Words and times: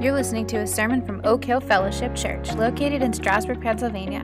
You're 0.00 0.14
listening 0.14 0.46
to 0.46 0.58
a 0.58 0.66
sermon 0.66 1.02
from 1.04 1.20
Oak 1.24 1.44
Hill 1.44 1.58
Fellowship 1.58 2.14
Church, 2.14 2.52
located 2.54 3.02
in 3.02 3.12
Strasburg, 3.12 3.60
Pennsylvania. 3.60 4.22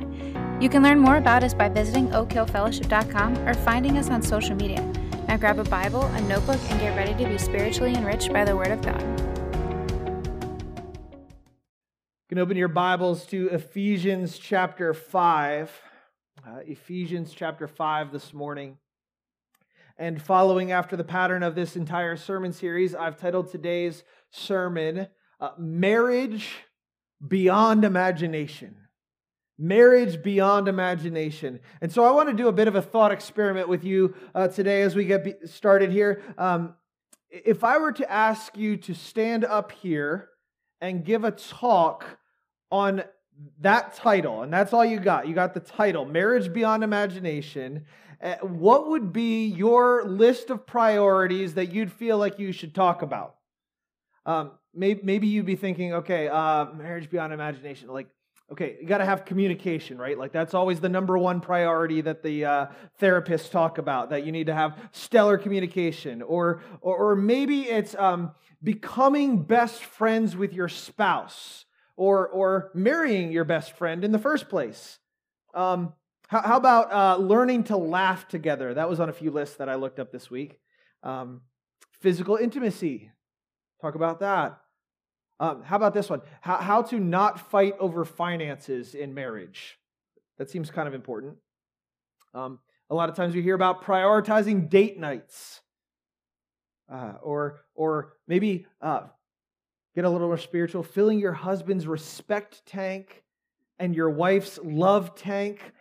You 0.60 0.68
can 0.68 0.84
learn 0.84 1.00
more 1.00 1.16
about 1.16 1.42
us 1.42 1.52
by 1.52 1.68
visiting 1.68 2.10
oakhillfellowship.com 2.10 3.38
or 3.38 3.54
finding 3.54 3.98
us 3.98 4.08
on 4.08 4.22
social 4.22 4.54
media. 4.54 4.80
Now 5.26 5.36
grab 5.36 5.58
a 5.58 5.64
Bible, 5.64 6.02
a 6.02 6.20
notebook, 6.20 6.60
and 6.70 6.80
get 6.80 6.96
ready 6.96 7.12
to 7.20 7.28
be 7.28 7.38
spiritually 7.38 7.92
enriched 7.92 8.32
by 8.32 8.44
the 8.44 8.56
Word 8.56 8.70
of 8.70 8.82
God. 8.82 9.02
You 12.22 12.28
can 12.28 12.38
open 12.38 12.56
your 12.56 12.68
Bibles 12.68 13.26
to 13.26 13.48
Ephesians 13.48 14.38
chapter 14.38 14.94
5. 14.94 15.72
Uh, 16.46 16.58
Ephesians 16.66 17.34
chapter 17.34 17.66
5 17.66 18.12
this 18.12 18.32
morning. 18.32 18.78
And 19.98 20.22
following 20.22 20.70
after 20.70 20.96
the 20.96 21.02
pattern 21.02 21.42
of 21.42 21.56
this 21.56 21.74
entire 21.74 22.16
sermon 22.16 22.52
series, 22.52 22.94
I've 22.94 23.18
titled 23.18 23.50
today's 23.50 24.04
sermon 24.30 25.08
uh, 25.40 25.50
Marriage 25.58 26.50
Beyond 27.26 27.84
Imagination. 27.84 28.76
Marriage 29.56 30.20
beyond 30.20 30.66
imagination. 30.66 31.60
And 31.80 31.92
so 31.92 32.04
I 32.04 32.10
want 32.10 32.28
to 32.28 32.34
do 32.34 32.48
a 32.48 32.52
bit 32.52 32.66
of 32.66 32.74
a 32.74 32.82
thought 32.82 33.12
experiment 33.12 33.68
with 33.68 33.84
you 33.84 34.14
uh, 34.34 34.48
today 34.48 34.82
as 34.82 34.96
we 34.96 35.04
get 35.04 35.48
started 35.48 35.92
here. 35.92 36.22
Um, 36.36 36.74
if 37.30 37.62
I 37.62 37.78
were 37.78 37.92
to 37.92 38.10
ask 38.10 38.56
you 38.56 38.76
to 38.78 38.94
stand 38.94 39.44
up 39.44 39.70
here 39.70 40.28
and 40.80 41.04
give 41.04 41.22
a 41.22 41.30
talk 41.30 42.18
on 42.70 43.04
that 43.60 43.94
title, 43.94 44.42
and 44.42 44.52
that's 44.52 44.72
all 44.72 44.84
you 44.84 44.98
got, 44.98 45.28
you 45.28 45.34
got 45.34 45.54
the 45.54 45.60
title, 45.60 46.04
Marriage 46.04 46.52
Beyond 46.52 46.82
Imagination, 46.82 47.86
uh, 48.20 48.36
what 48.42 48.88
would 48.88 49.12
be 49.12 49.46
your 49.46 50.04
list 50.04 50.50
of 50.50 50.66
priorities 50.66 51.54
that 51.54 51.72
you'd 51.72 51.92
feel 51.92 52.18
like 52.18 52.40
you 52.40 52.50
should 52.50 52.74
talk 52.74 53.02
about? 53.02 53.36
Um, 54.26 54.52
maybe, 54.74 55.00
maybe 55.02 55.26
you'd 55.26 55.46
be 55.46 55.56
thinking, 55.56 55.94
okay, 55.94 56.28
uh, 56.28 56.66
marriage 56.72 57.10
beyond 57.10 57.32
imagination. 57.32 57.88
Like, 57.88 58.08
okay, 58.52 58.76
you 58.80 58.86
got 58.86 58.98
to 58.98 59.04
have 59.04 59.24
communication, 59.24 59.98
right? 59.98 60.18
Like, 60.18 60.32
that's 60.32 60.54
always 60.54 60.80
the 60.80 60.88
number 60.88 61.16
one 61.16 61.40
priority 61.40 62.00
that 62.02 62.22
the 62.22 62.44
uh, 62.44 62.66
therapists 63.00 63.50
talk 63.50 63.78
about, 63.78 64.10
that 64.10 64.24
you 64.24 64.32
need 64.32 64.46
to 64.46 64.54
have 64.54 64.78
stellar 64.92 65.38
communication. 65.38 66.22
Or, 66.22 66.62
or, 66.80 67.12
or 67.12 67.16
maybe 67.16 67.62
it's 67.62 67.94
um, 67.94 68.32
becoming 68.62 69.42
best 69.42 69.84
friends 69.84 70.36
with 70.36 70.52
your 70.52 70.68
spouse 70.68 71.64
or, 71.96 72.28
or 72.28 72.70
marrying 72.74 73.32
your 73.32 73.44
best 73.44 73.76
friend 73.76 74.04
in 74.04 74.12
the 74.12 74.18
first 74.18 74.48
place. 74.48 74.98
Um, 75.54 75.92
how, 76.28 76.40
how, 76.40 76.56
about 76.56 76.92
uh, 76.92 77.22
learning 77.22 77.64
to 77.64 77.76
laugh 77.76 78.26
together? 78.28 78.74
That 78.74 78.88
was 78.88 78.98
on 78.98 79.08
a 79.08 79.12
few 79.12 79.30
lists 79.30 79.56
that 79.56 79.68
I 79.68 79.76
looked 79.76 80.00
up 80.00 80.10
this 80.10 80.30
week. 80.30 80.58
Um, 81.02 81.42
physical 82.00 82.36
intimacy. 82.36 83.10
Talk 83.80 83.94
about 83.94 84.20
that. 84.20 84.58
Um, 85.40 85.62
how 85.62 85.76
about 85.76 85.94
this 85.94 86.08
one? 86.08 86.22
How, 86.40 86.58
how 86.58 86.82
to 86.82 86.98
not 86.98 87.50
fight 87.50 87.74
over 87.80 88.04
finances 88.04 88.94
in 88.94 89.14
marriage. 89.14 89.78
That 90.38 90.50
seems 90.50 90.70
kind 90.70 90.88
of 90.88 90.94
important. 90.94 91.36
Um, 92.34 92.58
a 92.90 92.94
lot 92.94 93.08
of 93.08 93.16
times 93.16 93.34
we 93.34 93.42
hear 93.42 93.54
about 93.54 93.84
prioritizing 93.84 94.68
date 94.68 94.98
nights, 94.98 95.60
uh, 96.92 97.14
or 97.22 97.60
or 97.74 98.14
maybe 98.28 98.66
uh, 98.80 99.02
get 99.94 100.04
a 100.04 100.10
little 100.10 100.28
more 100.28 100.38
spiritual, 100.38 100.82
filling 100.82 101.18
your 101.18 101.32
husband's 101.32 101.86
respect 101.86 102.64
tank 102.66 103.22
and 103.78 103.94
your 103.94 104.10
wife's 104.10 104.58
love 104.62 105.14
tank. 105.14 105.72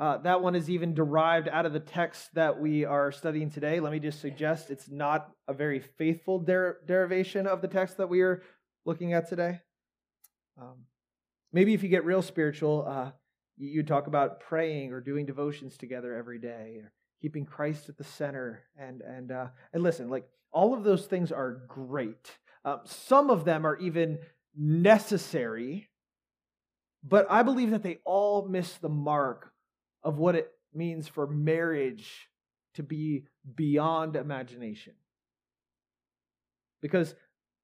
Uh, 0.00 0.16
that 0.16 0.40
one 0.40 0.54
is 0.54 0.70
even 0.70 0.94
derived 0.94 1.46
out 1.46 1.66
of 1.66 1.74
the 1.74 1.78
text 1.78 2.34
that 2.34 2.58
we 2.58 2.86
are 2.86 3.12
studying 3.12 3.50
today. 3.50 3.80
Let 3.80 3.92
me 3.92 3.98
just 3.98 4.22
suggest 4.22 4.70
it's 4.70 4.88
not 4.88 5.30
a 5.46 5.52
very 5.52 5.78
faithful 5.78 6.38
der- 6.38 6.78
derivation 6.86 7.46
of 7.46 7.60
the 7.60 7.68
text 7.68 7.98
that 7.98 8.08
we 8.08 8.22
are 8.22 8.42
looking 8.86 9.12
at 9.12 9.28
today. 9.28 9.60
Um, 10.58 10.86
maybe 11.52 11.74
if 11.74 11.82
you 11.82 11.90
get 11.90 12.06
real 12.06 12.22
spiritual, 12.22 12.86
uh, 12.88 13.10
you, 13.58 13.82
talk 13.82 14.06
about 14.06 14.40
praying 14.40 14.94
or 14.94 15.02
doing 15.02 15.26
devotions 15.26 15.76
together 15.76 16.14
every 16.14 16.38
day, 16.38 16.78
or 16.80 16.94
keeping 17.20 17.44
Christ 17.44 17.90
at 17.90 17.98
the 17.98 18.04
center. 18.04 18.62
And 18.78 19.02
and 19.02 19.30
uh, 19.30 19.48
and 19.74 19.82
listen, 19.82 20.08
like 20.08 20.26
all 20.50 20.72
of 20.72 20.82
those 20.82 21.04
things 21.04 21.30
are 21.30 21.60
great. 21.68 22.38
Uh, 22.64 22.78
some 22.86 23.28
of 23.28 23.44
them 23.44 23.66
are 23.66 23.76
even 23.76 24.18
necessary, 24.56 25.90
but 27.04 27.26
I 27.28 27.42
believe 27.42 27.72
that 27.72 27.82
they 27.82 27.98
all 28.06 28.48
miss 28.48 28.78
the 28.78 28.88
mark 28.88 29.52
of 30.02 30.18
what 30.18 30.34
it 30.34 30.50
means 30.74 31.08
for 31.08 31.26
marriage 31.26 32.28
to 32.74 32.82
be 32.82 33.24
beyond 33.54 34.16
imagination. 34.16 34.94
Because 36.80 37.14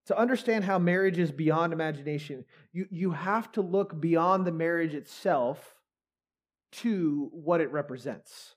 to 0.07 0.19
understand 0.19 0.65
how 0.65 0.79
marriage 0.79 1.19
is 1.19 1.33
beyond 1.33 1.73
imagination, 1.73 2.45
you, 2.73 2.87
you 2.91 3.11
have 3.13 3.51
to 3.53 3.61
look 3.61 4.01
beyond 4.01 4.47
the 4.47 4.53
marriage 4.53 4.95
itself 4.95 5.75
to 6.73 7.31
what 7.33 7.61
it 7.61 7.73
represents. 7.73 8.55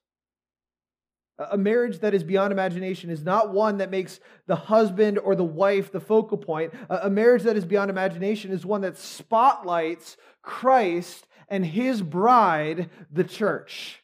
A 1.52 1.58
marriage 1.58 2.00
that 2.00 2.14
is 2.14 2.24
beyond 2.24 2.52
imagination 2.52 3.10
is 3.10 3.24
not 3.24 3.54
one 3.54 3.78
that 3.78 3.90
makes 3.90 4.20
the 4.46 4.58
husband 4.58 5.18
or 5.18 5.36
the 5.36 5.44
wife 5.44 5.90
the 5.90 6.02
focal 6.02 6.38
point. 6.38 6.74
A 6.90 7.10
marriage 7.10 7.44
that 7.44 7.56
is 7.56 7.64
beyond 7.64 7.90
imagination 7.90 8.52
is 8.52 8.66
one 8.66 8.82
that 8.82 8.98
spotlights 8.98 10.18
Christ 10.42 11.28
and 11.50 11.66
his 11.66 12.02
bride, 12.02 12.90
the 13.12 13.24
church. 13.24 14.04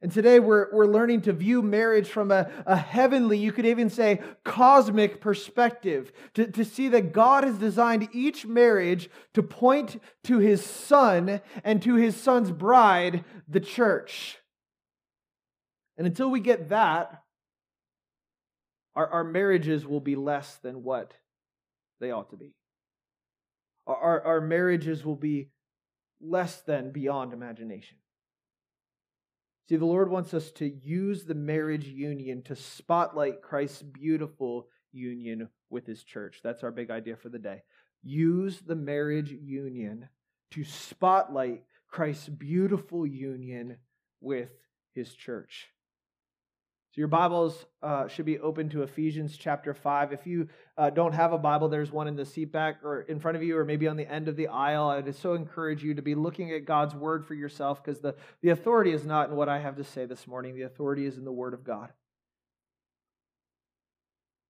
And 0.00 0.10
today 0.10 0.40
we're, 0.40 0.66
we're 0.72 0.86
learning 0.86 1.22
to 1.22 1.32
view 1.32 1.62
marriage 1.62 2.08
from 2.08 2.32
a, 2.32 2.50
a 2.66 2.74
heavenly, 2.74 3.38
you 3.38 3.52
could 3.52 3.66
even 3.66 3.88
say 3.88 4.20
cosmic 4.44 5.20
perspective, 5.20 6.12
to, 6.34 6.48
to 6.48 6.64
see 6.64 6.88
that 6.88 7.12
God 7.12 7.44
has 7.44 7.56
designed 7.56 8.08
each 8.12 8.44
marriage 8.44 9.08
to 9.34 9.44
point 9.44 10.02
to 10.24 10.38
his 10.38 10.64
son 10.64 11.40
and 11.62 11.80
to 11.82 11.94
his 11.94 12.16
son's 12.16 12.50
bride, 12.50 13.24
the 13.46 13.60
church. 13.60 14.38
And 15.96 16.04
until 16.04 16.30
we 16.30 16.40
get 16.40 16.70
that, 16.70 17.22
our, 18.96 19.06
our 19.06 19.24
marriages 19.24 19.86
will 19.86 20.00
be 20.00 20.16
less 20.16 20.56
than 20.64 20.82
what 20.82 21.14
they 22.00 22.10
ought 22.10 22.30
to 22.30 22.36
be. 22.36 22.54
Our, 23.86 24.20
our 24.22 24.40
marriages 24.40 25.04
will 25.04 25.16
be 25.16 25.50
less 26.22 26.60
than 26.62 26.92
beyond 26.92 27.32
imagination. 27.32 27.98
See, 29.68 29.76
the 29.76 29.84
Lord 29.84 30.10
wants 30.10 30.34
us 30.34 30.50
to 30.52 30.66
use 30.66 31.24
the 31.24 31.34
marriage 31.34 31.86
union 31.86 32.42
to 32.42 32.56
spotlight 32.56 33.42
Christ's 33.42 33.82
beautiful 33.82 34.68
union 34.92 35.48
with 35.70 35.86
his 35.86 36.02
church. 36.04 36.40
That's 36.42 36.62
our 36.62 36.70
big 36.70 36.90
idea 36.90 37.16
for 37.16 37.28
the 37.28 37.38
day. 37.38 37.62
Use 38.02 38.60
the 38.60 38.74
marriage 38.74 39.30
union 39.30 40.08
to 40.52 40.64
spotlight 40.64 41.64
Christ's 41.88 42.28
beautiful 42.28 43.06
union 43.06 43.76
with 44.20 44.50
his 44.94 45.14
church. 45.14 45.68
So 46.92 46.98
your 47.00 47.08
Bibles 47.08 47.64
uh, 47.82 48.06
should 48.06 48.26
be 48.26 48.38
open 48.38 48.68
to 48.68 48.82
Ephesians 48.82 49.38
chapter 49.38 49.72
5. 49.72 50.12
If 50.12 50.26
you 50.26 50.46
uh, 50.76 50.90
don't 50.90 51.14
have 51.14 51.32
a 51.32 51.38
Bible, 51.38 51.70
there's 51.70 51.90
one 51.90 52.06
in 52.06 52.16
the 52.16 52.26
seat 52.26 52.52
back 52.52 52.84
or 52.84 53.00
in 53.00 53.18
front 53.18 53.34
of 53.34 53.42
you 53.42 53.56
or 53.56 53.64
maybe 53.64 53.88
on 53.88 53.96
the 53.96 54.06
end 54.06 54.28
of 54.28 54.36
the 54.36 54.48
aisle. 54.48 54.90
I 54.90 55.00
would 55.00 55.16
so 55.16 55.32
encourage 55.32 55.82
you 55.82 55.94
to 55.94 56.02
be 56.02 56.14
looking 56.14 56.52
at 56.52 56.66
God's 56.66 56.94
word 56.94 57.24
for 57.24 57.32
yourself 57.32 57.82
because 57.82 58.00
the, 58.00 58.14
the 58.42 58.50
authority 58.50 58.92
is 58.92 59.06
not 59.06 59.30
in 59.30 59.36
what 59.36 59.48
I 59.48 59.58
have 59.58 59.76
to 59.76 59.84
say 59.84 60.04
this 60.04 60.26
morning. 60.26 60.54
The 60.54 60.66
authority 60.66 61.06
is 61.06 61.16
in 61.16 61.24
the 61.24 61.32
word 61.32 61.54
of 61.54 61.64
God. 61.64 61.88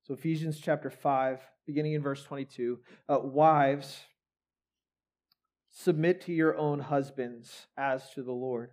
So 0.08 0.14
Ephesians 0.14 0.58
chapter 0.60 0.90
5, 0.90 1.38
beginning 1.64 1.92
in 1.92 2.02
verse 2.02 2.24
22. 2.24 2.80
Uh, 3.08 3.20
wives, 3.20 4.00
submit 5.70 6.22
to 6.22 6.32
your 6.32 6.58
own 6.58 6.80
husbands 6.80 7.68
as 7.76 8.10
to 8.14 8.24
the 8.24 8.32
Lord. 8.32 8.72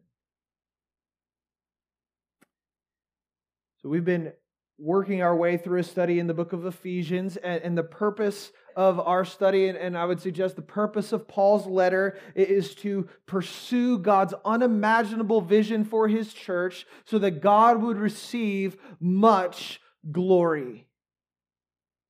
So 3.81 3.89
we've 3.89 4.05
been 4.05 4.33
working 4.77 5.21
our 5.21 5.35
way 5.35 5.57
through 5.57 5.79
a 5.79 5.83
study 5.83 6.19
in 6.19 6.27
the 6.27 6.33
book 6.33 6.53
of 6.53 6.65
Ephesians, 6.65 7.37
and, 7.37 7.61
and 7.63 7.77
the 7.77 7.83
purpose 7.83 8.51
of 8.75 8.99
our 8.99 9.25
study, 9.25 9.67
and, 9.67 9.77
and 9.77 9.97
I 9.97 10.05
would 10.05 10.19
suggest 10.19 10.55
the 10.55 10.61
purpose 10.61 11.11
of 11.11 11.27
Paul's 11.27 11.67
letter 11.67 12.17
is 12.35 12.73
to 12.75 13.07
pursue 13.25 13.99
God's 13.99 14.33
unimaginable 14.45 15.41
vision 15.41 15.83
for 15.83 16.07
his 16.07 16.33
church 16.33 16.85
so 17.05 17.19
that 17.19 17.41
God 17.41 17.81
would 17.81 17.97
receive 17.97 18.77
much 18.99 19.79
glory. 20.11 20.87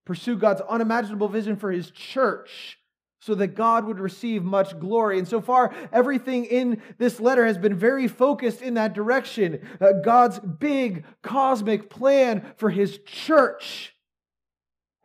Pursue 0.06 0.38
God's 0.38 0.62
unimaginable 0.62 1.28
vision 1.28 1.56
for 1.56 1.72
his 1.72 1.92
church 1.92 2.80
so 3.22 3.36
that 3.36 3.56
God 3.56 3.86
would 3.86 4.00
receive 4.00 4.44
much 4.44 4.78
glory. 4.80 5.20
And 5.20 5.28
so 5.28 5.42
far, 5.42 5.74
everything 5.94 6.46
in 6.46 6.82
this 6.98 7.20
letter 7.20 7.46
has 7.46 7.58
been 7.58 7.76
very 7.76 8.08
focused 8.08 8.62
in 8.62 8.74
that 8.74 8.94
direction. 8.94 9.66
Uh, 9.80 9.94
God's 10.04 10.40
big 10.40 11.06
cosmic 11.22 11.90
plan 11.90 12.54
for 12.58 12.72
his 12.72 13.00
church 13.06 13.96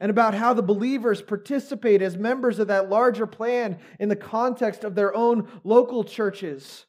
and 0.01 0.11
about 0.11 0.35
how 0.35 0.55
the 0.55 0.63
believers 0.63 1.23
participate 1.23 2.03
as 2.03 2.17
members 2.17 2.59
of 2.59 2.69
that 2.69 2.89
larger 2.89 3.27
plan 3.27 3.79
in 4.01 4.09
the 4.09 4.17
context 4.17 4.83
of 4.83 4.95
their 4.95 5.15
own 5.15 5.49
local 5.63 6.03
churches. 6.03 6.87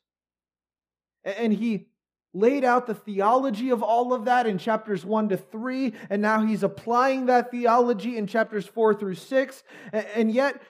And 1.24 1.54
he 1.54 1.88
laid 2.34 2.64
out 2.64 2.88
the 2.88 2.94
theology 2.94 3.70
of 3.70 3.82
all 3.82 4.14
of 4.14 4.26
that 4.26 4.46
in 4.46 4.58
chapters 4.58 5.04
1 5.04 5.30
to 5.30 5.38
3, 5.38 5.94
and 6.10 6.22
now 6.22 6.46
he's 6.46 6.64
applying 6.64 7.26
that 7.26 7.52
theology 7.52 8.18
in 8.18 8.28
chapters 8.28 8.66
4 8.68 8.94
through 8.94 9.16
6. 9.16 9.64
And 9.92 10.32
yet, 10.32 10.62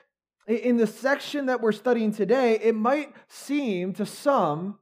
in 0.48 0.78
the 0.78 0.88
section 0.88 1.48
that 1.48 1.62
we're 1.62 1.74
studying 1.74 2.14
today, 2.14 2.60
it 2.62 2.76
might 2.76 3.14
seem 3.28 3.94
to 3.94 4.06
some 4.06 4.80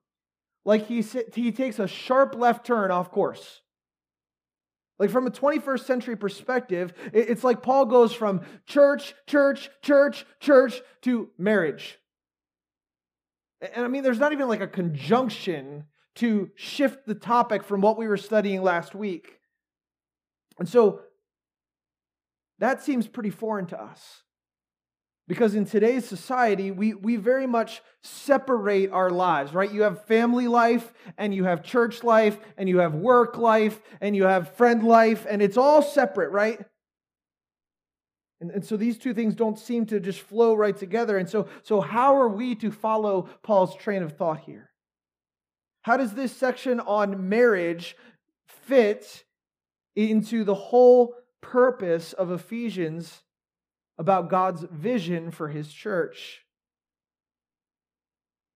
like 0.63 0.87
he, 0.87 1.03
he 1.33 1.51
takes 1.51 1.79
a 1.79 1.87
sharp 1.87 2.35
left 2.35 2.65
turn 2.65 2.91
off 2.91 3.11
course. 3.11 3.61
Like 4.97 5.09
from 5.09 5.27
a 5.27 5.31
21st 5.31 5.85
century 5.85 6.15
perspective, 6.15 6.93
it's 7.13 7.43
like 7.43 7.61
Paul 7.61 7.85
goes 7.85 8.13
from 8.13 8.41
church, 8.65 9.13
church, 9.27 9.69
church, 9.81 10.25
church 10.39 10.81
to 11.01 11.29
marriage. 11.37 11.99
And 13.61 13.85
I 13.85 13.87
mean, 13.87 14.03
there's 14.03 14.19
not 14.19 14.31
even 14.31 14.47
like 14.47 14.61
a 14.61 14.67
conjunction 14.67 15.85
to 16.15 16.49
shift 16.55 17.05
the 17.05 17.15
topic 17.15 17.63
from 17.63 17.81
what 17.81 17.97
we 17.97 18.07
were 18.07 18.17
studying 18.17 18.61
last 18.61 18.95
week. 18.95 19.39
And 20.57 20.69
so 20.69 21.01
that 22.59 22.81
seems 22.81 23.07
pretty 23.07 23.31
foreign 23.31 23.65
to 23.67 23.81
us. 23.81 24.23
Because 25.27 25.55
in 25.55 25.65
today's 25.65 26.05
society, 26.05 26.69
we, 26.69 26.93
we 26.93 27.15
very 27.15 27.47
much 27.47 27.81
separate 28.03 28.91
our 28.91 29.09
lives, 29.09 29.53
right? 29.53 29.71
You 29.71 29.81
have 29.81 30.05
family 30.05 30.47
life, 30.47 30.93
and 31.17 31.33
you 31.33 31.45
have 31.45 31.63
church 31.63 32.03
life, 32.03 32.37
and 32.57 32.69
you 32.69 32.77
have 32.77 32.93
work 32.93 33.37
life, 33.37 33.81
and 34.01 34.15
you 34.15 34.25
have 34.25 34.55
friend 34.55 34.83
life, 34.83 35.25
and 35.27 35.41
it's 35.41 35.57
all 35.57 35.81
separate, 35.81 36.29
right? 36.29 36.63
And, 38.39 38.51
and 38.51 38.63
so 38.65 38.77
these 38.77 38.99
two 38.99 39.15
things 39.15 39.33
don't 39.33 39.57
seem 39.57 39.87
to 39.87 39.99
just 39.99 40.19
flow 40.19 40.53
right 40.53 40.77
together. 40.77 41.17
And 41.17 41.27
so, 41.27 41.47
so 41.63 41.81
how 41.81 42.15
are 42.17 42.29
we 42.29 42.53
to 42.55 42.69
follow 42.69 43.29
Paul's 43.41 43.75
train 43.75 44.03
of 44.03 44.13
thought 44.13 44.41
here? 44.41 44.69
How 45.81 45.97
does 45.97 46.13
this 46.13 46.35
section 46.35 46.79
on 46.79 47.29
marriage 47.29 47.95
fit 48.45 49.23
into 49.95 50.43
the 50.43 50.55
whole 50.55 51.15
purpose 51.41 52.13
of 52.13 52.31
Ephesians 52.31 53.23
about 53.97 54.29
God's 54.29 54.63
vision 54.71 55.31
for 55.31 55.49
his 55.49 55.71
church? 55.71 56.41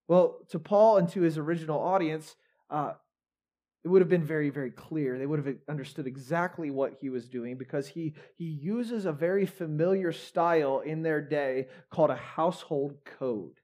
Well, 0.08 0.40
to 0.50 0.60
Paul 0.60 0.98
and 0.98 1.10
to 1.10 1.22
his 1.22 1.38
original 1.38 1.80
audience, 1.80 2.36
uh, 2.70 2.94
it 3.84 3.88
would 3.88 4.02
have 4.02 4.10
been 4.10 4.24
very, 4.24 4.50
very 4.50 4.72
clear. 4.72 5.18
They 5.18 5.26
would 5.26 5.46
have 5.46 5.56
understood 5.70 6.08
exactly 6.08 6.70
what 6.70 6.98
he 7.00 7.10
was 7.10 7.30
doing 7.30 7.58
because 7.58 7.88
he, 7.88 8.14
he 8.36 8.46
uses 8.46 9.06
a 9.06 9.14
very 9.14 9.46
familiar 9.46 10.12
style 10.12 10.80
in 10.80 11.02
their 11.02 11.22
day 11.22 11.68
called 11.90 12.10
a 12.10 12.16
household 12.16 12.98
code. 13.06 13.59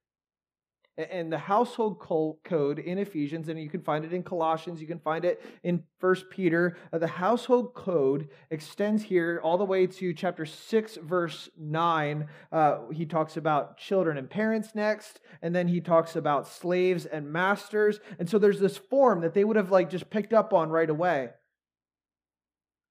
And 0.98 1.30
the 1.30 1.38
household 1.38 2.00
code 2.00 2.80
in 2.80 2.98
Ephesians, 2.98 3.50
and 3.50 3.60
you 3.60 3.70
can 3.70 3.82
find 3.82 4.06
it 4.06 4.14
in 4.14 4.24
Colossians, 4.24 4.80
you 4.80 4.88
can 4.88 5.00
find 5.00 5.26
it 5.26 5.42
in 5.64 5.84
First 6.00 6.30
Peter. 6.30 6.78
Uh, 6.94 7.00
the 7.00 7.08
household 7.08 7.74
code 7.74 8.30
extends 8.50 9.04
here 9.04 9.42
all 9.44 9.58
the 9.58 9.66
way 9.66 9.88
to 9.88 10.14
chapter 10.14 10.46
6, 10.46 10.98
verse 11.04 11.50
9. 11.58 12.28
Uh, 12.50 12.78
he 12.94 13.06
talks 13.06 13.36
about 13.36 13.78
children 13.78 14.18
and 14.18 14.30
parents 14.30 14.74
next, 14.74 15.20
and 15.42 15.54
then 15.54 15.68
he 15.68 15.82
talks 15.82 16.16
about 16.16 16.48
slaves 16.48 17.06
and 17.06 17.30
masters. 17.30 18.00
And 18.18 18.30
so 18.30 18.40
there's 18.40 18.62
this 18.62 18.78
form 18.78 19.20
that 19.22 19.34
they 19.34 19.44
would 19.44 19.58
have 19.58 19.72
like 19.72 19.90
just 19.90 20.10
picked 20.10 20.32
up 20.32 20.54
on 20.54 20.70
right 20.70 20.90
away. 20.90 21.32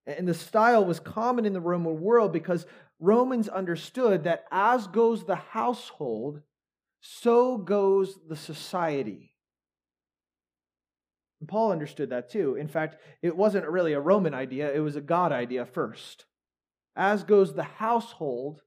And 0.06 0.28
the 0.28 0.34
style 0.34 0.84
was 0.84 1.00
common 1.00 1.46
in 1.46 1.54
the 1.54 1.60
Roman 1.60 1.98
world 2.00 2.34
because 2.34 2.66
Romans 3.00 3.48
understood 3.48 4.24
that 4.24 4.44
as 4.50 4.86
goes 4.88 5.24
the 5.24 5.36
household, 5.36 6.42
so 7.06 7.58
goes 7.58 8.18
the 8.28 8.36
society. 8.36 9.34
And 11.38 11.46
Paul 11.46 11.70
understood 11.70 12.08
that 12.10 12.30
too. 12.30 12.54
In 12.54 12.66
fact, 12.66 12.96
it 13.20 13.36
wasn't 13.36 13.68
really 13.68 13.92
a 13.92 14.00
Roman 14.00 14.32
idea, 14.32 14.74
it 14.74 14.78
was 14.78 14.96
a 14.96 15.02
God 15.02 15.30
idea 15.30 15.66
first. 15.66 16.24
As 16.96 17.22
goes 17.22 17.52
the 17.52 17.62
household, 17.62 18.62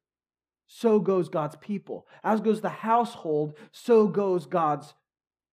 so 0.68 1.00
goes 1.00 1.30
God's 1.30 1.56
people. 1.56 2.06
As 2.24 2.40
goes 2.40 2.62
the 2.62 2.70
household, 2.70 3.58
so 3.72 4.08
goes 4.08 4.46
God's 4.46 4.94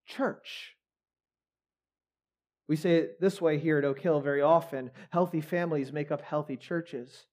church. 0.07 0.75
We 2.69 2.76
say 2.76 2.97
it 2.97 3.21
this 3.21 3.41
way 3.41 3.59
here 3.59 3.79
at 3.79 3.87
Oak 3.87 4.00
Hill 4.00 4.21
very 4.21 4.43
often 4.43 4.91
healthy 5.09 5.41
families 5.41 5.91
make 5.91 6.12
up 6.12 6.21
healthy 6.21 6.59
churches, 6.59 7.25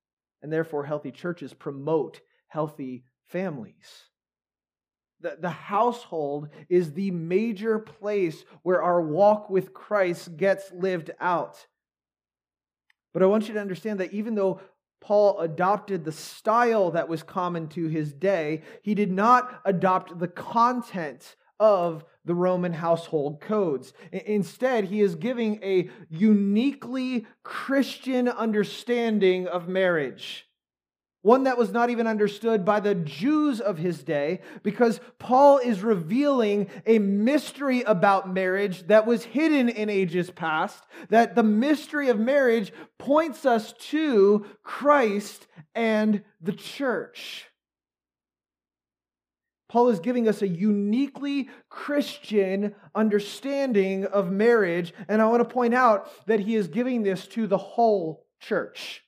and 0.42 0.52
therefore, 0.52 0.86
healthy 0.86 1.12
churches 1.12 1.54
promote 1.54 2.22
healthy 2.48 3.04
families. 3.28 4.11
The, 5.22 5.38
the 5.40 5.50
household 5.50 6.50
is 6.68 6.94
the 6.94 7.12
major 7.12 7.80
place 7.80 8.44
where 8.64 8.82
our 8.82 9.02
walk 9.02 9.50
with 9.50 9.74
Christ 9.74 10.36
gets 10.38 10.72
lived 10.72 11.12
out. 11.20 11.68
But 13.14 13.24
I 13.24 13.28
want 13.28 13.48
you 13.48 13.54
to 13.54 13.62
understand 13.62 14.00
that 14.00 14.14
even 14.14 14.36
though 14.36 14.62
Paul 15.00 15.40
adopted 15.40 16.06
the 16.06 16.12
style 16.12 16.92
that 16.92 17.10
was 17.10 17.24
common 17.24 17.68
to 17.70 17.88
his 17.88 18.14
day, 18.14 18.62
he 18.84 18.96
did 18.96 19.12
not 19.12 19.62
adopt 19.66 20.20
the 20.20 20.28
content 20.28 21.36
of 21.60 22.06
the 22.24 22.36
Roman 22.36 22.74
household 22.74 23.42
codes. 23.42 23.94
Instead, 24.12 24.86
he 24.86 25.02
is 25.02 25.16
giving 25.16 25.62
a 25.64 25.90
uniquely 26.10 27.26
Christian 27.44 28.28
understanding 28.28 29.48
of 29.48 29.68
marriage 29.68 30.48
one 31.22 31.44
that 31.44 31.58
was 31.58 31.72
not 31.72 31.90
even 31.90 32.08
understood 32.08 32.66
by 32.66 32.80
the 32.80 32.96
Jews 32.96 33.62
of 33.62 33.78
his 33.78 34.04
day, 34.04 34.40
because 34.64 35.00
Paul 35.20 35.60
is 35.60 35.84
revealing 35.84 36.68
a 36.86 37.00
mystery 37.00 37.84
about 37.84 38.34
marriage 38.34 38.88
that 38.88 39.06
was 39.06 39.24
hidden 39.24 39.70
in 39.70 39.90
ages 39.90 40.32
past, 40.32 40.84
that 41.10 41.36
the 41.36 41.44
mystery 41.44 42.10
of 42.10 42.20
marriage 42.20 42.74
points 42.98 43.46
us 43.46 43.74
to 43.90 44.46
Christ 44.64 45.48
and 45.76 46.24
the 46.42 46.54
church. 46.54 47.46
Paul 49.70 49.88
is 49.88 50.02
giving 50.02 50.28
us 50.28 50.42
a 50.42 50.48
uniquely 50.48 51.50
Christian 51.70 52.76
understanding 52.94 54.06
of 54.06 54.30
marriage, 54.30 54.94
and 55.08 55.22
I 55.22 55.28
want 55.28 55.48
to 55.48 55.54
point 55.54 55.74
out 55.74 56.12
that 56.26 56.42
he 56.42 56.56
is 56.56 56.68
giving 56.68 57.04
this 57.04 57.26
to 57.28 57.48
the 57.48 57.58
whole 57.58 58.26
church. 58.42 59.04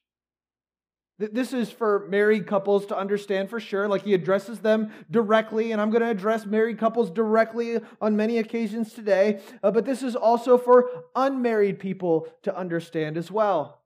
This 1.19 1.53
is 1.53 1.69
for 1.69 2.07
married 2.09 2.47
couples 2.47 2.87
to 2.87 2.97
understand 2.97 3.49
for 3.49 3.59
sure. 3.59 3.87
Like 3.87 4.03
he 4.03 4.13
addresses 4.13 4.59
them 4.59 4.91
directly, 5.11 5.71
and 5.71 5.79
I'm 5.79 5.91
going 5.91 6.01
to 6.01 6.09
address 6.09 6.45
married 6.45 6.79
couples 6.79 7.11
directly 7.11 7.79
on 8.01 8.15
many 8.15 8.39
occasions 8.39 8.93
today. 8.93 9.39
Uh, 9.61 9.69
but 9.69 9.85
this 9.85 10.01
is 10.01 10.15
also 10.15 10.57
for 10.57 10.89
unmarried 11.15 11.79
people 11.79 12.27
to 12.41 12.57
understand 12.57 13.17
as 13.17 13.29
well. 13.29 13.81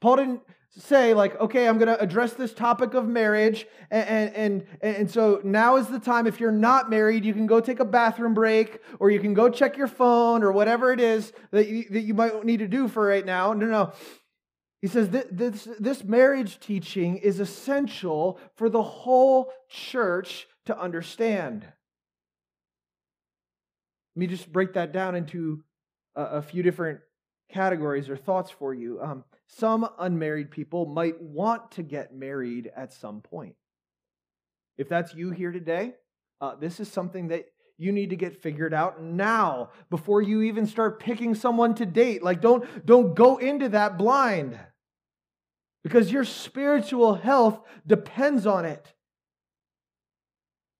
Paul 0.00 0.16
didn't 0.16 0.40
say 0.78 1.14
like 1.14 1.38
okay 1.40 1.66
i'm 1.66 1.78
going 1.78 1.88
to 1.88 2.00
address 2.00 2.34
this 2.34 2.54
topic 2.54 2.94
of 2.94 3.04
marriage 3.04 3.66
and, 3.90 4.08
and 4.08 4.64
and 4.82 4.96
and 4.98 5.10
so 5.10 5.40
now 5.42 5.74
is 5.74 5.88
the 5.88 5.98
time 5.98 6.28
if 6.28 6.38
you're 6.38 6.52
not 6.52 6.88
married 6.88 7.24
you 7.24 7.34
can 7.34 7.44
go 7.44 7.58
take 7.58 7.80
a 7.80 7.84
bathroom 7.84 8.34
break 8.34 8.78
or 9.00 9.10
you 9.10 9.18
can 9.18 9.34
go 9.34 9.48
check 9.48 9.76
your 9.76 9.88
phone 9.88 10.44
or 10.44 10.52
whatever 10.52 10.92
it 10.92 11.00
is 11.00 11.32
that 11.50 11.66
you, 11.66 11.84
that 11.90 12.02
you 12.02 12.14
might 12.14 12.44
need 12.44 12.58
to 12.58 12.68
do 12.68 12.86
for 12.86 13.04
right 13.04 13.26
now 13.26 13.52
no 13.52 13.66
no 13.66 13.92
he 14.80 14.88
says 14.88 15.10
this, 15.10 15.68
this, 15.78 16.04
marriage 16.04 16.58
teaching 16.58 17.18
is 17.18 17.38
essential 17.38 18.40
for 18.56 18.70
the 18.70 18.82
whole 18.82 19.52
church 19.68 20.46
to 20.66 20.78
understand 20.78 21.66
let 24.16 24.20
me 24.20 24.26
just 24.26 24.52
break 24.52 24.72
that 24.74 24.92
down 24.92 25.14
into 25.14 25.62
a, 26.16 26.22
a 26.22 26.42
few 26.42 26.62
different 26.62 27.00
categories 27.52 28.08
or 28.08 28.16
thoughts 28.16 28.50
for 28.50 28.74
you 28.74 29.00
um, 29.00 29.24
some 29.52 29.88
unmarried 29.98 30.50
people 30.50 30.86
might 30.86 31.20
want 31.20 31.72
to 31.72 31.82
get 31.82 32.14
married 32.14 32.70
at 32.76 32.92
some 32.92 33.20
point. 33.20 33.56
If 34.78 34.88
that's 34.88 35.12
you 35.12 35.30
here 35.30 35.50
today, 35.50 35.94
uh, 36.40 36.54
this 36.54 36.78
is 36.78 36.90
something 36.90 37.28
that 37.28 37.46
you 37.76 37.90
need 37.90 38.10
to 38.10 38.16
get 38.16 38.42
figured 38.42 38.72
out 38.72 39.02
now 39.02 39.70
before 39.90 40.22
you 40.22 40.42
even 40.42 40.66
start 40.66 41.00
picking 41.00 41.34
someone 41.34 41.74
to 41.74 41.86
date. 41.86 42.22
Like, 42.22 42.40
don't, 42.40 42.64
don't 42.86 43.14
go 43.14 43.38
into 43.38 43.70
that 43.70 43.98
blind 43.98 44.58
because 45.82 46.12
your 46.12 46.24
spiritual 46.24 47.14
health 47.14 47.60
depends 47.86 48.46
on 48.46 48.64
it. 48.64 48.92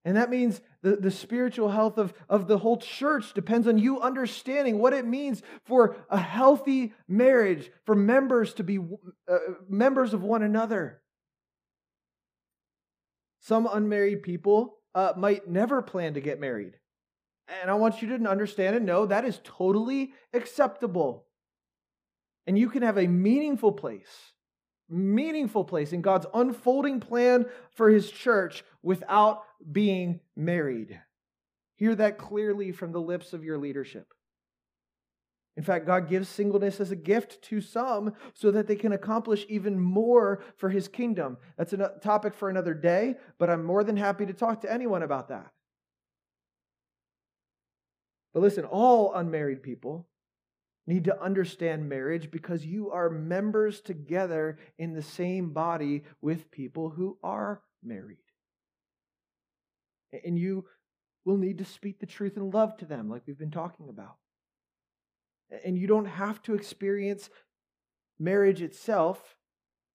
And 0.05 0.17
that 0.17 0.31
means 0.31 0.61
the, 0.83 0.97
the 0.97 1.11
spiritual 1.11 1.71
health 1.71 1.99
of, 1.99 2.15
of 2.29 2.47
the 2.47 2.59
whole 2.59 2.79
church 2.79 3.35
depends 3.35 3.69
on 3.69 3.77
you 3.77 4.01
understanding 4.01 4.79
what 4.79 4.95
it 4.95 5.07
means 5.07 5.43
for 5.65 5.97
a 6.09 6.19
healthy 6.19 6.95
marriage, 7.07 7.71
for 7.85 7.95
members 7.95 8.55
to 8.55 8.65
be 8.65 8.79
uh, 8.79 9.39
members 9.69 10.15
of 10.15 10.23
one 10.23 10.43
another. 10.43 11.03
Some 13.41 13.69
unmarried 13.71 14.23
people 14.23 14.79
uh, 14.95 15.13
might 15.17 15.49
never 15.49 15.83
plan 15.83 16.15
to 16.15 16.21
get 16.21 16.41
married. 16.41 16.79
And 17.61 17.71
I 17.71 17.75
want 17.75 18.01
you 18.01 18.17
to 18.17 18.29
understand 18.29 18.77
and 18.77 18.87
know 18.87 19.07
that 19.07 19.25
is 19.25 19.41
totally 19.45 20.13
acceptable. 20.33 21.27
And 22.47 22.59
you 22.59 22.71
can 22.71 22.83
have 22.83 22.97
a 22.97 23.07
meaningful 23.07 23.73
place 23.73 24.33
meaningful 24.91 25.65
place 25.65 25.93
in 25.93 26.03
God's 26.03 26.27
unfolding 26.35 27.01
plan 27.01 27.47
for 27.75 27.91
his 27.91 28.11
church 28.11 28.65
without 28.83 29.45
being 29.71 30.21
married. 30.37 31.01
Hear 31.77 31.95
that 31.95 32.19
clearly 32.19 32.73
from 32.73 32.93
the 32.93 33.01
lips 33.01 33.33
of 33.33 33.45
your 33.45 33.57
leadership. 33.57 34.13
In 35.57 35.65
fact, 35.65 35.87
God 35.87 36.09
gives 36.09 36.29
singleness 36.29 36.81
as 36.81 36.91
a 36.91 36.97
gift 36.97 37.43
to 37.43 37.61
some 37.61 38.15
so 38.35 38.51
that 38.51 38.67
they 38.67 38.77
can 38.77 38.93
accomplish 38.93 39.45
even 39.49 39.79
more 39.79 40.43
for 40.57 40.71
his 40.71 40.89
kingdom. 40.89 41.39
That's 41.59 41.73
a 41.73 41.93
topic 42.03 42.35
for 42.35 42.49
another 42.49 42.75
day, 42.75 43.17
but 43.39 43.51
I'm 43.51 43.65
more 43.65 43.85
than 43.85 43.97
happy 43.97 44.27
to 44.27 44.33
talk 44.33 44.61
to 44.63 44.73
anyone 44.73 45.03
about 45.03 45.29
that. 45.29 45.51
But 48.33 48.41
listen, 48.41 48.65
all 48.65 49.13
unmarried 49.15 49.63
people 49.63 50.07
need 50.91 51.05
to 51.05 51.23
understand 51.23 51.89
marriage 51.89 52.31
because 52.31 52.67
you 52.67 52.91
are 52.91 53.09
members 53.09 53.81
together 53.81 54.59
in 54.79 54.93
the 54.93 55.03
same 55.03 55.51
body 55.51 56.03
with 56.21 56.51
people 56.51 56.91
who 56.91 57.17
are 57.23 57.63
married. 57.83 58.19
And 60.25 60.37
you 60.37 60.67
will 61.25 61.37
need 61.37 61.59
to 61.59 61.65
speak 61.65 62.01
the 62.01 62.07
truth 62.07 62.37
in 62.37 62.51
love 62.51 62.77
to 62.79 62.85
them, 62.85 63.09
like 63.09 63.23
we've 63.27 63.39
been 63.39 63.51
talking 63.51 63.89
about. 63.89 64.17
And 65.65 65.79
you 65.79 65.87
don't 65.87 66.07
have 66.07 66.43
to 66.43 66.55
experience 66.55 67.31
marriage 68.19 68.61
itself 68.61 69.37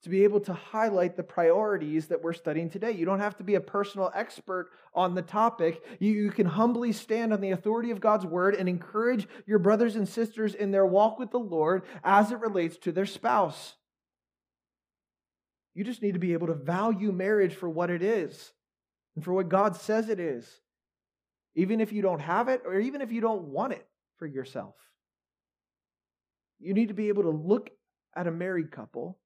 to 0.06 0.10
be 0.12 0.24
able 0.24 0.40
to 0.40 0.54
highlight 0.54 1.16
the 1.16 1.24
priorities 1.24 2.06
that 2.06 2.22
we're 2.22 2.32
studying 2.32 2.70
today. 2.70 2.92
You 2.92 3.08
don't 3.08 3.22
have 3.22 3.38
to 3.38 3.44
be 3.44 3.56
a 3.56 3.60
personal 3.60 4.12
expert 4.14 4.70
on 4.94 5.16
the 5.16 5.24
topic. 5.24 5.84
You, 6.00 6.12
you, 6.12 6.30
can 6.30 6.46
humbly 6.46 6.92
stand 6.92 7.34
on 7.34 7.42
the 7.42 7.50
authority 7.50 7.90
of 7.90 8.00
God's 8.00 8.24
word 8.24 8.54
and 8.54 8.70
encourage 8.70 9.28
your 9.48 9.58
brothers 9.58 9.96
and 9.96 10.08
sisters 10.08 10.54
in 10.54 10.70
their 10.70 10.86
walk 10.86 11.18
with 11.18 11.32
the 11.32 11.40
Lord 11.40 11.82
as 12.04 12.32
it 12.32 12.40
relates 12.40 12.78
to 12.78 12.92
their 12.92 13.08
spouse. 13.08 13.74
You 15.74 15.84
just 15.84 16.04
need 16.04 16.14
to 16.14 16.20
be 16.20 16.34
able 16.34 16.48
to 16.48 16.54
value 16.54 17.12
marriage 17.12 17.56
for 17.56 17.68
what 17.68 17.90
it 17.90 18.04
is 18.04 18.54
and 19.16 19.26
for 19.26 19.34
what 19.34 19.50
God 19.50 19.76
says 19.76 20.10
it 20.10 20.20
is, 20.20 20.48
even 21.56 21.82
if 21.82 21.92
you 21.92 22.04
don't 22.04 22.22
have 22.22 22.48
it 22.48 22.62
or 22.64 22.80
even 22.80 23.02
if 23.02 23.12
you 23.12 23.22
don't 23.22 23.46
want 23.46 23.74
it 23.74 23.88
for 24.20 24.28
yourself. 24.28 24.76
You 26.60 26.76
need 26.76 26.90
to 26.90 26.94
be 26.94 27.08
able 27.08 27.24
to 27.24 27.32
look 27.32 27.72
at 28.16 28.28
a 28.28 28.32
married 28.32 28.70
couple 28.70 29.18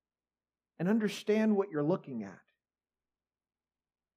and 0.79 0.87
understand 0.87 1.55
what 1.55 1.69
you're 1.69 1.83
looking 1.83 2.23
at, 2.23 2.39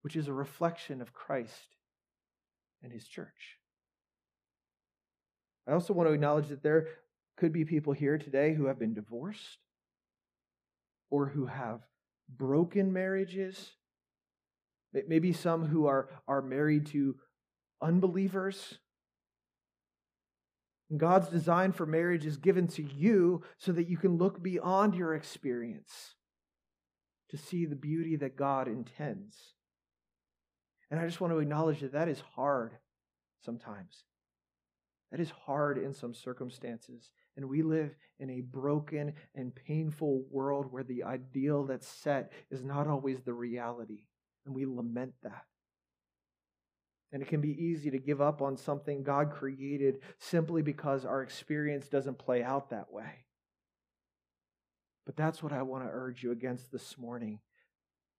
which 0.02 0.14
is 0.16 0.28
a 0.28 0.32
reflection 0.32 1.02
of 1.02 1.12
Christ 1.12 1.76
and 2.82 2.92
his 2.92 3.06
church. 3.06 3.58
I 5.68 5.72
also 5.72 5.92
want 5.92 6.08
to 6.08 6.14
acknowledge 6.14 6.48
that 6.48 6.62
there 6.62 6.86
could 7.36 7.52
be 7.52 7.64
people 7.64 7.92
here 7.92 8.18
today 8.18 8.54
who 8.54 8.66
have 8.66 8.78
been 8.78 8.94
divorced 8.94 9.58
or 11.10 11.26
who 11.26 11.46
have 11.46 11.80
broken 12.28 12.92
marriages. 12.92 13.72
Maybe 14.92 15.32
some 15.32 15.66
who 15.66 15.86
are, 15.86 16.08
are 16.28 16.42
married 16.42 16.86
to 16.86 17.16
unbelievers. 17.80 18.78
God's 20.96 21.28
design 21.28 21.72
for 21.72 21.86
marriage 21.86 22.26
is 22.26 22.36
given 22.36 22.68
to 22.68 22.82
you 22.82 23.42
so 23.58 23.72
that 23.72 23.88
you 23.88 23.96
can 23.96 24.18
look 24.18 24.42
beyond 24.42 24.94
your 24.94 25.14
experience 25.14 26.14
to 27.32 27.38
see 27.38 27.66
the 27.66 27.74
beauty 27.74 28.16
that 28.16 28.36
God 28.36 28.68
intends. 28.68 29.36
And 30.90 31.00
I 31.00 31.06
just 31.06 31.20
want 31.20 31.32
to 31.32 31.38
acknowledge 31.38 31.80
that 31.80 31.92
that 31.92 32.08
is 32.08 32.22
hard 32.36 32.72
sometimes. 33.44 34.04
That 35.10 35.20
is 35.20 35.30
hard 35.30 35.78
in 35.78 35.92
some 35.92 36.14
circumstances. 36.14 37.10
And 37.36 37.48
we 37.48 37.62
live 37.62 37.94
in 38.20 38.30
a 38.30 38.42
broken 38.42 39.14
and 39.34 39.54
painful 39.54 40.24
world 40.30 40.70
where 40.70 40.84
the 40.84 41.04
ideal 41.04 41.64
that's 41.64 41.88
set 41.88 42.32
is 42.50 42.62
not 42.62 42.86
always 42.86 43.22
the 43.22 43.32
reality. 43.32 44.04
And 44.44 44.54
we 44.54 44.66
lament 44.66 45.14
that. 45.22 45.44
And 47.12 47.22
it 47.22 47.28
can 47.28 47.40
be 47.40 47.62
easy 47.62 47.90
to 47.90 47.98
give 47.98 48.20
up 48.20 48.40
on 48.42 48.56
something 48.56 49.02
God 49.02 49.30
created 49.30 50.00
simply 50.18 50.62
because 50.62 51.04
our 51.04 51.22
experience 51.22 51.88
doesn't 51.88 52.18
play 52.18 52.42
out 52.42 52.70
that 52.70 52.92
way. 52.92 53.24
But 55.04 55.16
that's 55.16 55.42
what 55.42 55.52
I 55.52 55.62
want 55.62 55.84
to 55.84 55.90
urge 55.90 56.22
you 56.22 56.32
against 56.32 56.70
this 56.70 56.96
morning 56.96 57.40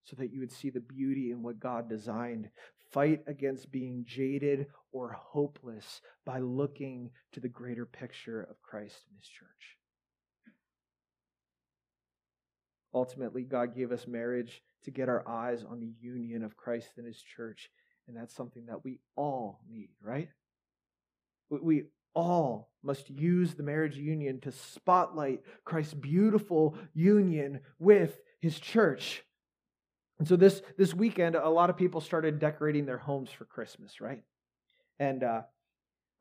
so 0.03 0.15
that 0.17 0.33
you 0.33 0.39
would 0.41 0.51
see 0.51 0.69
the 0.69 0.81
beauty 0.81 1.31
in 1.31 1.41
what 1.41 1.59
God 1.59 1.87
designed. 1.87 2.49
Fight 2.91 3.21
against 3.25 3.71
being 3.71 4.03
jaded 4.05 4.67
or 4.91 5.13
hopeless 5.13 6.01
by 6.25 6.39
looking 6.39 7.09
to 7.31 7.39
the 7.39 7.47
greater 7.47 7.85
picture 7.85 8.41
of 8.41 8.61
Christ 8.61 8.97
and 9.09 9.17
His 9.17 9.29
church. 9.29 9.77
Ultimately, 12.93 13.43
God 13.43 13.75
gave 13.75 13.91
us 13.91 14.05
marriage 14.05 14.61
to 14.83 14.91
get 14.91 15.09
our 15.09 15.27
eyes 15.27 15.63
on 15.63 15.79
the 15.79 15.93
union 15.99 16.43
of 16.43 16.57
Christ 16.57 16.89
and 16.97 17.07
His 17.07 17.21
church. 17.21 17.69
And 18.07 18.15
that's 18.15 18.35
something 18.35 18.65
that 18.65 18.83
we 18.83 18.99
all 19.15 19.61
need, 19.67 19.89
right? 20.01 20.27
We 21.49 21.85
all 22.13 22.72
must 22.83 23.09
use 23.09 23.53
the 23.53 23.63
marriage 23.63 23.97
union 23.97 24.39
to 24.41 24.51
spotlight 24.51 25.41
Christ's 25.63 25.93
beautiful 25.93 26.77
union 26.93 27.61
with 27.79 28.19
his 28.39 28.59
church. 28.59 29.23
And 30.19 30.27
so 30.27 30.35
this, 30.35 30.61
this 30.77 30.93
weekend, 30.93 31.35
a 31.35 31.49
lot 31.49 31.69
of 31.69 31.77
people 31.77 32.01
started 32.01 32.39
decorating 32.39 32.85
their 32.85 32.97
homes 32.97 33.29
for 33.31 33.45
Christmas, 33.45 33.99
right? 33.99 34.23
And 34.99 35.23
uh, 35.23 35.41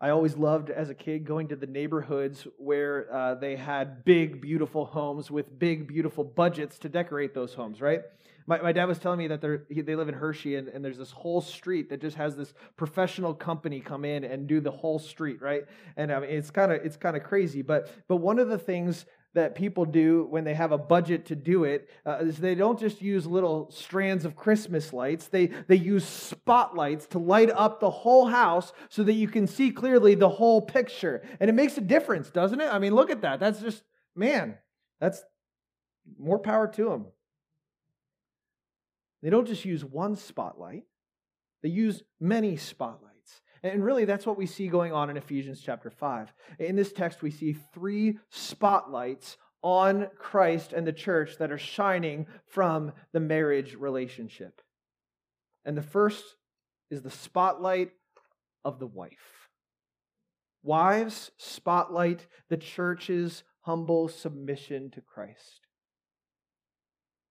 I 0.02 0.10
always 0.10 0.36
loved 0.36 0.68
as 0.68 0.90
a 0.90 0.94
kid 0.94 1.24
going 1.24 1.46
to 1.48 1.56
the 1.56 1.68
neighborhoods 1.68 2.48
where 2.58 3.06
uh, 3.14 3.36
they 3.36 3.54
had 3.54 4.04
big, 4.04 4.40
beautiful 4.40 4.84
homes 4.84 5.30
with 5.30 5.56
big, 5.60 5.86
beautiful 5.86 6.24
budgets 6.24 6.76
to 6.80 6.88
decorate 6.88 7.34
those 7.34 7.54
homes, 7.54 7.80
right? 7.80 8.00
My, 8.48 8.60
my 8.60 8.72
dad 8.72 8.86
was 8.86 8.98
telling 8.98 9.20
me 9.20 9.28
that 9.28 9.40
they 9.40 9.94
live 9.94 10.08
in 10.08 10.14
Hershey, 10.14 10.56
and, 10.56 10.66
and 10.66 10.84
there's 10.84 10.98
this 10.98 11.12
whole 11.12 11.40
street 11.40 11.88
that 11.90 12.00
just 12.00 12.16
has 12.16 12.34
this 12.34 12.52
professional 12.76 13.32
company 13.32 13.78
come 13.78 14.04
in 14.04 14.24
and 14.24 14.48
do 14.48 14.60
the 14.60 14.72
whole 14.72 14.98
street, 14.98 15.40
right? 15.40 15.66
And 15.96 16.10
I 16.12 16.18
mean, 16.18 16.30
it's 16.30 16.50
kind 16.50 16.72
of 16.72 16.84
it's 16.84 16.96
kind 16.96 17.16
of 17.16 17.22
crazy. 17.22 17.62
But 17.62 17.88
but 18.08 18.16
one 18.16 18.40
of 18.40 18.48
the 18.48 18.58
things 18.58 19.06
that 19.34 19.54
people 19.54 19.84
do 19.84 20.26
when 20.28 20.44
they 20.44 20.54
have 20.54 20.72
a 20.72 20.78
budget 20.78 21.26
to 21.26 21.36
do 21.36 21.64
it 21.64 21.88
uh, 22.04 22.18
is 22.20 22.38
they 22.38 22.54
don't 22.54 22.78
just 22.78 23.00
use 23.00 23.26
little 23.26 23.70
strands 23.70 24.24
of 24.24 24.36
Christmas 24.36 24.92
lights. 24.92 25.28
They, 25.28 25.46
they 25.46 25.76
use 25.76 26.04
spotlights 26.06 27.06
to 27.08 27.18
light 27.18 27.50
up 27.50 27.80
the 27.80 27.90
whole 27.90 28.26
house 28.26 28.72
so 28.90 29.02
that 29.04 29.14
you 29.14 29.28
can 29.28 29.46
see 29.46 29.70
clearly 29.70 30.14
the 30.14 30.28
whole 30.28 30.60
picture. 30.60 31.22
And 31.40 31.48
it 31.48 31.54
makes 31.54 31.78
a 31.78 31.80
difference, 31.80 32.30
doesn't 32.30 32.60
it? 32.60 32.72
I 32.72 32.78
mean, 32.78 32.94
look 32.94 33.10
at 33.10 33.22
that. 33.22 33.40
That's 33.40 33.60
just, 33.60 33.82
man, 34.14 34.58
that's 35.00 35.22
more 36.18 36.38
power 36.38 36.68
to 36.68 36.84
them. 36.84 37.06
They 39.22 39.30
don't 39.30 39.46
just 39.46 39.64
use 39.64 39.84
one 39.84 40.16
spotlight, 40.16 40.84
they 41.62 41.68
use 41.68 42.02
many 42.20 42.56
spotlights. 42.56 43.11
And 43.62 43.84
really, 43.84 44.04
that's 44.04 44.26
what 44.26 44.38
we 44.38 44.46
see 44.46 44.66
going 44.66 44.92
on 44.92 45.08
in 45.08 45.16
Ephesians 45.16 45.60
chapter 45.60 45.88
5. 45.88 46.32
In 46.58 46.74
this 46.74 46.92
text, 46.92 47.22
we 47.22 47.30
see 47.30 47.56
three 47.72 48.18
spotlights 48.30 49.36
on 49.62 50.08
Christ 50.18 50.72
and 50.72 50.84
the 50.84 50.92
church 50.92 51.38
that 51.38 51.52
are 51.52 51.58
shining 51.58 52.26
from 52.46 52.92
the 53.12 53.20
marriage 53.20 53.74
relationship. 53.74 54.60
And 55.64 55.76
the 55.76 55.82
first 55.82 56.24
is 56.90 57.02
the 57.02 57.10
spotlight 57.10 57.92
of 58.64 58.80
the 58.80 58.86
wife. 58.86 59.48
Wives, 60.64 61.30
spotlight 61.38 62.26
the 62.48 62.56
church's 62.56 63.44
humble 63.60 64.08
submission 64.08 64.90
to 64.90 65.00
Christ. 65.00 65.66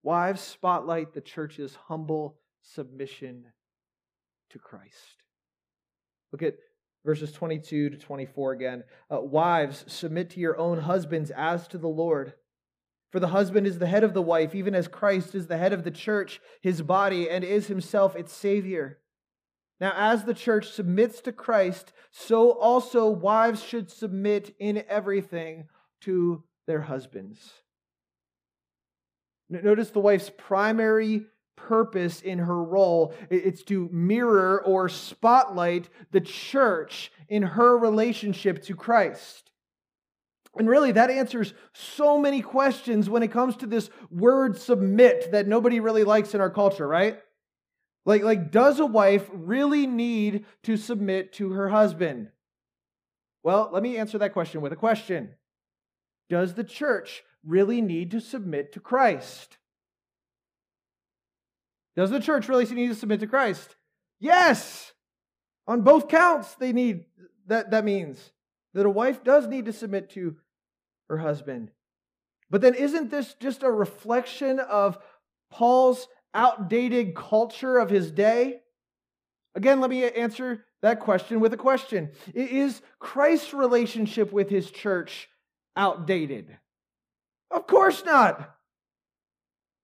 Wives, 0.04 0.42
spotlight 0.42 1.14
the 1.14 1.22
church's 1.22 1.76
humble 1.88 2.38
submission 2.62 3.48
to 4.50 4.60
Christ. 4.60 5.21
Look 6.32 6.44
at 6.44 6.56
verses 7.06 7.32
22 7.32 7.90
to 7.90 7.98
24 7.98 8.52
again. 8.54 8.84
Uh, 9.12 9.22
Wives, 9.22 9.84
submit 9.88 10.30
to 10.32 10.40
your 10.40 10.58
own 10.58 10.80
husbands 10.80 11.32
as 11.32 11.68
to 11.70 11.78
the 11.78 11.88
Lord. 11.88 12.34
For 13.12 13.20
the 13.20 13.28
husband 13.28 13.68
is 13.68 13.80
the 13.80 13.88
head 13.88 14.04
of 14.04 14.14
the 14.14 14.22
wife, 14.22 14.56
even 14.56 14.74
as 14.74 14.88
Christ 14.88 15.36
is 15.36 15.48
the 15.48 15.58
head 15.58 15.74
of 15.74 15.84
the 15.84 15.92
church, 15.92 16.40
his 16.62 16.82
body, 16.82 17.30
and 17.30 17.44
is 17.44 17.68
himself 17.68 18.16
its 18.16 18.32
Savior. 18.32 19.00
Now, 19.82 19.94
as 19.96 20.24
the 20.24 20.34
church 20.34 20.70
submits 20.70 21.22
to 21.22 21.32
Christ, 21.32 21.92
so 22.12 22.52
also 22.52 23.10
wives 23.10 23.64
should 23.64 23.92
submit 23.92 24.56
in 24.60 24.84
everything 24.88 25.68
to 26.02 26.44
their 26.68 26.82
husbands. 26.82 27.52
Notice 29.50 29.90
the 29.90 30.00
wife's 30.00 30.32
primary 30.38 31.26
purpose 31.68 32.22
in 32.22 32.40
her 32.40 32.64
role. 32.64 33.14
It's 33.30 33.64
to 33.64 33.90
mirror 33.92 34.62
or 34.66 34.90
spotlight 34.90 35.90
the 36.12 36.22
church 36.22 37.12
in 37.28 37.44
her 37.44 37.78
relationship 37.78 38.64
to 38.64 38.76
Christ. 38.76 39.52
And 40.58 40.68
really, 40.68 40.92
that 40.92 41.10
answers 41.10 41.54
so 41.74 42.18
many 42.18 42.42
questions 42.42 43.10
when 43.10 43.24
it 43.24 43.32
comes 43.32 43.56
to 43.58 43.66
this 43.66 43.90
word 44.10 44.58
submit 44.58 45.32
that 45.32 45.48
nobody 45.48 45.80
really 45.80 46.04
likes 46.04 46.34
in 46.34 46.42
our 46.42 46.50
culture, 46.50 46.88
right? 46.88 47.20
Like, 48.06 48.24
like, 48.24 48.52
does 48.52 48.80
a 48.80 48.86
wife 48.86 49.30
really 49.32 49.88
need 49.88 50.46
to 50.64 50.76
submit 50.76 51.34
to 51.34 51.52
her 51.52 51.70
husband? 51.70 52.30
Well, 53.44 53.70
let 53.72 53.82
me 53.82 53.98
answer 53.98 54.18
that 54.18 54.34
question 54.34 54.62
with 54.62 54.74
a 54.74 54.78
question. 54.78 55.36
Does 56.30 56.54
the 56.56 56.64
church 56.64 57.24
really 57.46 57.82
need 57.82 58.12
to 58.12 58.20
submit 58.20 58.74
to 58.74 58.80
Christ? 58.80 59.58
Does 61.96 62.10
the 62.10 62.20
church 62.20 62.48
really 62.48 62.66
need 62.66 62.88
to 62.88 62.96
submit 62.96 63.20
to 63.20 63.28
Christ? 63.28 63.76
Yes. 64.20 64.94
On 65.68 65.82
both 65.82 66.08
counts, 66.08 66.56
they 66.56 66.72
need 66.72 67.06
that 67.48 67.72
that 67.72 67.86
means 67.86 68.32
that 68.74 68.86
a 68.86 68.90
wife 68.90 69.24
does 69.24 69.48
need 69.48 69.66
to 69.66 69.74
submit 69.74 70.10
to 70.12 70.38
her 71.10 71.18
husband. 71.18 71.72
But 72.50 72.62
then 72.62 72.76
isn't 72.76 73.12
this 73.12 73.34
just 73.40 73.64
a 73.64 73.72
reflection 73.72 74.60
of 74.60 74.98
Paul's 75.50 76.08
outdated 76.34 77.16
culture 77.16 77.78
of 77.78 77.90
his 77.90 78.12
day? 78.12 78.62
Again, 79.56 79.82
let 79.82 79.90
me 79.90 80.06
answer 80.06 80.66
that 80.82 81.02
question 81.02 81.40
with 81.40 81.54
a 81.54 81.58
question. 81.58 82.12
Is 82.34 82.82
Christ's 83.00 83.54
relationship 83.54 84.32
with 84.32 84.50
his 84.50 84.72
church 84.72 85.30
outdated? 85.76 86.58
Of 87.50 87.68
course 87.68 88.04
not. 88.06 88.56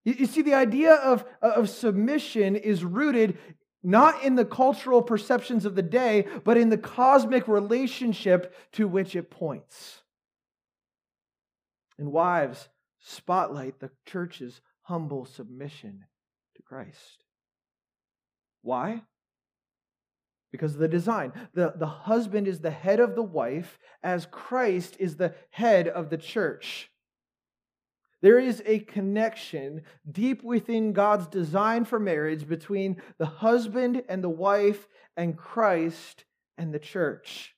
You 0.08 0.26
see, 0.26 0.42
the 0.42 0.54
idea 0.54 0.94
of, 0.94 1.26
of 1.42 1.70
submission 1.70 2.56
is 2.56 2.86
rooted 2.86 3.38
not 3.84 4.24
in 4.24 4.36
the 4.36 4.46
cultural 4.46 5.02
perceptions 5.02 5.66
of 5.66 5.76
the 5.76 5.82
day, 5.82 6.26
but 6.46 6.56
in 6.56 6.70
the 6.70 6.78
cosmic 6.78 7.50
relationship 7.50 8.56
to 8.72 8.88
which 8.88 9.18
it 9.18 9.30
points. 9.30 10.04
And 12.00 12.14
wives, 12.14 12.70
spotlight 13.00 13.82
the 13.82 13.92
church's 14.06 14.62
humble 14.84 15.26
submission 15.26 16.06
to 16.56 16.62
Christ. 16.62 17.26
Why? 18.62 19.02
Because 20.54 20.76
of 20.76 20.80
the 20.80 20.88
design. 20.88 21.34
The, 21.54 21.74
the 21.76 21.86
husband 21.86 22.48
is 22.48 22.62
the 22.62 22.72
head 22.72 23.02
of 23.02 23.16
the 23.16 23.24
wife, 23.24 23.78
as 24.02 24.26
Christ 24.26 24.96
is 25.00 25.18
the 25.18 25.36
head 25.50 25.90
of 25.90 26.10
the 26.10 26.18
church. 26.18 26.92
There 28.28 28.40
is 28.40 28.62
a 28.66 28.80
connection 28.80 29.84
deep 30.12 30.44
within 30.44 30.92
God's 30.92 31.28
design 31.28 31.86
for 31.86 31.98
marriage 31.98 32.46
between 32.46 33.02
the 33.20 33.26
husband 33.26 34.04
and 34.10 34.22
the 34.22 34.28
wife 34.28 34.86
and 35.16 35.38
Christ 35.38 36.26
and 36.58 36.74
the 36.74 36.78
church. 36.78 37.56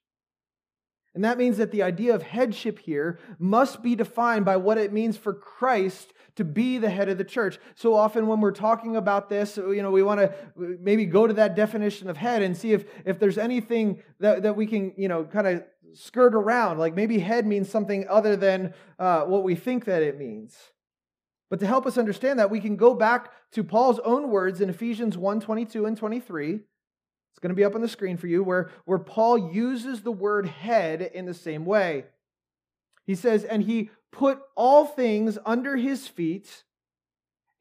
And 1.16 1.24
that 1.24 1.40
means 1.40 1.58
that 1.58 1.72
the 1.72 1.82
idea 1.82 2.14
of 2.14 2.22
headship 2.22 2.78
here 2.78 3.18
must 3.40 3.82
be 3.82 3.96
defined 3.96 4.46
by 4.46 4.58
what 4.58 4.78
it 4.78 4.94
means 4.94 5.18
for 5.18 5.34
Christ 5.34 6.14
to 6.36 6.44
be 6.44 6.78
the 6.78 6.92
head 6.92 7.10
of 7.10 7.18
the 7.18 7.24
church. 7.24 7.58
So 7.74 7.96
often 7.96 8.28
when 8.28 8.40
we're 8.40 8.52
talking 8.52 8.96
about 8.96 9.28
this, 9.28 9.58
you 9.58 9.82
know, 9.82 9.90
we 9.90 10.04
want 10.04 10.20
to 10.20 10.34
maybe 10.56 11.08
go 11.08 11.26
to 11.26 11.34
that 11.34 11.56
definition 11.56 12.12
of 12.12 12.18
head 12.18 12.44
and 12.44 12.56
see 12.56 12.74
if, 12.74 12.86
if 13.06 13.18
there's 13.18 13.40
anything 13.40 14.04
that, 14.20 14.44
that 14.44 14.56
we 14.56 14.68
can, 14.68 14.94
you 14.98 15.08
know, 15.08 15.24
kind 15.24 15.48
of 15.48 15.64
skirt 15.94 16.36
around. 16.36 16.78
Like 16.78 16.96
maybe 16.96 17.20
head 17.20 17.46
means 17.46 17.70
something 17.70 18.08
other 18.08 18.36
than 18.36 18.74
uh, 18.98 19.24
what 19.24 19.44
we 19.44 19.56
think 19.56 19.86
that 19.86 20.04
it 20.04 20.18
means. 20.18 20.56
But 21.50 21.60
to 21.62 21.68
help 21.68 21.86
us 21.86 21.98
understand 21.98 22.40
that, 22.40 22.52
we 22.52 22.60
can 22.60 22.76
go 22.76 22.94
back 22.94 23.32
to 23.54 23.64
Paul's 23.64 24.00
own 24.00 24.30
words 24.30 24.62
in 24.62 24.70
Ephesians 24.70 25.18
1 25.18 25.40
22 25.42 25.86
and 25.86 25.98
23. 25.98 26.54
It's 26.54 27.40
going 27.40 27.50
to 27.50 27.56
be 27.56 27.64
up 27.64 27.76
on 27.76 27.82
the 27.82 27.88
screen 27.88 28.18
for 28.18 28.28
you, 28.28 28.44
where, 28.44 28.70
where 28.86 29.00
Paul 29.00 29.52
uses 29.52 30.02
the 30.02 30.12
word 30.12 30.48
head 30.48 31.02
in 31.02 31.26
the 31.26 31.34
same 31.34 31.66
way. 31.66 32.06
He 33.06 33.16
says, 33.16 33.44
And 33.44 33.64
he 33.64 33.90
put 34.12 34.40
all 34.56 34.86
things 34.86 35.38
under 35.46 35.76
his 35.76 36.08
feet 36.08 36.64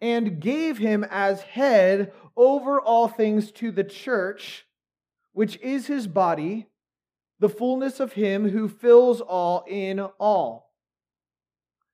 and 0.00 0.40
gave 0.40 0.78
him 0.78 1.04
as 1.10 1.42
head 1.42 2.12
over 2.36 2.80
all 2.80 3.08
things 3.08 3.50
to 3.52 3.70
the 3.70 3.84
church, 3.84 4.66
which 5.32 5.58
is 5.60 5.86
his 5.86 6.06
body 6.06 6.67
the 7.40 7.48
fullness 7.48 8.00
of 8.00 8.12
him 8.14 8.48
who 8.48 8.68
fills 8.68 9.20
all 9.20 9.64
in 9.68 10.00
all. 10.00 10.72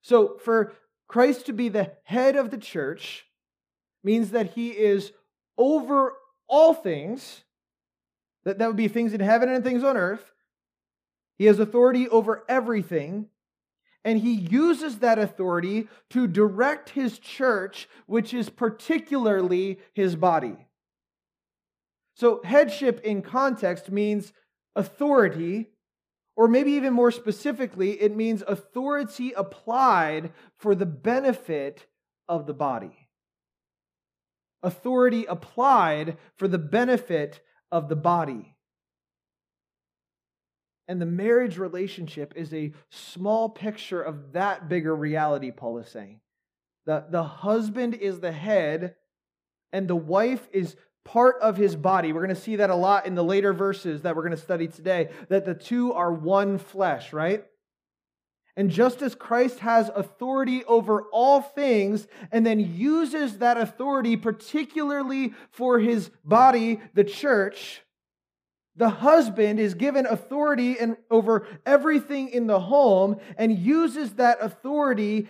So, 0.01 0.37
for 0.37 0.73
Christ 1.07 1.45
to 1.47 1.53
be 1.53 1.69
the 1.69 1.93
head 2.03 2.35
of 2.35 2.51
the 2.51 2.57
church 2.57 3.25
means 4.03 4.31
that 4.31 4.51
he 4.51 4.69
is 4.69 5.11
over 5.57 6.13
all 6.47 6.73
things, 6.73 7.43
that, 8.43 8.59
that 8.59 8.67
would 8.67 8.75
be 8.75 8.87
things 8.87 9.13
in 9.13 9.19
heaven 9.19 9.49
and 9.49 9.63
things 9.63 9.83
on 9.83 9.97
earth. 9.97 10.31
He 11.37 11.45
has 11.45 11.59
authority 11.59 12.07
over 12.09 12.43
everything, 12.47 13.27
and 14.03 14.19
he 14.19 14.33
uses 14.33 14.99
that 14.99 15.19
authority 15.19 15.87
to 16.11 16.27
direct 16.27 16.91
his 16.91 17.19
church, 17.19 17.89
which 18.05 18.33
is 18.33 18.49
particularly 18.49 19.79
his 19.93 20.15
body. 20.15 20.67
So, 22.15 22.41
headship 22.43 23.01
in 23.01 23.21
context 23.21 23.91
means 23.91 24.31
authority, 24.75 25.69
or 26.35 26.47
maybe 26.47 26.71
even 26.73 26.93
more 26.93 27.11
specifically, 27.11 28.01
it 28.01 28.15
means 28.15 28.43
authority 28.47 29.31
applied 29.33 30.31
for 30.57 30.75
the 30.75 30.85
benefit 30.85 31.87
of 32.27 32.45
the 32.45 32.53
body. 32.53 33.07
Authority 34.61 35.25
applied 35.25 36.17
for 36.37 36.47
the 36.47 36.57
benefit 36.57 37.41
of 37.71 37.87
the 37.87 37.95
body. 37.95 38.55
And 40.87 41.01
the 41.01 41.05
marriage 41.05 41.57
relationship 41.57 42.33
is 42.35 42.53
a 42.53 42.73
small 42.91 43.49
picture 43.49 44.01
of 44.01 44.33
that 44.33 44.69
bigger 44.69 44.95
reality, 44.95 45.51
Paul 45.51 45.79
is 45.79 45.89
saying. 45.89 46.19
The, 46.85 47.05
the 47.09 47.23
husband 47.23 47.95
is 47.95 48.19
the 48.19 48.31
head, 48.31 48.95
and 49.71 49.87
the 49.87 49.95
wife 49.95 50.47
is 50.51 50.75
part 51.05 51.37
of 51.41 51.55
his 51.55 51.75
body. 51.75 52.11
We're 52.11 52.25
going 52.25 52.35
to 52.35 52.41
see 52.41 52.57
that 52.57 52.69
a 52.69 52.75
lot 52.75 53.05
in 53.05 53.15
the 53.15 53.23
later 53.23 53.53
verses 53.53 54.01
that 54.01 54.15
we're 54.15 54.23
going 54.23 54.35
to 54.35 54.37
study 54.37 54.67
today, 54.67 55.09
that 55.29 55.45
the 55.45 55.53
two 55.53 55.93
are 55.93 56.11
one 56.11 56.57
flesh, 56.57 57.13
right? 57.13 57.45
And 58.57 58.71
just 58.71 59.01
as 59.01 59.15
Christ 59.15 59.59
has 59.59 59.89
authority 59.93 60.63
over 60.65 61.03
all 61.11 61.41
things 61.41 62.07
and 62.31 62.45
then 62.45 62.59
uses 62.59 63.39
that 63.39 63.57
authority 63.57 64.15
particularly 64.15 65.33
for 65.51 65.79
his 65.79 66.09
body, 66.23 66.79
the 66.93 67.03
church, 67.03 67.81
the 68.77 68.89
husband 68.89 69.59
is 69.59 69.73
given 69.73 70.05
authority 70.05 70.79
and 70.79 70.97
over 71.11 71.47
everything 71.65 72.29
in 72.29 72.47
the 72.47 72.59
home 72.59 73.17
and 73.37 73.57
uses 73.57 74.13
that 74.13 74.37
authority 74.41 75.27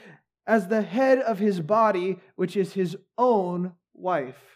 as 0.48 0.68
the 0.68 0.84
head 0.84 1.20
of 1.20 1.40
his 1.40 1.60
body, 1.60 2.20
which 2.36 2.56
is 2.56 2.74
his 2.74 2.96
own 3.18 3.74
wife. 3.94 4.55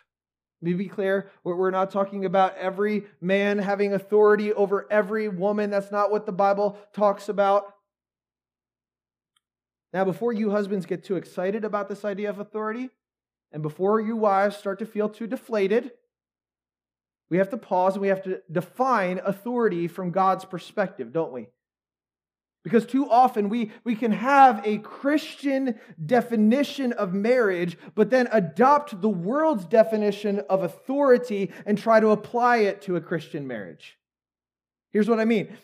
Let 0.62 0.72
me 0.72 0.74
be 0.74 0.90
clear, 0.90 1.32
we're 1.44 1.72
not 1.72 1.90
talking 1.90 2.26
about 2.26 2.58
every 2.58 3.06
man 3.22 3.60
having 3.60 3.94
authority 3.94 4.52
over 4.52 4.88
every 4.92 5.30
woman. 5.30 5.70
That's 5.70 5.92
not 5.92 6.12
what 6.12 6.26
the 6.26 6.34
Bible 6.34 6.78
talks 6.94 7.30
about. 7.30 7.74
Now, 9.94 10.04
before 10.04 10.34
you 10.34 10.52
husbands 10.52 10.86
get 10.86 11.04
too 11.04 11.16
excited 11.16 11.64
about 11.64 11.88
this 11.88 12.04
idea 12.04 12.30
of 12.30 12.40
authority, 12.40 12.90
and 13.52 13.64
before 13.64 14.00
you 14.00 14.16
wives 14.16 14.58
start 14.58 14.80
to 14.80 14.86
feel 14.86 15.10
too 15.10 15.28
deflated, 15.28 15.92
we 17.30 17.38
have 17.38 17.50
to 17.50 17.58
pause 17.58 17.94
and 17.94 18.02
we 18.02 18.10
have 18.10 18.24
to 18.24 18.42
define 18.52 19.20
authority 19.24 19.88
from 19.88 20.12
God's 20.12 20.46
perspective, 20.46 21.14
don't 21.14 21.32
we? 21.32 21.48
Because 22.64 22.86
too 22.86 23.10
often 23.10 23.48
we, 23.48 23.72
we 23.84 23.96
can 23.96 24.12
have 24.12 24.62
a 24.66 24.80
Christian 24.80 25.80
definition 26.06 26.92
of 26.94 27.14
marriage, 27.14 27.78
but 27.96 28.10
then 28.10 28.28
adopt 28.32 29.02
the 29.02 29.10
world's 29.10 29.66
definition 29.66 30.40
of 30.50 30.64
authority 30.64 31.52
and 31.66 31.78
try 31.78 32.00
to 32.00 32.10
apply 32.10 32.58
it 32.58 32.82
to 32.84 32.98
a 32.98 33.02
Christian 33.02 33.48
marriage. 33.48 33.98
Here's 34.92 35.08
what 35.08 35.20
I 35.20 35.26
mean. 35.26 35.56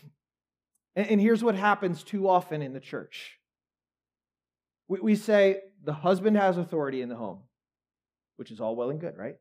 And, 0.95 1.07
and 1.07 1.21
here's 1.21 1.43
what 1.43 1.55
happens 1.55 2.01
too 2.01 2.29
often 2.29 2.61
in 2.61 2.73
the 2.73 2.79
church 2.79 3.39
we, 4.87 4.99
we 4.99 5.15
say 5.15 5.61
the 5.83 5.93
husband 5.93 6.37
has 6.37 6.57
authority 6.57 7.01
in 7.01 7.09
the 7.09 7.15
home, 7.15 7.39
which 8.37 8.51
is 8.51 8.59
all 8.59 8.75
well 8.75 8.89
and 8.89 8.99
good, 8.99 9.17
right? 9.17 9.35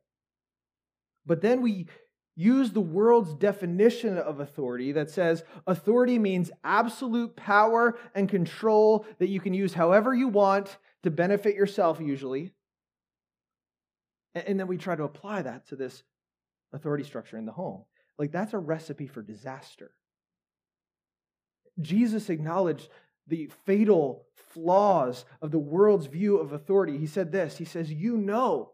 But 1.27 1.41
then 1.41 1.63
we 1.63 1.87
use 2.37 2.73
the 2.73 2.81
world's 2.81 3.35
definition 3.35 4.19
of 4.19 4.41
authority 4.41 4.93
that 4.93 5.11
says 5.11 5.45
authority 5.67 6.19
means 6.19 6.51
absolute 6.65 7.37
power 7.37 7.97
and 8.15 8.29
control 8.29 9.07
that 9.19 9.29
you 9.29 9.41
can 9.41 9.55
use 9.55 9.75
however 9.75 10.13
you 10.13 10.29
want 10.29 10.77
to 11.05 11.11
benefit 11.11 11.55
yourself, 11.55 12.01
usually. 12.01 12.53
And 14.35 14.59
then 14.59 14.67
we 14.67 14.77
try 14.77 14.97
to 14.97 15.05
apply 15.05 15.43
that 15.43 15.69
to 15.69 15.77
this 15.77 16.03
authority 16.73 17.05
structure 17.05 17.39
in 17.39 17.47
the 17.47 17.53
home. 17.53 17.85
Like, 18.19 18.33
that's 18.33 18.53
a 18.53 18.59
recipe 18.59 19.07
for 19.07 19.23
disaster. 19.23 19.93
Jesus 21.81 22.31
acknowledged 22.31 22.89
the 23.27 23.51
fatal 23.65 24.27
flaws 24.53 25.25
of 25.41 25.51
the 25.51 25.59
world's 25.59 26.07
view 26.07 26.39
of 26.39 26.53
authority. 26.53 26.99
He 26.99 27.07
said 27.07 27.33
this 27.33 27.57
He 27.57 27.65
says, 27.65 27.93
You 27.93 28.17
know 28.17 28.74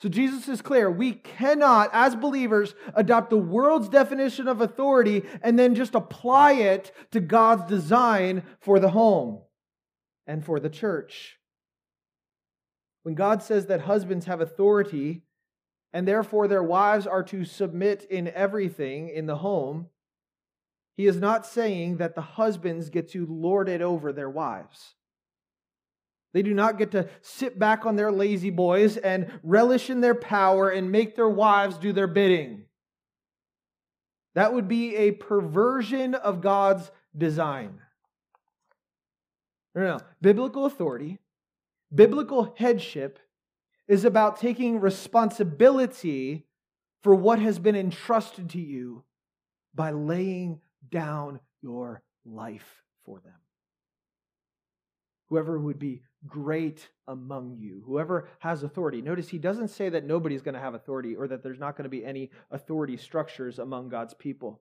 So 0.00 0.08
Jesus 0.08 0.48
is 0.48 0.62
clear. 0.62 0.90
We 0.90 1.12
cannot, 1.12 1.90
as 1.92 2.14
believers, 2.14 2.74
adopt 2.94 3.30
the 3.30 3.36
world's 3.36 3.88
definition 3.88 4.46
of 4.46 4.60
authority 4.60 5.24
and 5.42 5.58
then 5.58 5.74
just 5.74 5.94
apply 5.94 6.52
it 6.52 6.92
to 7.10 7.20
God's 7.20 7.64
design 7.64 8.44
for 8.60 8.78
the 8.78 8.90
home 8.90 9.40
and 10.26 10.44
for 10.44 10.60
the 10.60 10.70
church. 10.70 11.38
When 13.02 13.16
God 13.16 13.42
says 13.42 13.66
that 13.66 13.80
husbands 13.80 14.26
have 14.26 14.40
authority 14.40 15.22
and 15.92 16.06
therefore 16.06 16.46
their 16.46 16.62
wives 16.62 17.06
are 17.06 17.24
to 17.24 17.44
submit 17.44 18.06
in 18.08 18.28
everything 18.28 19.08
in 19.08 19.26
the 19.26 19.38
home, 19.38 19.88
he 20.96 21.06
is 21.06 21.16
not 21.16 21.46
saying 21.46 21.96
that 21.96 22.14
the 22.14 22.20
husbands 22.20 22.90
get 22.90 23.08
to 23.10 23.26
lord 23.26 23.68
it 23.68 23.82
over 23.82 24.12
their 24.12 24.30
wives. 24.30 24.94
They 26.32 26.42
do 26.42 26.52
not 26.52 26.78
get 26.78 26.90
to 26.92 27.08
sit 27.22 27.58
back 27.58 27.86
on 27.86 27.96
their 27.96 28.12
lazy 28.12 28.50
boys 28.50 28.96
and 28.96 29.40
relish 29.42 29.88
in 29.88 30.00
their 30.00 30.14
power 30.14 30.68
and 30.68 30.92
make 30.92 31.16
their 31.16 31.28
wives 31.28 31.78
do 31.78 31.92
their 31.92 32.06
bidding. 32.06 32.64
That 34.34 34.52
would 34.52 34.68
be 34.68 34.94
a 34.94 35.12
perversion 35.12 36.14
of 36.14 36.40
God's 36.40 36.90
design. 37.16 37.80
No, 39.74 39.82
no, 39.82 39.96
no. 39.96 40.04
Biblical 40.20 40.66
authority, 40.66 41.18
biblical 41.94 42.54
headship 42.56 43.18
is 43.86 44.04
about 44.04 44.38
taking 44.38 44.80
responsibility 44.80 46.46
for 47.02 47.14
what 47.14 47.38
has 47.38 47.58
been 47.58 47.76
entrusted 47.76 48.50
to 48.50 48.60
you 48.60 49.02
by 49.74 49.92
laying 49.92 50.60
down 50.90 51.40
your 51.62 52.02
life 52.24 52.82
for 53.04 53.20
them. 53.20 53.32
Whoever 55.28 55.58
would 55.58 55.78
be 55.78 56.02
great 56.26 56.88
among 57.06 57.56
you, 57.58 57.82
whoever 57.86 58.28
has 58.40 58.62
authority. 58.62 59.00
Notice 59.00 59.28
he 59.28 59.38
doesn't 59.38 59.68
say 59.68 59.88
that 59.88 60.04
nobody's 60.04 60.42
going 60.42 60.54
to 60.54 60.60
have 60.60 60.74
authority 60.74 61.14
or 61.14 61.28
that 61.28 61.42
there's 61.42 61.58
not 61.58 61.76
going 61.76 61.84
to 61.84 61.88
be 61.88 62.04
any 62.04 62.30
authority 62.50 62.96
structures 62.96 63.58
among 63.58 63.88
God's 63.88 64.14
people. 64.14 64.60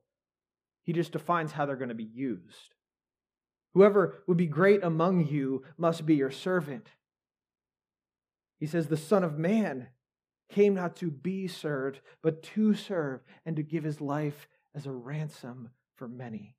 He 0.83 0.93
just 0.93 1.11
defines 1.11 1.51
how 1.51 1.65
they're 1.65 1.75
going 1.75 1.89
to 1.89 1.95
be 1.95 2.03
used. 2.03 2.75
Whoever 3.73 4.23
would 4.27 4.37
be 4.37 4.47
great 4.47 4.83
among 4.83 5.27
you 5.27 5.63
must 5.77 6.05
be 6.05 6.15
your 6.15 6.31
servant. 6.31 6.87
He 8.59 8.65
says, 8.65 8.87
The 8.87 8.97
Son 8.97 9.23
of 9.23 9.37
Man 9.37 9.87
came 10.49 10.73
not 10.73 10.95
to 10.97 11.11
be 11.11 11.47
served, 11.47 11.99
but 12.21 12.41
to 12.41 12.73
serve 12.73 13.21
and 13.45 13.55
to 13.55 13.63
give 13.63 13.83
his 13.83 13.99
life 13.99 14.47
as 14.73 14.85
a 14.85 14.91
ransom 14.91 15.71
for 15.95 16.07
many. 16.07 16.55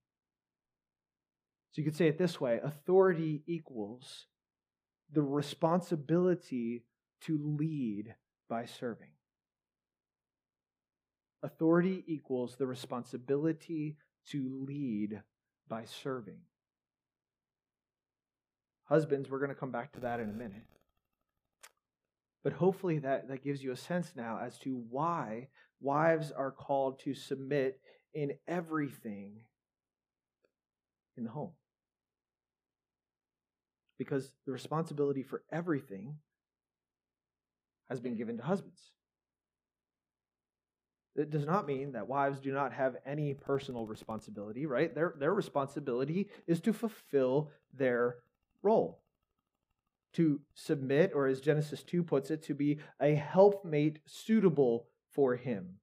So 1.73 1.81
you 1.81 1.85
could 1.85 1.97
say 1.97 2.09
it 2.09 2.19
this 2.19 2.41
way 2.41 2.61
authority 2.63 3.43
equals 3.47 4.27
the 5.12 5.23
responsibility 5.23 6.85
to 7.23 7.38
lead 7.59 8.14
by 8.49 8.64
serving. 8.66 9.11
Authority 11.42 12.05
equals 12.07 12.57
the 12.57 12.66
responsibility 12.66 13.97
to 14.31 14.64
lead 14.66 15.23
by 15.68 15.85
serving. 15.85 16.40
Husbands, 18.85 19.31
we're 19.31 19.38
going 19.38 19.51
to 19.51 19.55
come 19.55 19.71
back 19.71 19.92
to 19.92 20.01
that 20.01 20.21
in 20.21 20.31
a 20.31 20.33
minute. 20.33 20.66
But 22.42 22.55
hopefully 22.55 22.99
that, 23.01 23.29
that 23.29 23.44
gives 23.44 23.62
you 23.62 23.73
a 23.73 23.77
sense 23.77 24.12
now 24.16 24.38
as 24.42 24.59
to 24.61 24.83
why 24.90 25.49
wives 25.81 26.33
are 26.33 26.51
called 26.51 27.01
to 27.01 27.14
submit 27.14 27.81
in 28.14 28.33
everything 28.47 29.42
in 31.16 31.25
the 31.25 31.31
home 31.31 31.53
because 33.99 34.33
the 34.47 34.53
responsibility 34.53 35.23
for 35.23 35.43
everything 35.53 36.17
has 37.89 38.01
been 38.01 38.17
given 38.17 38.37
to 38.37 38.43
husbands. 38.43 38.93
It 41.17 41.31
does 41.31 41.47
not 41.47 41.67
mean 41.67 41.93
that 41.93 42.07
wives 42.07 42.39
do 42.39 42.53
not 42.53 42.73
have 42.73 42.97
any 43.05 43.35
personal 43.35 43.87
responsibility, 43.87 44.67
right? 44.67 44.95
Their, 44.95 45.15
their 45.19 45.35
responsibility 45.35 46.29
is 46.47 46.61
to 46.61 46.73
fulfill 46.73 47.51
their 47.75 48.19
role, 48.63 49.01
to 50.13 50.41
submit, 50.55 51.13
or 51.15 51.27
as 51.27 51.41
Genesis 51.41 51.83
2 51.83 52.05
puts 52.05 52.31
it, 52.31 52.45
to 52.45 52.55
be 52.55 52.79
a 53.01 53.15
helpmate 53.15 53.99
suitable 54.07 54.87
for 55.11 55.35
him. 55.35 55.79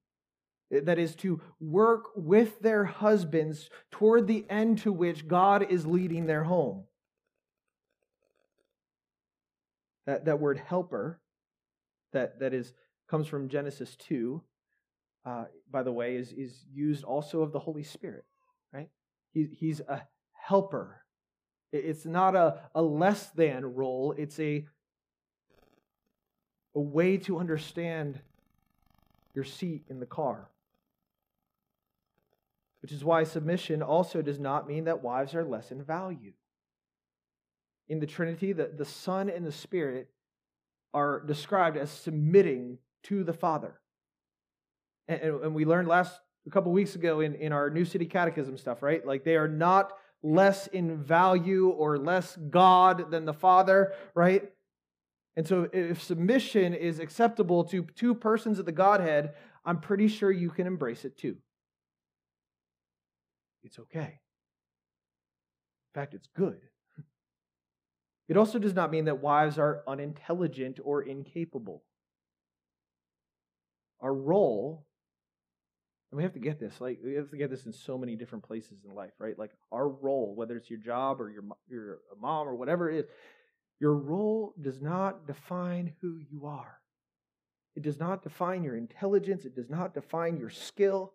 That 0.70 0.98
is 0.98 1.14
to 1.16 1.40
work 1.60 2.06
with 2.16 2.60
their 2.60 2.86
husbands 2.86 3.68
toward 3.90 4.26
the 4.26 4.46
end 4.48 4.78
to 4.78 4.92
which 4.92 5.28
God 5.28 5.70
is 5.70 5.86
leading 5.86 6.26
their 6.26 6.44
home. 6.44 6.84
That, 10.06 10.24
that 10.26 10.40
word 10.40 10.58
helper, 10.58 11.20
that, 12.12 12.38
that 12.40 12.54
is, 12.54 12.72
comes 13.08 13.26
from 13.26 13.48
Genesis 13.48 13.96
2, 13.96 14.40
uh, 15.24 15.44
by 15.70 15.82
the 15.82 15.92
way, 15.92 16.16
is, 16.16 16.32
is 16.32 16.64
used 16.72 17.04
also 17.04 17.42
of 17.42 17.52
the 17.52 17.58
Holy 17.58 17.82
Spirit, 17.82 18.24
right? 18.72 18.88
He, 19.32 19.48
he's 19.50 19.80
a 19.80 20.02
helper. 20.32 21.02
It's 21.72 22.06
not 22.06 22.36
a, 22.36 22.60
a 22.74 22.82
less 22.82 23.30
than 23.30 23.74
role, 23.74 24.14
it's 24.16 24.38
a, 24.38 24.64
a 26.74 26.80
way 26.80 27.16
to 27.18 27.38
understand 27.38 28.20
your 29.34 29.44
seat 29.44 29.84
in 29.88 29.98
the 29.98 30.06
car. 30.06 30.48
Which 32.80 32.92
is 32.92 33.04
why 33.04 33.24
submission 33.24 33.82
also 33.82 34.22
does 34.22 34.38
not 34.38 34.68
mean 34.68 34.84
that 34.84 35.02
wives 35.02 35.34
are 35.34 35.44
less 35.44 35.72
in 35.72 35.82
value 35.82 36.32
in 37.88 38.00
the 38.00 38.06
Trinity, 38.06 38.52
the, 38.52 38.70
the 38.76 38.84
Son 38.84 39.28
and 39.28 39.46
the 39.46 39.52
Spirit 39.52 40.08
are 40.92 41.20
described 41.20 41.76
as 41.76 41.90
submitting 41.90 42.78
to 43.04 43.22
the 43.22 43.32
Father. 43.32 43.80
And, 45.08 45.20
and, 45.22 45.54
we 45.54 45.64
learned 45.64 45.88
last 45.88 46.18
a 46.46 46.50
couple 46.50 46.72
weeks 46.72 46.94
ago 46.94 47.20
in, 47.20 47.34
in 47.34 47.52
our 47.52 47.70
New 47.70 47.84
City 47.84 48.06
Catechism 48.06 48.56
stuff, 48.58 48.82
right? 48.82 49.06
Like 49.06 49.24
they 49.24 49.36
are 49.36 49.48
not 49.48 49.92
less 50.22 50.66
in 50.68 50.96
value 50.96 51.68
or 51.68 51.98
less 51.98 52.36
God 52.50 53.10
than 53.10 53.24
the 53.24 53.34
Father, 53.34 53.92
right? 54.14 54.50
And 55.36 55.46
so 55.46 55.68
if 55.72 56.02
submission 56.02 56.74
is 56.74 56.98
acceptable 56.98 57.64
to 57.64 57.86
two 57.94 58.14
persons 58.14 58.58
of 58.58 58.66
the 58.66 58.72
Godhead, 58.72 59.34
I'm 59.64 59.80
pretty 59.80 60.08
sure 60.08 60.30
you 60.30 60.50
can 60.50 60.66
embrace 60.66 61.04
it 61.04 61.18
too. 61.18 61.36
It's 63.62 63.78
okay. 63.78 64.20
In 65.94 66.00
fact, 66.00 66.14
it's 66.14 66.28
good. 66.34 66.60
It 68.28 68.36
also 68.36 68.58
does 68.58 68.74
not 68.74 68.90
mean 68.90 69.06
that 69.06 69.22
wives 69.22 69.58
are 69.58 69.82
unintelligent 69.88 70.80
or 70.84 71.02
incapable. 71.02 71.84
Our 74.00 74.14
role 74.14 74.86
And 76.10 76.16
we 76.18 76.22
have 76.22 76.34
to 76.34 76.40
get 76.40 76.60
this. 76.60 76.80
Like 76.80 77.00
we 77.04 77.14
have 77.14 77.30
to 77.30 77.36
get 77.36 77.50
this 77.50 77.66
in 77.66 77.72
so 77.72 77.98
many 77.98 78.16
different 78.16 78.44
places 78.44 78.78
in 78.84 78.94
life, 78.94 79.12
right? 79.18 79.38
Like 79.38 79.52
our 79.72 79.88
role, 79.88 80.34
whether 80.36 80.56
it's 80.56 80.70
your 80.70 80.78
job 80.80 81.20
or 81.20 81.30
your 81.30 81.44
your 81.68 81.98
mom 82.20 82.48
or 82.48 82.54
whatever 82.56 82.90
it 82.90 83.00
is, 83.00 83.06
your 83.80 83.94
role 83.94 84.54
does 84.60 84.80
not 84.80 85.26
define 85.26 85.94
who 86.00 86.18
you 86.30 86.46
are. 86.46 86.78
It 87.76 87.82
does 87.82 87.98
not 87.98 88.22
define 88.22 88.64
your 88.64 88.76
intelligence. 88.76 89.44
It 89.44 89.56
does 89.56 89.70
not 89.70 89.94
define 89.94 90.38
your 90.38 90.50
skill. 90.50 91.14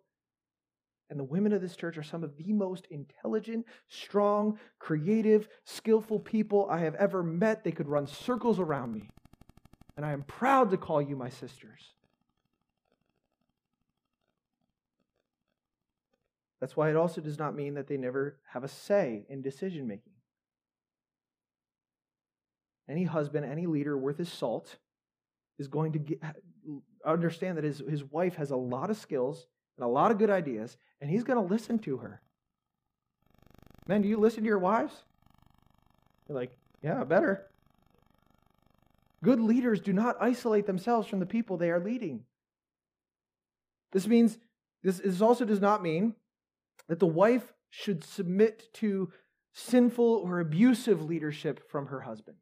And 1.12 1.20
the 1.20 1.24
women 1.24 1.52
of 1.52 1.60
this 1.60 1.76
church 1.76 1.98
are 1.98 2.02
some 2.02 2.24
of 2.24 2.38
the 2.38 2.54
most 2.54 2.86
intelligent, 2.90 3.66
strong, 3.86 4.58
creative, 4.78 5.46
skillful 5.66 6.18
people 6.18 6.66
I 6.70 6.78
have 6.78 6.94
ever 6.94 7.22
met. 7.22 7.62
They 7.62 7.70
could 7.70 7.86
run 7.86 8.06
circles 8.06 8.58
around 8.58 8.94
me. 8.94 9.10
And 9.98 10.06
I 10.06 10.12
am 10.12 10.22
proud 10.22 10.70
to 10.70 10.78
call 10.78 11.02
you 11.02 11.14
my 11.14 11.28
sisters. 11.28 11.82
That's 16.62 16.78
why 16.78 16.88
it 16.88 16.96
also 16.96 17.20
does 17.20 17.38
not 17.38 17.54
mean 17.54 17.74
that 17.74 17.88
they 17.88 17.98
never 17.98 18.38
have 18.50 18.64
a 18.64 18.68
say 18.68 19.26
in 19.28 19.42
decision 19.42 19.86
making. 19.86 20.14
Any 22.88 23.04
husband, 23.04 23.44
any 23.44 23.66
leader 23.66 23.98
worth 23.98 24.16
his 24.16 24.32
salt 24.32 24.78
is 25.58 25.68
going 25.68 25.92
to 25.92 25.98
get, 25.98 26.22
understand 27.04 27.58
that 27.58 27.64
his, 27.64 27.82
his 27.86 28.02
wife 28.02 28.36
has 28.36 28.50
a 28.50 28.56
lot 28.56 28.88
of 28.88 28.96
skills 28.96 29.46
and 29.76 29.84
a 29.84 29.88
lot 29.88 30.10
of 30.10 30.18
good 30.18 30.30
ideas, 30.30 30.76
and 31.00 31.10
he's 31.10 31.24
going 31.24 31.38
to 31.38 31.52
listen 31.52 31.78
to 31.80 31.98
her. 31.98 32.20
Men, 33.86 34.02
do 34.02 34.08
you 34.08 34.16
listen 34.16 34.42
to 34.42 34.48
your 34.48 34.58
wives? 34.58 34.94
You're 36.28 36.38
like, 36.38 36.56
yeah, 36.82 37.04
better. 37.04 37.46
Good 39.24 39.40
leaders 39.40 39.80
do 39.80 39.92
not 39.92 40.16
isolate 40.20 40.66
themselves 40.66 41.08
from 41.08 41.20
the 41.20 41.26
people 41.26 41.56
they 41.56 41.70
are 41.70 41.80
leading. 41.80 42.24
This 43.92 44.06
means, 44.06 44.38
this, 44.82 44.98
this 44.98 45.20
also 45.20 45.44
does 45.44 45.60
not 45.60 45.82
mean 45.82 46.14
that 46.88 46.98
the 46.98 47.06
wife 47.06 47.52
should 47.70 48.04
submit 48.04 48.72
to 48.74 49.12
sinful 49.54 50.22
or 50.24 50.40
abusive 50.40 51.02
leadership 51.02 51.70
from 51.70 51.86
her 51.86 52.00
husband. 52.00 52.36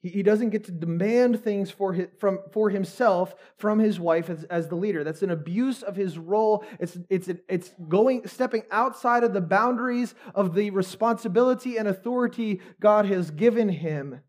He, 0.00 0.10
he 0.10 0.22
doesn't 0.22 0.50
get 0.50 0.64
to 0.64 0.72
demand 0.72 1.42
things 1.42 1.70
for, 1.70 1.92
his, 1.92 2.08
from, 2.18 2.40
for 2.52 2.70
himself 2.70 3.34
from 3.56 3.78
his 3.78 3.98
wife 3.98 4.30
as, 4.30 4.44
as 4.44 4.68
the 4.68 4.76
leader. 4.76 5.04
That's 5.04 5.22
an 5.22 5.30
abuse 5.30 5.82
of 5.82 5.96
his 5.96 6.18
role. 6.18 6.64
It's, 6.78 6.98
it's, 7.10 7.28
it's 7.48 7.72
going, 7.88 8.26
stepping 8.26 8.62
outside 8.70 9.24
of 9.24 9.32
the 9.32 9.40
boundaries 9.40 10.14
of 10.34 10.54
the 10.54 10.70
responsibility 10.70 11.76
and 11.76 11.88
authority 11.88 12.60
God 12.80 13.06
has 13.06 13.30
given 13.30 13.68
him. 13.68 14.20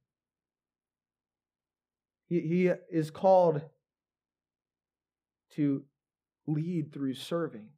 He, 2.27 2.41
he 2.41 2.71
is 2.91 3.11
called 3.11 3.61
to 5.55 5.83
lead 6.47 6.93
through 6.93 7.15
serving. 7.15 7.69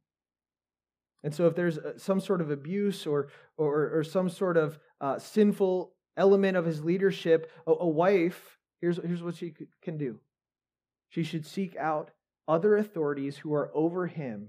And 1.24 1.34
so, 1.34 1.46
if 1.46 1.54
there's 1.54 1.78
uh, 1.78 1.98
some 1.98 2.20
sort 2.20 2.40
of 2.40 2.50
abuse 2.50 3.06
or, 3.06 3.28
or, 3.56 3.98
or 3.98 4.04
some 4.04 4.28
sort 4.28 4.56
of 4.56 4.78
uh, 5.00 5.18
sinful 5.18 5.92
element 6.16 6.56
of 6.56 6.64
his 6.64 6.84
leadership, 6.84 7.50
a, 7.66 7.72
a 7.72 7.88
wife, 7.88 8.58
here's, 8.80 8.98
here's 9.02 9.22
what 9.22 9.36
she 9.36 9.54
can 9.82 9.98
do 9.98 10.18
she 11.08 11.24
should 11.24 11.44
seek 11.44 11.76
out 11.76 12.10
other 12.48 12.76
authorities 12.76 13.36
who 13.36 13.52
are 13.52 13.70
over 13.74 14.06
him 14.06 14.48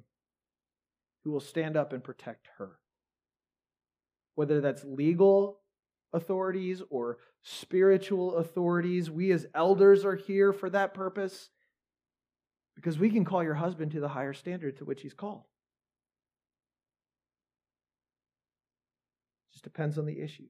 who 1.23 1.31
will 1.31 1.39
stand 1.39 1.75
up 1.75 1.93
and 1.93 2.03
protect 2.03 2.47
her. 2.57 2.71
Whether 4.35 4.61
that's 4.61 4.83
legal 4.83 5.59
authorities 6.13 6.81
or 6.89 7.17
spiritual 7.41 8.37
authorities, 8.37 9.11
we 9.11 9.31
as 9.31 9.45
elders 9.53 10.05
are 10.05 10.15
here 10.15 10.53
for 10.53 10.69
that 10.69 10.93
purpose 10.93 11.49
because 12.75 12.97
we 12.97 13.09
can 13.09 13.25
call 13.25 13.43
your 13.43 13.53
husband 13.53 13.91
to 13.91 13.99
the 13.99 14.07
higher 14.07 14.33
standard 14.33 14.77
to 14.77 14.85
which 14.85 15.01
he's 15.01 15.13
called. 15.13 15.43
Just 19.51 19.63
depends 19.63 19.97
on 19.97 20.05
the 20.05 20.19
issue. 20.19 20.47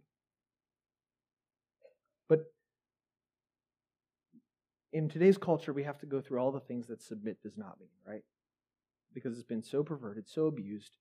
In 4.93 5.09
today's 5.09 5.39
culture, 5.39 5.73
we 5.73 5.83
have 5.83 5.97
to 5.99 6.05
go 6.05 6.21
through 6.21 6.39
all 6.39 6.51
the 6.51 6.59
things 6.59 6.87
that 6.87 7.01
submit 7.01 7.41
does 7.41 7.57
not 7.57 7.79
mean, 7.79 7.89
right? 8.07 8.23
Because 9.11 9.33
it's 9.33 9.47
been 9.47 9.63
so 9.63 9.83
perverted, 9.83 10.29
so 10.29 10.45
abused. 10.45 10.97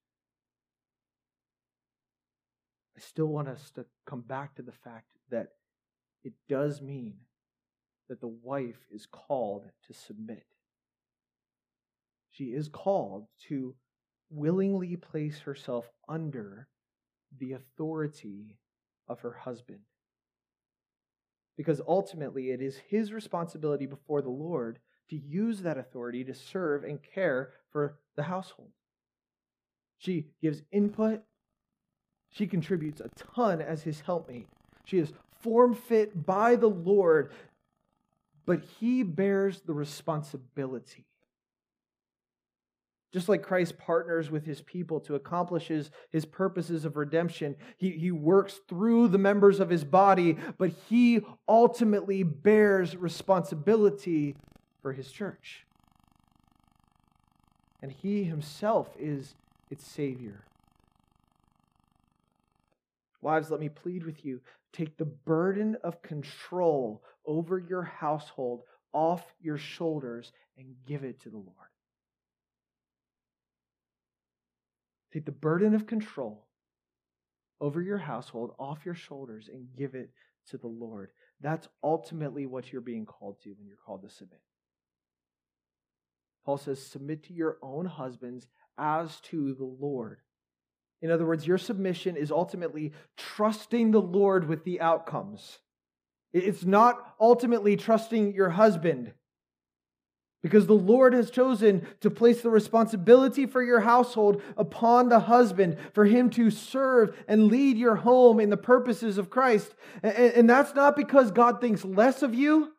I 2.96 3.00
still 3.00 3.26
want 3.26 3.48
us 3.48 3.70
to 3.72 3.84
come 4.06 4.22
back 4.22 4.54
to 4.56 4.62
the 4.62 4.72
fact 4.72 5.08
that 5.30 5.48
it 6.24 6.32
does 6.48 6.80
mean 6.80 7.14
that 8.08 8.20
the 8.20 8.28
wife 8.28 8.86
is 8.90 9.06
called 9.06 9.66
to 9.86 9.94
submit. 9.94 10.46
She 12.30 12.44
is 12.44 12.68
called 12.68 13.26
to 13.48 13.74
willingly 14.30 14.96
place 14.96 15.40
herself 15.40 15.90
under 16.08 16.68
the 17.38 17.52
authority 17.52 18.56
of 19.06 19.20
her 19.20 19.32
husband 19.32 19.80
because 21.56 21.80
ultimately 21.86 22.50
it 22.50 22.60
is 22.60 22.76
his 22.88 23.12
responsibility 23.12 23.86
before 23.86 24.22
the 24.22 24.30
Lord 24.30 24.78
to 25.10 25.16
use 25.16 25.60
that 25.62 25.78
authority 25.78 26.24
to 26.24 26.34
serve 26.34 26.84
and 26.84 26.98
care 27.02 27.52
for 27.70 27.98
the 28.16 28.22
household. 28.22 28.70
She 29.98 30.26
gives 30.40 30.62
input, 30.72 31.22
she 32.30 32.46
contributes 32.46 33.00
a 33.00 33.10
ton 33.34 33.60
as 33.60 33.82
his 33.82 34.00
helpmate. 34.00 34.48
She 34.84 34.98
is 34.98 35.12
form 35.40 35.74
fit 35.74 36.24
by 36.26 36.56
the 36.56 36.68
Lord, 36.68 37.32
but 38.46 38.62
he 38.80 39.02
bears 39.02 39.60
the 39.60 39.74
responsibility. 39.74 41.04
Just 43.12 43.28
like 43.28 43.42
Christ 43.42 43.76
partners 43.76 44.30
with 44.30 44.46
his 44.46 44.62
people 44.62 44.98
to 45.00 45.14
accomplish 45.14 45.68
his, 45.68 45.90
his 46.10 46.24
purposes 46.24 46.86
of 46.86 46.96
redemption, 46.96 47.56
he, 47.76 47.90
he 47.90 48.10
works 48.10 48.60
through 48.68 49.08
the 49.08 49.18
members 49.18 49.60
of 49.60 49.68
his 49.68 49.84
body, 49.84 50.38
but 50.56 50.70
he 50.88 51.20
ultimately 51.46 52.22
bears 52.22 52.96
responsibility 52.96 54.34
for 54.80 54.92
his 54.92 55.12
church. 55.12 55.66
And 57.82 57.92
he 57.92 58.24
himself 58.24 58.88
is 58.98 59.34
its 59.70 59.86
Savior. 59.86 60.44
Wives, 63.20 63.50
let 63.50 63.60
me 63.60 63.68
plead 63.68 64.04
with 64.04 64.24
you 64.24 64.40
take 64.72 64.96
the 64.96 65.04
burden 65.04 65.76
of 65.84 66.00
control 66.00 67.02
over 67.26 67.58
your 67.58 67.82
household 67.82 68.62
off 68.92 69.22
your 69.42 69.58
shoulders 69.58 70.32
and 70.56 70.74
give 70.86 71.04
it 71.04 71.20
to 71.20 71.28
the 71.28 71.36
Lord. 71.36 71.71
Take 75.12 75.24
the 75.26 75.32
burden 75.32 75.74
of 75.74 75.86
control 75.86 76.46
over 77.60 77.80
your 77.80 77.98
household 77.98 78.54
off 78.58 78.84
your 78.84 78.94
shoulders 78.94 79.48
and 79.52 79.68
give 79.76 79.94
it 79.94 80.10
to 80.48 80.58
the 80.58 80.68
Lord. 80.68 81.10
That's 81.40 81.68
ultimately 81.82 82.46
what 82.46 82.72
you're 82.72 82.80
being 82.80 83.06
called 83.06 83.40
to 83.42 83.50
when 83.50 83.66
you're 83.66 83.76
called 83.84 84.02
to 84.02 84.10
submit. 84.10 84.40
Paul 86.44 86.58
says, 86.58 86.84
Submit 86.84 87.24
to 87.24 87.32
your 87.32 87.58
own 87.62 87.86
husbands 87.86 88.46
as 88.78 89.20
to 89.20 89.54
the 89.54 89.64
Lord. 89.64 90.18
In 91.00 91.10
other 91.10 91.26
words, 91.26 91.46
your 91.46 91.58
submission 91.58 92.16
is 92.16 92.30
ultimately 92.30 92.92
trusting 93.16 93.90
the 93.90 94.00
Lord 94.00 94.48
with 94.48 94.64
the 94.64 94.80
outcomes. 94.80 95.58
It's 96.32 96.64
not 96.64 97.14
ultimately 97.20 97.76
trusting 97.76 98.34
your 98.34 98.50
husband. 98.50 99.12
Because 100.42 100.66
the 100.66 100.72
Lord 100.72 101.12
has 101.12 101.30
chosen 101.30 101.86
to 102.00 102.10
place 102.10 102.40
the 102.40 102.50
responsibility 102.50 103.46
for 103.46 103.62
your 103.62 103.80
household 103.80 104.42
upon 104.56 105.08
the 105.08 105.20
husband, 105.20 105.78
for 105.92 106.04
him 106.04 106.30
to 106.30 106.50
serve 106.50 107.16
and 107.28 107.46
lead 107.46 107.76
your 107.76 107.94
home 107.94 108.40
in 108.40 108.50
the 108.50 108.56
purposes 108.56 109.18
of 109.18 109.30
Christ. 109.30 109.72
And 110.02 110.50
that's 110.50 110.74
not 110.74 110.96
because 110.96 111.30
God 111.30 111.60
thinks 111.60 111.84
less 111.84 112.22
of 112.22 112.34
you, 112.34 112.72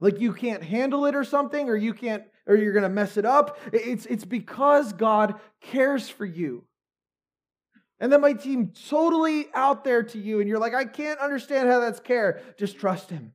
like 0.00 0.20
you 0.20 0.32
can't 0.32 0.62
handle 0.62 1.04
it 1.04 1.14
or 1.14 1.24
something, 1.24 1.68
or 1.68 1.76
you 1.76 1.92
can't, 1.92 2.24
or 2.46 2.56
you're 2.56 2.72
going 2.72 2.82
to 2.82 2.88
mess 2.88 3.18
it 3.18 3.26
up. 3.26 3.58
It's, 3.70 4.06
it's 4.06 4.24
because 4.24 4.94
God 4.94 5.34
cares 5.60 6.08
for 6.08 6.24
you. 6.24 6.64
And 8.00 8.12
that 8.12 8.20
might 8.20 8.40
seem 8.40 8.72
totally 8.88 9.48
out 9.54 9.84
there 9.84 10.02
to 10.02 10.18
you, 10.18 10.40
and 10.40 10.48
you're 10.48 10.58
like, 10.58 10.74
I 10.74 10.84
can't 10.86 11.20
understand 11.20 11.68
how 11.68 11.80
that's 11.80 12.00
care. 12.00 12.40
Just 12.58 12.78
trust 12.78 13.10
Him. 13.10 13.32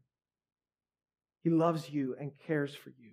He 1.43 1.49
loves 1.49 1.89
you 1.89 2.15
and 2.19 2.31
cares 2.45 2.75
for 2.75 2.89
you. 2.89 3.08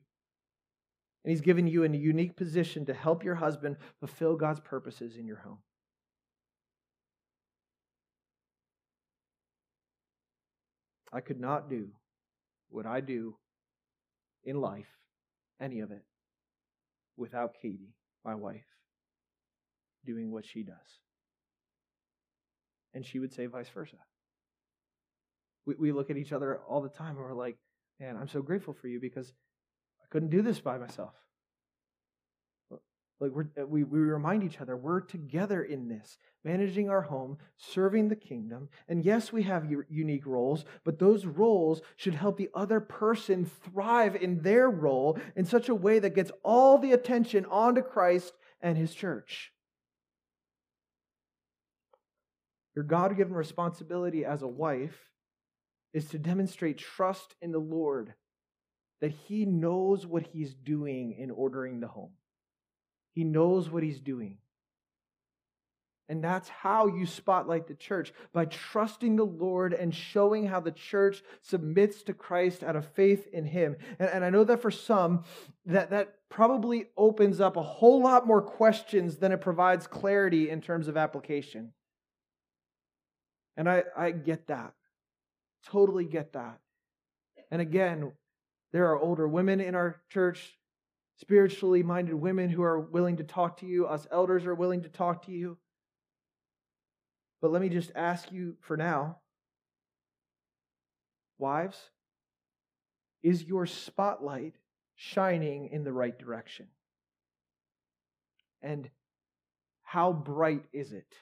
And 1.27 1.33
He's 1.33 1.41
given 1.41 1.67
you 1.67 1.83
a 1.83 1.89
unique 1.89 2.37
position 2.37 2.87
to 2.87 2.95
help 2.95 3.25
your 3.25 3.35
husband 3.35 3.79
fulfill 3.99 4.37
God's 4.37 4.61
purposes 4.61 5.17
in 5.17 5.27
your 5.27 5.39
home. 5.39 5.59
I 11.12 11.21
could 11.21 11.41
not 11.41 11.69
do 11.69 11.89
what 12.69 12.87
I 12.87 13.01
do 13.01 13.35
in 14.45 14.61
life, 14.61 14.87
any 15.61 15.81
of 15.81 15.91
it, 15.91 16.05
without 17.17 17.57
Katie, 17.61 17.97
my 18.25 18.37
wife, 18.37 18.67
doing 20.05 20.31
what 20.31 20.47
she 20.47 20.62
does. 20.62 20.77
And 22.95 23.05
she 23.05 23.19
would 23.19 23.33
say 23.33 23.47
vice 23.47 23.69
versa. 23.69 23.97
We, 25.67 25.75
we 25.77 25.93
look 25.93 26.09
at 26.09 26.19
each 26.19 26.33
other 26.33 26.61
all 26.69 26.83
the 26.83 26.89
time 26.89 27.17
and 27.17 27.19
we're 27.19 27.35
like, 27.35 27.57
man, 27.99 28.17
I'm 28.17 28.29
so 28.29 28.43
grateful 28.43 28.75
for 28.75 28.87
you 28.87 29.01
because 29.01 29.33
I 30.07 30.12
couldn't 30.12 30.31
do 30.31 30.42
this 30.42 30.61
by 30.61 30.79
myself. 30.79 31.12
Like 33.19 33.33
uh, 33.59 33.66
we 33.66 33.83
we 33.83 33.99
remind 33.99 34.45
each 34.45 34.61
other 34.61 34.77
we're 34.77 35.01
together 35.01 35.62
in 35.62 35.88
this, 35.88 36.19
managing 36.45 36.90
our 36.90 37.01
home, 37.01 37.38
serving 37.57 38.09
the 38.09 38.16
kingdom. 38.16 38.69
And 38.88 39.05
yes, 39.05 39.33
we 39.33 39.42
have 39.45 39.73
unique 39.88 40.27
roles, 40.27 40.64
but 40.85 40.99
those 40.99 41.25
roles 41.25 41.81
should 41.97 42.14
help 42.14 42.37
the 42.37 42.51
other 42.55 42.79
person 42.79 43.51
thrive 43.64 44.16
in 44.16 44.42
their 44.42 44.69
role 44.69 45.19
in 45.35 45.47
such 45.47 45.69
a 45.71 45.75
way 45.75 45.99
that 45.99 46.14
gets 46.14 46.31
all 46.45 46.79
the 46.79 46.92
attention 46.92 47.47
onto 47.47 47.81
Christ 47.81 48.35
and 48.61 48.77
his 48.77 48.95
church. 48.95 49.53
Your 52.75 52.85
God 52.85 53.16
given 53.16 53.33
responsibility 53.33 54.27
as 54.27 54.42
a 54.42 54.49
wife 54.49 55.11
is 55.95 56.05
to 56.11 56.19
demonstrate 56.19 56.77
trust 56.77 57.35
in 57.40 57.51
the 57.51 57.59
Lord 57.59 58.12
that 59.01 59.13
he 59.27 59.45
knows 59.45 60.07
what 60.07 60.27
he's 60.33 60.55
doing 60.55 61.13
in 61.19 61.31
ordering 61.31 61.81
the 61.81 61.89
home. 61.89 62.13
He 63.13 63.25
knows 63.25 63.71
what 63.71 63.83
he's 63.83 64.01
doing. 64.01 64.39
And 66.09 66.23
that's 66.23 66.49
how 66.49 66.87
you 66.87 67.05
spotlight 67.05 67.67
the 67.67 67.75
church 67.75 68.13
by 68.33 68.45
trusting 68.45 69.17
the 69.17 69.27
Lord 69.27 69.73
and 69.73 69.93
showing 69.93 70.47
how 70.47 70.61
the 70.61 70.71
church 70.71 71.23
submits 71.43 72.05
to 72.05 72.15
Christ 72.15 72.63
out 72.63 72.77
of 72.77 72.87
faith 72.87 73.27
in 73.33 73.45
him. 73.45 73.77
And, 73.99 74.09
and, 74.11 74.25
I 74.25 74.31
know 74.31 74.45
that 74.45 74.63
for 74.63 74.71
some, 74.71 75.25
that, 75.65 75.91
that 75.91 76.15
probably 76.29 76.87
opens 76.97 77.41
up 77.41 77.57
a 77.57 77.63
whole 77.63 78.03
lot 78.03 78.25
more 78.25 78.41
questions 78.41 79.17
than 79.17 79.33
it 79.33 79.41
provides 79.41 79.89
clarity 79.89 80.49
in 80.49 80.61
terms 80.61 80.87
of 80.87 80.97
application. 80.97 81.73
And 83.57 83.69
I, 83.69 83.83
I 83.97 84.13
get 84.13 84.47
that. 84.47 84.75
Totally 85.67 86.05
get 86.05 86.35
that. 86.35 86.61
And 87.51 87.61
again, 87.61 88.13
there 88.77 88.91
are 88.91 89.01
older 89.01 89.27
women 89.27 89.61
in 89.61 89.75
our 89.75 90.03
church, 90.11 90.59
spiritually 91.19 91.83
minded 91.83 92.15
women 92.15 92.51
who 92.51 92.62
are 92.62 92.79
willing 92.79 93.17
to 93.17 93.25
talk 93.25 93.57
to 93.61 93.67
you. 93.67 93.87
Us 93.87 94.07
elders 94.12 94.45
are 94.45 94.55
willing 94.55 94.83
to 94.83 94.91
talk 94.91 95.25
to 95.25 95.33
you. 95.33 95.57
But 97.41 97.53
let 97.53 97.62
me 97.62 97.71
just 97.71 97.91
ask 97.95 98.31
you 98.31 98.57
for 98.61 98.77
now 98.77 99.19
wives, 101.39 101.79
is 103.23 103.45
your 103.45 103.67
spotlight 103.67 104.55
shining 104.95 105.69
in 105.73 105.85
the 105.85 105.93
right 105.93 106.19
direction? 106.19 106.67
And 108.62 108.91
how 109.83 110.12
bright 110.12 110.65
is 110.73 110.93
it? 110.93 111.15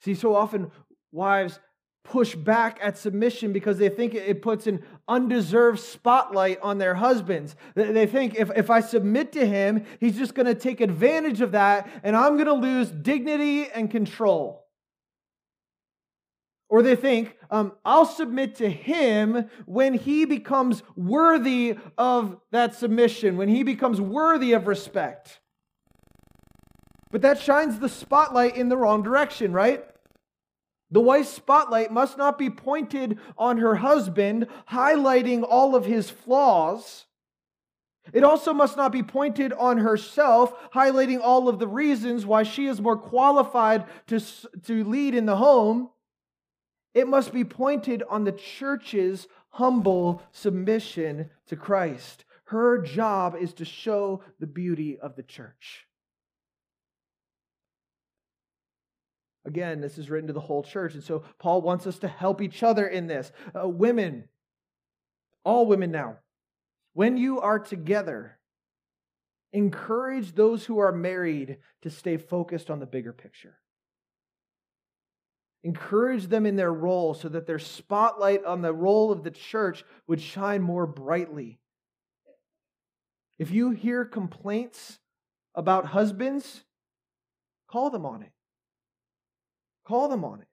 See, 0.00 0.14
so 0.14 0.34
often 0.34 0.72
wives 1.12 1.60
push 2.04 2.34
back 2.34 2.78
at 2.82 2.98
submission 2.98 3.52
because 3.52 3.78
they 3.78 3.88
think 3.88 4.14
it 4.14 4.42
puts 4.42 4.66
an 4.66 4.82
undeserved 5.08 5.78
spotlight 5.78 6.60
on 6.60 6.78
their 6.78 6.94
husbands. 6.94 7.54
They 7.74 8.06
think 8.06 8.34
if, 8.34 8.50
if 8.56 8.70
I 8.70 8.80
submit 8.80 9.32
to 9.32 9.46
him, 9.46 9.84
he's 10.00 10.16
just 10.18 10.34
going 10.34 10.46
to 10.46 10.54
take 10.54 10.80
advantage 10.80 11.40
of 11.40 11.52
that 11.52 11.88
and 12.02 12.16
I'm 12.16 12.34
going 12.34 12.46
to 12.46 12.54
lose 12.54 12.90
dignity 12.90 13.68
and 13.70 13.90
control. 13.90 14.66
Or 16.68 16.82
they 16.82 16.96
think, 16.96 17.36
um, 17.50 17.72
I'll 17.84 18.06
submit 18.06 18.56
to 18.56 18.68
him 18.68 19.50
when 19.66 19.92
he 19.92 20.24
becomes 20.24 20.82
worthy 20.96 21.76
of 21.98 22.40
that 22.50 22.74
submission, 22.74 23.36
when 23.36 23.50
he 23.50 23.62
becomes 23.62 24.00
worthy 24.00 24.54
of 24.54 24.66
respect. 24.66 25.40
But 27.10 27.20
that 27.22 27.38
shines 27.38 27.78
the 27.78 27.90
spotlight 27.90 28.56
in 28.56 28.70
the 28.70 28.78
wrong 28.78 29.02
direction, 29.02 29.52
right? 29.52 29.84
The 30.92 31.00
wife's 31.00 31.30
spotlight 31.30 31.90
must 31.90 32.18
not 32.18 32.38
be 32.38 32.50
pointed 32.50 33.18
on 33.38 33.56
her 33.58 33.76
husband, 33.76 34.46
highlighting 34.70 35.42
all 35.48 35.74
of 35.74 35.86
his 35.86 36.10
flaws. 36.10 37.06
It 38.12 38.24
also 38.24 38.52
must 38.52 38.76
not 38.76 38.92
be 38.92 39.02
pointed 39.02 39.54
on 39.54 39.78
herself, 39.78 40.52
highlighting 40.72 41.20
all 41.22 41.48
of 41.48 41.58
the 41.58 41.66
reasons 41.66 42.26
why 42.26 42.42
she 42.42 42.66
is 42.66 42.80
more 42.80 42.96
qualified 42.96 43.86
to, 44.08 44.20
to 44.64 44.84
lead 44.84 45.14
in 45.14 45.24
the 45.24 45.36
home. 45.36 45.88
It 46.92 47.08
must 47.08 47.32
be 47.32 47.44
pointed 47.44 48.02
on 48.10 48.24
the 48.24 48.32
church's 48.32 49.28
humble 49.48 50.22
submission 50.30 51.30
to 51.46 51.56
Christ. 51.56 52.26
Her 52.44 52.82
job 52.82 53.34
is 53.40 53.54
to 53.54 53.64
show 53.64 54.22
the 54.40 54.46
beauty 54.46 54.98
of 54.98 55.16
the 55.16 55.22
church. 55.22 55.86
Again, 59.44 59.80
this 59.80 59.98
is 59.98 60.08
written 60.08 60.28
to 60.28 60.32
the 60.32 60.40
whole 60.40 60.62
church. 60.62 60.94
And 60.94 61.02
so 61.02 61.24
Paul 61.38 61.62
wants 61.62 61.86
us 61.86 61.98
to 62.00 62.08
help 62.08 62.40
each 62.40 62.62
other 62.62 62.86
in 62.86 63.06
this. 63.06 63.32
Uh, 63.54 63.68
women, 63.68 64.28
all 65.44 65.66
women 65.66 65.90
now, 65.90 66.18
when 66.94 67.16
you 67.16 67.40
are 67.40 67.58
together, 67.58 68.38
encourage 69.52 70.34
those 70.34 70.64
who 70.64 70.78
are 70.78 70.92
married 70.92 71.58
to 71.82 71.90
stay 71.90 72.16
focused 72.16 72.70
on 72.70 72.78
the 72.78 72.86
bigger 72.86 73.12
picture. 73.12 73.58
Encourage 75.64 76.26
them 76.26 76.46
in 76.46 76.56
their 76.56 76.72
role 76.72 77.14
so 77.14 77.28
that 77.28 77.46
their 77.46 77.58
spotlight 77.58 78.44
on 78.44 78.62
the 78.62 78.72
role 78.72 79.12
of 79.12 79.22
the 79.22 79.30
church 79.30 79.84
would 80.06 80.20
shine 80.20 80.62
more 80.62 80.86
brightly. 80.86 81.58
If 83.38 83.50
you 83.50 83.70
hear 83.70 84.04
complaints 84.04 84.98
about 85.54 85.86
husbands, 85.86 86.64
call 87.68 87.90
them 87.90 88.06
on 88.06 88.22
it. 88.22 88.32
Call 89.84 90.08
them 90.08 90.24
on 90.24 90.40
it. 90.40 90.48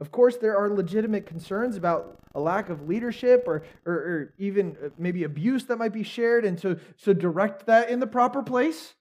Of 0.00 0.10
course, 0.10 0.36
there 0.36 0.56
are 0.56 0.68
legitimate 0.68 1.26
concerns 1.26 1.76
about 1.76 2.18
a 2.34 2.40
lack 2.40 2.68
of 2.68 2.88
leadership 2.88 3.44
or, 3.46 3.62
or, 3.86 3.94
or, 3.94 4.34
even 4.38 4.76
uh, 4.84 4.88
maybe 4.98 5.22
abuse 5.22 5.64
that 5.66 5.78
might 5.78 5.92
be 5.92 6.02
shared, 6.02 6.44
and 6.44 6.58
so, 6.58 6.76
so 6.96 7.12
direct 7.12 7.66
that 7.66 7.90
in 7.90 8.00
the 8.00 8.06
proper 8.06 8.42
place. 8.42 8.94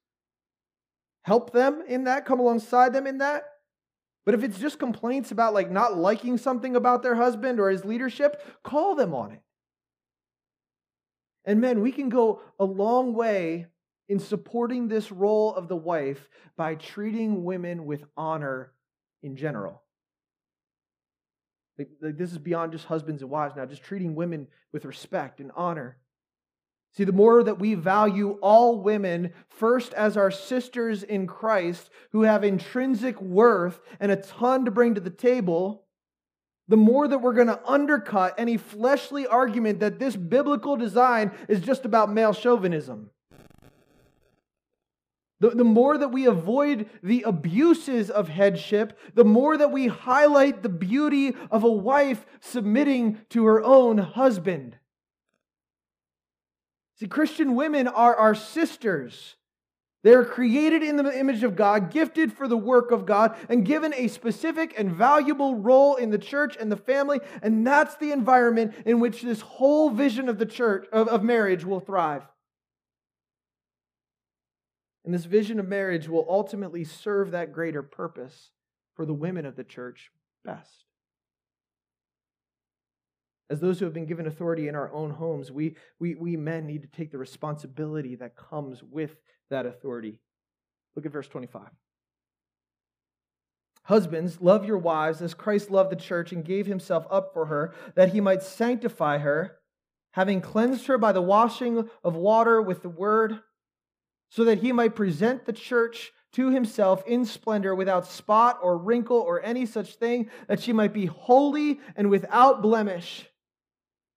Help 1.23 1.51
them 1.51 1.83
in 1.87 2.03
that, 2.03 2.25
come 2.25 2.39
alongside 2.39 2.93
them 2.93 3.07
in 3.07 3.17
that. 3.17 3.45
But 4.25 4.35
if 4.35 4.43
it's 4.43 4.59
just 4.59 4.79
complaints 4.79 5.31
about 5.31 5.53
like 5.53 5.71
not 5.71 5.97
liking 5.97 6.37
something 6.37 6.75
about 6.75 7.01
their 7.01 7.15
husband 7.15 7.59
or 7.59 7.69
his 7.69 7.83
leadership, 7.83 8.41
call 8.63 8.95
them 8.95 9.13
on 9.13 9.31
it. 9.31 9.41
And 11.45 11.59
men, 11.59 11.81
we 11.81 11.91
can 11.91 12.07
go 12.09 12.41
a 12.59 12.65
long 12.65 13.13
way 13.13 13.67
in 14.09 14.19
supporting 14.19 14.87
this 14.87 15.11
role 15.11 15.53
of 15.55 15.67
the 15.67 15.75
wife 15.75 16.29
by 16.57 16.75
treating 16.75 17.43
women 17.43 17.85
with 17.85 18.03
honor 18.17 18.73
in 19.21 19.35
general. 19.35 19.81
Like, 21.77 21.89
like 22.01 22.17
this 22.17 22.31
is 22.31 22.37
beyond 22.37 22.71
just 22.71 22.85
husbands 22.85 23.21
and 23.21 23.31
wives 23.31 23.55
now, 23.55 23.65
just 23.65 23.83
treating 23.83 24.15
women 24.15 24.47
with 24.71 24.85
respect 24.85 25.39
and 25.39 25.51
honor. 25.55 25.97
See, 26.95 27.05
the 27.05 27.11
more 27.11 27.41
that 27.41 27.59
we 27.59 27.73
value 27.73 28.37
all 28.41 28.79
women 28.79 29.33
first 29.49 29.93
as 29.93 30.15
our 30.15 30.29
sisters 30.29 31.01
in 31.01 31.25
Christ 31.25 31.89
who 32.11 32.21
have 32.21 32.43
intrinsic 32.43 33.19
worth 33.19 33.79
and 33.99 34.11
a 34.11 34.15
ton 34.15 34.65
to 34.65 34.71
bring 34.71 34.93
to 34.93 35.01
the 35.01 35.09
table, 35.09 35.85
the 36.67 36.77
more 36.77 37.07
that 37.07 37.17
we're 37.17 37.33
going 37.33 37.47
to 37.47 37.59
undercut 37.65 38.35
any 38.37 38.57
fleshly 38.57 39.25
argument 39.25 39.79
that 39.79 39.97
this 39.97 40.15
biblical 40.15 40.75
design 40.77 41.31
is 41.47 41.61
just 41.61 41.83
about 41.83 42.13
male 42.13 42.33
chauvinism. 42.33 43.09
The, 45.43 45.49
the 45.49 45.65
more 45.65 45.97
that 45.97 46.13
we 46.13 46.25
avoid 46.25 46.89
the 47.03 47.23
abuses 47.23 48.09
of 48.09 48.29
headship, 48.29 48.97
the 49.13 49.25
more 49.25 49.57
that 49.57 49.73
we 49.73 49.87
highlight 49.87 50.63
the 50.63 50.69
beauty 50.69 51.35
of 51.51 51.65
a 51.65 51.69
wife 51.69 52.25
submitting 52.39 53.19
to 53.31 53.43
her 53.47 53.61
own 53.61 53.97
husband. 53.97 54.77
See, 56.95 57.07
Christian 57.07 57.55
women 57.55 57.89
are 57.89 58.15
our 58.15 58.35
sisters. 58.35 59.35
They 60.03 60.13
are 60.13 60.23
created 60.23 60.81
in 60.81 60.95
the 60.95 61.19
image 61.19 61.43
of 61.43 61.57
God, 61.57 61.91
gifted 61.91 62.31
for 62.31 62.47
the 62.47 62.55
work 62.55 62.91
of 62.91 63.05
God, 63.05 63.35
and 63.49 63.65
given 63.65 63.93
a 63.95 64.07
specific 64.07 64.73
and 64.77 64.93
valuable 64.93 65.55
role 65.55 65.95
in 65.95 66.09
the 66.09 66.17
church 66.17 66.55
and 66.57 66.71
the 66.71 66.77
family. 66.77 67.19
And 67.41 67.67
that's 67.67 67.97
the 67.97 68.13
environment 68.13 68.75
in 68.85 69.01
which 69.01 69.21
this 69.21 69.41
whole 69.41 69.89
vision 69.89 70.29
of 70.29 70.37
the 70.37 70.45
church, 70.45 70.87
of, 70.93 71.09
of 71.09 71.21
marriage, 71.21 71.65
will 71.65 71.81
thrive. 71.81 72.23
And 75.05 75.13
this 75.13 75.25
vision 75.25 75.59
of 75.59 75.67
marriage 75.67 76.07
will 76.07 76.25
ultimately 76.29 76.83
serve 76.83 77.31
that 77.31 77.51
greater 77.51 77.83
purpose 77.83 78.51
for 78.95 79.05
the 79.05 79.13
women 79.13 79.45
of 79.45 79.55
the 79.55 79.63
church 79.63 80.11
best. 80.45 80.85
As 83.49 83.59
those 83.59 83.79
who 83.79 83.85
have 83.85 83.93
been 83.93 84.05
given 84.05 84.25
authority 84.25 84.67
in 84.67 84.75
our 84.75 84.91
own 84.93 85.11
homes, 85.11 85.51
we, 85.51 85.75
we, 85.99 86.15
we 86.15 86.37
men 86.37 86.65
need 86.65 86.81
to 86.83 86.87
take 86.87 87.11
the 87.11 87.17
responsibility 87.17 88.15
that 88.15 88.35
comes 88.35 88.81
with 88.81 89.17
that 89.49 89.65
authority. 89.65 90.19
Look 90.95 91.05
at 91.05 91.11
verse 91.11 91.27
25. 91.27 91.63
Husbands, 93.83 94.39
love 94.39 94.65
your 94.65 94.77
wives 94.77 95.21
as 95.21 95.33
Christ 95.33 95.69
loved 95.69 95.91
the 95.91 95.97
church 95.97 96.31
and 96.31 96.45
gave 96.45 96.65
himself 96.65 97.05
up 97.11 97.33
for 97.33 97.47
her, 97.47 97.73
that 97.95 98.13
he 98.13 98.21
might 98.21 98.41
sanctify 98.41 99.17
her, 99.17 99.57
having 100.11 100.39
cleansed 100.39 100.87
her 100.87 100.97
by 100.97 101.11
the 101.11 101.21
washing 101.21 101.89
of 102.03 102.15
water 102.15 102.61
with 102.61 102.81
the 102.81 102.89
word 102.89 103.41
so 104.33 104.43
that 104.45 104.57
he 104.57 104.71
might 104.71 104.95
present 104.95 105.45
the 105.45 105.53
church 105.53 106.11
to 106.31 106.49
himself 106.49 107.05
in 107.05 107.23
splendor, 107.23 107.75
without 107.75 108.07
spot 108.07 108.57
or 108.63 108.75
wrinkle 108.75 109.17
or 109.17 109.39
any 109.43 109.63
such 109.63 109.93
thing, 109.93 110.27
that 110.47 110.59
she 110.59 110.73
might 110.73 110.91
be 110.91 111.05
holy 111.05 111.79
and 111.95 112.09
without 112.09 112.59
blemish. 112.59 113.27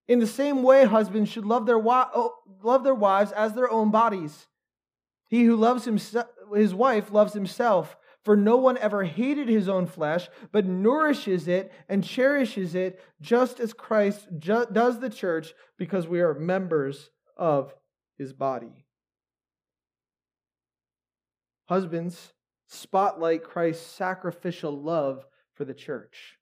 In 0.09 0.19
the 0.19 0.27
same 0.27 0.63
way, 0.63 0.87
husbands 0.87 1.29
should 1.29 1.45
love 1.45 1.67
their, 1.67 1.77
oh, 1.79 2.33
love 2.63 2.83
their 2.83 2.95
wives 2.95 3.31
as 3.33 3.53
their 3.53 3.71
own 3.71 3.91
bodies. 3.91 4.47
He 5.29 5.45
who 5.45 5.55
loves 5.55 5.85
himself, 5.85 6.29
his 6.55 6.73
wife 6.73 7.13
loves 7.13 7.35
himself. 7.35 7.95
For 8.25 8.37
no 8.37 8.57
one 8.57 8.79
ever 8.79 9.05
hated 9.05 9.51
his 9.51 9.69
own 9.69 9.87
flesh, 9.87 10.31
but 10.51 10.65
nourishes 10.65 11.47
it 11.47 11.71
and 11.91 12.03
cherishes 12.03 12.75
it, 12.75 12.99
just 13.21 13.61
as 13.61 13.75
Christ 13.75 14.29
ju- 14.39 14.67
does 14.73 14.99
the 14.99 15.11
church, 15.11 15.53
because 15.77 16.09
we 16.09 16.21
are 16.23 16.33
members 16.35 17.11
of 17.37 17.75
his 18.17 18.33
body. 18.33 18.86
Husbands, 21.67 22.33
spotlight 22.69 23.45
Christ's 23.45 23.87
sacrificial 23.87 24.81
love 24.81 25.25
for 25.55 25.65
the 25.65 25.75
church. 25.75 26.39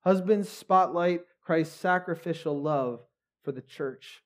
Husbands, 0.00 0.48
spotlight 0.48 1.22
Christ's 1.42 1.76
sacrificial 1.76 2.60
love 2.60 3.00
for 3.44 3.52
the 3.52 3.62
church. 3.62 4.22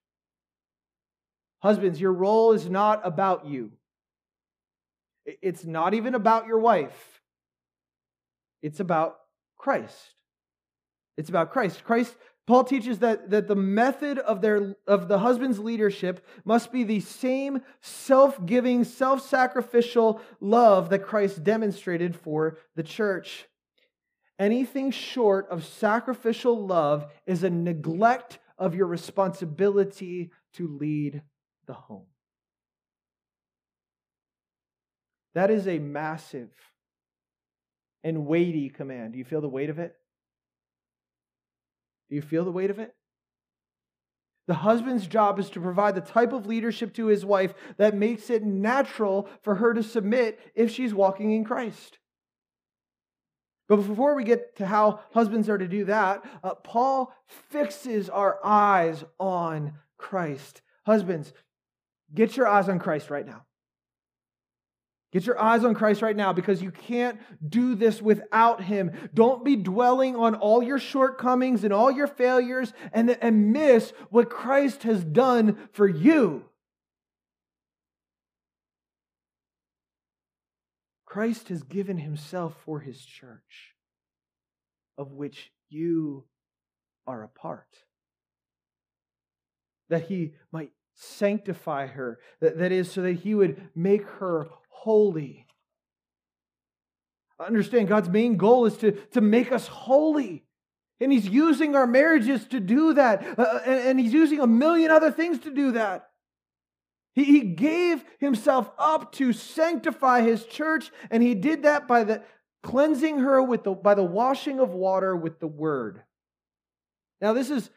Husbands, 1.60 2.00
your 2.00 2.12
role 2.12 2.52
is 2.52 2.68
not 2.68 3.00
about 3.04 3.46
you. 3.46 3.72
It's 5.26 5.64
not 5.64 5.94
even 5.94 6.14
about 6.14 6.46
your 6.46 6.58
wife. 6.58 7.20
It's 8.62 8.80
about 8.80 9.16
Christ. 9.56 10.14
It's 11.16 11.28
about 11.28 11.50
Christ. 11.50 11.84
Christ 11.84 12.14
Paul 12.50 12.64
teaches 12.64 12.98
that, 12.98 13.30
that 13.30 13.46
the 13.46 13.54
method 13.54 14.18
of, 14.18 14.40
their, 14.40 14.74
of 14.84 15.06
the 15.06 15.20
husband's 15.20 15.60
leadership 15.60 16.26
must 16.44 16.72
be 16.72 16.82
the 16.82 16.98
same 16.98 17.62
self 17.80 18.44
giving, 18.44 18.82
self 18.82 19.24
sacrificial 19.24 20.20
love 20.40 20.90
that 20.90 21.04
Christ 21.04 21.44
demonstrated 21.44 22.16
for 22.16 22.58
the 22.74 22.82
church. 22.82 23.46
Anything 24.36 24.90
short 24.90 25.48
of 25.48 25.64
sacrificial 25.64 26.66
love 26.66 27.06
is 27.24 27.44
a 27.44 27.50
neglect 27.50 28.40
of 28.58 28.74
your 28.74 28.88
responsibility 28.88 30.32
to 30.54 30.66
lead 30.66 31.22
the 31.68 31.74
home. 31.74 32.06
That 35.34 35.52
is 35.52 35.68
a 35.68 35.78
massive 35.78 36.50
and 38.02 38.26
weighty 38.26 38.70
command. 38.70 39.12
Do 39.12 39.20
you 39.20 39.24
feel 39.24 39.40
the 39.40 39.48
weight 39.48 39.70
of 39.70 39.78
it? 39.78 39.94
Do 42.10 42.16
you 42.16 42.22
feel 42.22 42.44
the 42.44 42.52
weight 42.52 42.70
of 42.70 42.78
it? 42.78 42.94
The 44.48 44.54
husband's 44.54 45.06
job 45.06 45.38
is 45.38 45.48
to 45.50 45.60
provide 45.60 45.94
the 45.94 46.00
type 46.00 46.32
of 46.32 46.44
leadership 46.44 46.92
to 46.94 47.06
his 47.06 47.24
wife 47.24 47.54
that 47.76 47.94
makes 47.94 48.30
it 48.30 48.42
natural 48.42 49.28
for 49.42 49.54
her 49.54 49.72
to 49.72 49.82
submit 49.82 50.40
if 50.56 50.72
she's 50.72 50.92
walking 50.92 51.30
in 51.30 51.44
Christ. 51.44 51.98
But 53.68 53.76
before 53.76 54.16
we 54.16 54.24
get 54.24 54.56
to 54.56 54.66
how 54.66 54.98
husbands 55.12 55.48
are 55.48 55.58
to 55.58 55.68
do 55.68 55.84
that, 55.84 56.24
uh, 56.42 56.56
Paul 56.56 57.14
fixes 57.28 58.10
our 58.10 58.44
eyes 58.44 59.04
on 59.20 59.74
Christ. 59.96 60.62
Husbands, 60.84 61.32
get 62.12 62.36
your 62.36 62.48
eyes 62.48 62.68
on 62.68 62.80
Christ 62.80 63.10
right 63.10 63.24
now. 63.24 63.44
Get 65.12 65.26
your 65.26 65.40
eyes 65.40 65.64
on 65.64 65.74
Christ 65.74 66.02
right 66.02 66.16
now 66.16 66.32
because 66.32 66.62
you 66.62 66.70
can't 66.70 67.18
do 67.46 67.74
this 67.74 68.00
without 68.00 68.62
Him. 68.62 68.92
Don't 69.12 69.44
be 69.44 69.56
dwelling 69.56 70.14
on 70.14 70.36
all 70.36 70.62
your 70.62 70.78
shortcomings 70.78 71.64
and 71.64 71.72
all 71.72 71.90
your 71.90 72.06
failures 72.06 72.72
and, 72.92 73.10
and 73.20 73.52
miss 73.52 73.92
what 74.10 74.30
Christ 74.30 74.84
has 74.84 75.02
done 75.02 75.58
for 75.72 75.88
you. 75.88 76.44
Christ 81.04 81.48
has 81.48 81.64
given 81.64 81.98
Himself 81.98 82.54
for 82.64 82.78
His 82.78 83.04
church, 83.04 83.74
of 84.96 85.10
which 85.10 85.50
you 85.68 86.24
are 87.08 87.24
a 87.24 87.28
part. 87.28 87.66
That 89.88 90.02
He 90.02 90.34
might 90.52 90.70
sanctify 90.94 91.88
her, 91.88 92.20
that, 92.40 92.58
that 92.58 92.70
is, 92.70 92.92
so 92.92 93.02
that 93.02 93.14
He 93.14 93.34
would 93.34 93.70
make 93.74 94.04
her 94.04 94.46
holy. 94.70 95.46
Understand, 97.38 97.88
God's 97.88 98.08
main 98.08 98.36
goal 98.36 98.66
is 98.66 98.76
to, 98.78 98.92
to 99.12 99.20
make 99.20 99.52
us 99.52 99.66
holy. 99.66 100.44
And 101.00 101.10
He's 101.10 101.26
using 101.26 101.74
our 101.74 101.86
marriages 101.86 102.46
to 102.48 102.60
do 102.60 102.94
that. 102.94 103.38
Uh, 103.38 103.42
uh, 103.42 103.62
and, 103.64 103.80
and, 103.80 104.00
He's 104.00 104.12
using 104.12 104.40
a 104.40 104.46
million 104.46 104.90
other 104.90 105.10
things 105.10 105.38
to 105.40 105.50
do 105.50 105.72
that. 105.72 106.10
He, 107.14 107.24
he 107.24 107.40
gave 107.40 108.04
Himself 108.18 108.70
up 108.78 109.12
to 109.12 109.32
sanctify 109.32 110.22
His 110.22 110.44
church, 110.44 110.90
and 111.10 111.22
He 111.22 111.34
did 111.34 111.62
that 111.62 111.88
by 111.88 112.04
the 112.04 112.22
cleansing 112.62 113.20
her 113.20 113.42
with 113.42 113.64
the, 113.64 113.72
by 113.72 113.94
the 113.94 114.04
washing 114.04 114.60
of 114.60 114.70
water 114.70 115.16
with 115.16 115.40
the 115.40 115.46
Word. 115.46 116.02
Now, 117.22 117.32
this 117.32 117.50
is 117.50 117.70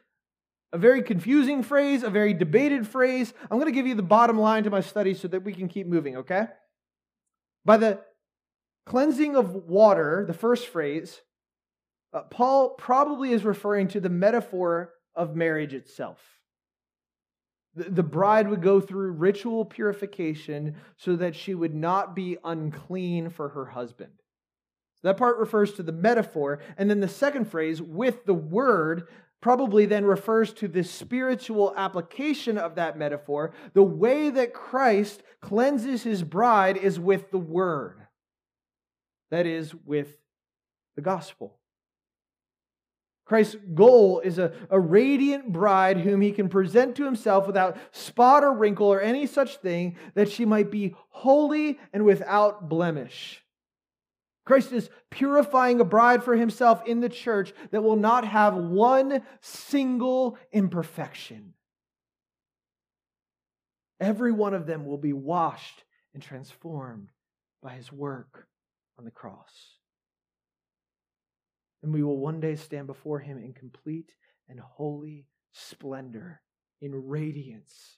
a 0.73 0.77
very 0.77 1.03
confusing 1.03 1.63
phrase, 1.63 2.03
a 2.03 2.09
very 2.09 2.33
debated 2.33 2.85
phrase. 2.85 3.33
I'm 3.43 3.57
going 3.57 3.71
to 3.71 3.75
give 3.75 3.87
you 3.87 3.95
the 3.95 4.01
bottom 4.01 4.37
line 4.37 4.63
to 4.63 4.69
my 4.69 4.81
study 4.81 5.13
so 5.13 5.27
that 5.29 5.43
we 5.43 5.53
can 5.53 5.69
keep 5.69 5.87
moving, 5.87 6.17
okay? 6.17 6.47
By 7.65 7.77
the 7.77 8.01
cleansing 8.85 9.35
of 9.35 9.55
water, 9.55 10.25
the 10.27 10.33
first 10.33 10.67
phrase, 10.67 11.21
uh, 12.13 12.23
Paul 12.23 12.71
probably 12.71 13.31
is 13.31 13.43
referring 13.43 13.87
to 13.89 13.99
the 13.99 14.09
metaphor 14.09 14.93
of 15.15 15.35
marriage 15.35 15.73
itself. 15.73 16.19
The, 17.75 17.85
the 17.85 18.03
bride 18.03 18.49
would 18.49 18.61
go 18.61 18.79
through 18.79 19.13
ritual 19.13 19.65
purification 19.65 20.75
so 20.97 21.15
that 21.15 21.35
she 21.35 21.55
would 21.55 21.73
not 21.73 22.15
be 22.15 22.37
unclean 22.43 23.29
for 23.29 23.49
her 23.49 23.65
husband. 23.65 24.11
That 25.01 25.17
part 25.17 25.37
refers 25.37 25.73
to 25.73 25.83
the 25.83 25.91
metaphor. 25.91 26.59
And 26.77 26.89
then 26.89 26.99
the 26.99 27.07
second 27.07 27.45
phrase, 27.45 27.81
with 27.81 28.25
the 28.25 28.33
word, 28.33 29.07
probably 29.43 29.85
then 29.85 30.05
refers 30.05 30.53
to 30.53 30.69
the 30.69 30.85
spiritual 30.85 31.73
application 31.75 32.57
of 32.57 32.75
that 32.75 32.97
metaphor. 32.97 33.51
The 33.73 33.83
way 33.83 34.29
that 34.29 34.53
Christ 34.53 35.21
cleanses 35.41 36.01
his 36.01 36.23
bride 36.23 36.77
is 36.77 36.97
with 36.97 37.29
the 37.29 37.37
word, 37.37 38.07
that 39.31 39.45
is, 39.45 39.75
with 39.85 40.15
the 40.95 41.01
gospel. 41.01 41.57
Christ's 43.25 43.57
goal 43.73 44.21
is 44.21 44.39
a, 44.39 44.53
a 44.69 44.79
radiant 44.79 45.51
bride 45.51 45.97
whom 45.97 46.21
he 46.21 46.31
can 46.31 46.47
present 46.47 46.95
to 46.95 47.03
himself 47.03 47.45
without 47.45 47.77
spot 47.91 48.45
or 48.45 48.53
wrinkle 48.53 48.87
or 48.87 49.01
any 49.01 49.27
such 49.27 49.57
thing, 49.57 49.97
that 50.13 50.31
she 50.31 50.45
might 50.45 50.71
be 50.71 50.95
holy 51.09 51.79
and 51.91 52.05
without 52.05 52.69
blemish. 52.69 53.42
Christ 54.45 54.73
is 54.73 54.89
purifying 55.09 55.79
a 55.79 55.85
bride 55.85 56.23
for 56.23 56.35
himself 56.35 56.85
in 56.85 56.99
the 56.99 57.09
church 57.09 57.53
that 57.71 57.83
will 57.83 57.95
not 57.95 58.27
have 58.27 58.55
one 58.55 59.21
single 59.41 60.37
imperfection. 60.51 61.53
Every 64.01 64.33
one 64.33 64.53
of 64.53 64.65
them 64.65 64.85
will 64.85 64.97
be 64.97 65.13
washed 65.13 65.83
and 66.13 66.21
transformed 66.21 67.09
by 67.61 67.73
his 67.73 67.91
work 67.91 68.47
on 68.99 69.05
the 69.05 69.11
cross. 69.11 69.77
And 71.81 71.93
we 71.93 72.03
will 72.03 72.17
one 72.17 72.41
day 72.41 72.55
stand 72.55 72.87
before 72.87 73.19
him 73.19 73.37
in 73.37 73.53
complete 73.53 74.11
and 74.49 74.59
holy 74.59 75.25
splendor, 75.53 76.41
in 76.81 76.91
radiance. 77.07 77.97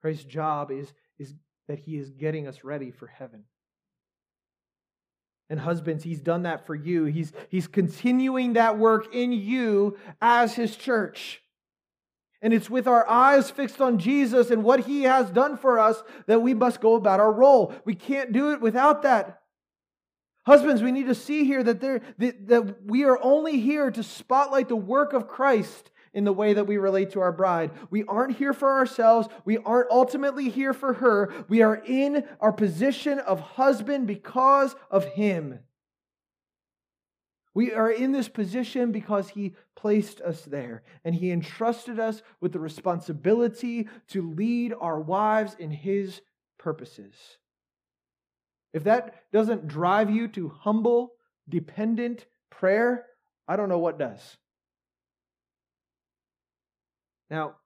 Christ's 0.00 0.24
job 0.24 0.70
is, 0.70 0.92
is 1.18 1.34
that 1.66 1.80
he 1.80 1.96
is 1.96 2.10
getting 2.10 2.46
us 2.46 2.62
ready 2.62 2.92
for 2.92 3.08
heaven. 3.08 3.44
And 5.48 5.60
husbands, 5.60 6.02
he's 6.02 6.20
done 6.20 6.42
that 6.42 6.66
for 6.66 6.74
you. 6.74 7.04
He's, 7.04 7.32
he's 7.48 7.68
continuing 7.68 8.54
that 8.54 8.78
work 8.78 9.14
in 9.14 9.32
you 9.32 9.96
as 10.20 10.54
his 10.54 10.76
church. 10.76 11.42
And 12.42 12.52
it's 12.52 12.68
with 12.68 12.86
our 12.86 13.08
eyes 13.08 13.50
fixed 13.50 13.80
on 13.80 13.98
Jesus 13.98 14.50
and 14.50 14.64
what 14.64 14.80
he 14.80 15.04
has 15.04 15.30
done 15.30 15.56
for 15.56 15.78
us 15.78 16.02
that 16.26 16.42
we 16.42 16.52
must 16.52 16.80
go 16.80 16.94
about 16.94 17.20
our 17.20 17.32
role. 17.32 17.74
We 17.84 17.94
can't 17.94 18.32
do 18.32 18.52
it 18.52 18.60
without 18.60 19.02
that. 19.02 19.40
Husbands, 20.44 20.82
we 20.82 20.92
need 20.92 21.08
to 21.08 21.14
see 21.14 21.44
here 21.44 21.62
that, 21.64 21.80
there, 21.80 22.02
that, 22.18 22.46
that 22.48 22.84
we 22.84 23.04
are 23.04 23.18
only 23.20 23.58
here 23.58 23.90
to 23.90 24.02
spotlight 24.02 24.68
the 24.68 24.76
work 24.76 25.12
of 25.12 25.26
Christ 25.26 25.90
in 26.16 26.24
the 26.24 26.32
way 26.32 26.54
that 26.54 26.66
we 26.66 26.78
relate 26.78 27.10
to 27.10 27.20
our 27.20 27.30
bride. 27.30 27.70
We 27.90 28.02
aren't 28.04 28.38
here 28.38 28.54
for 28.54 28.72
ourselves. 28.72 29.28
We 29.44 29.58
aren't 29.58 29.90
ultimately 29.90 30.48
here 30.48 30.72
for 30.72 30.94
her. 30.94 31.30
We 31.46 31.60
are 31.60 31.76
in 31.76 32.24
our 32.40 32.52
position 32.52 33.18
of 33.18 33.38
husband 33.38 34.06
because 34.06 34.74
of 34.90 35.04
him. 35.04 35.58
We 37.52 37.70
are 37.72 37.90
in 37.90 38.12
this 38.12 38.30
position 38.30 38.92
because 38.92 39.28
he 39.28 39.56
placed 39.74 40.22
us 40.22 40.42
there 40.42 40.84
and 41.04 41.14
he 41.14 41.30
entrusted 41.30 42.00
us 42.00 42.22
with 42.40 42.52
the 42.52 42.60
responsibility 42.60 43.86
to 44.08 44.32
lead 44.32 44.72
our 44.80 44.98
wives 44.98 45.54
in 45.58 45.70
his 45.70 46.22
purposes. 46.58 47.14
If 48.72 48.84
that 48.84 49.30
doesn't 49.32 49.68
drive 49.68 50.10
you 50.10 50.28
to 50.28 50.48
humble, 50.48 51.12
dependent 51.46 52.24
prayer, 52.48 53.04
I 53.46 53.56
don't 53.56 53.68
know 53.68 53.78
what 53.78 53.98
does. 53.98 54.38
Now, 57.30 57.56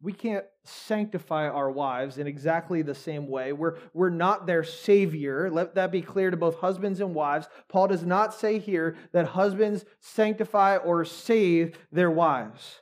we 0.00 0.12
can't 0.12 0.44
sanctify 0.64 1.48
our 1.48 1.70
wives 1.70 2.18
in 2.18 2.28
exactly 2.28 2.82
the 2.82 2.94
same 2.94 3.26
way. 3.26 3.52
We're, 3.52 3.78
we're 3.92 4.10
not 4.10 4.46
their 4.46 4.62
savior. 4.62 5.50
Let 5.50 5.74
that 5.74 5.90
be 5.90 6.02
clear 6.02 6.30
to 6.30 6.36
both 6.36 6.60
husbands 6.60 7.00
and 7.00 7.14
wives. 7.14 7.48
Paul 7.68 7.88
does 7.88 8.04
not 8.04 8.32
say 8.32 8.60
here 8.60 8.96
that 9.12 9.26
husbands 9.26 9.84
sanctify 10.00 10.76
or 10.76 11.04
save 11.04 11.76
their 11.90 12.10
wives. 12.10 12.80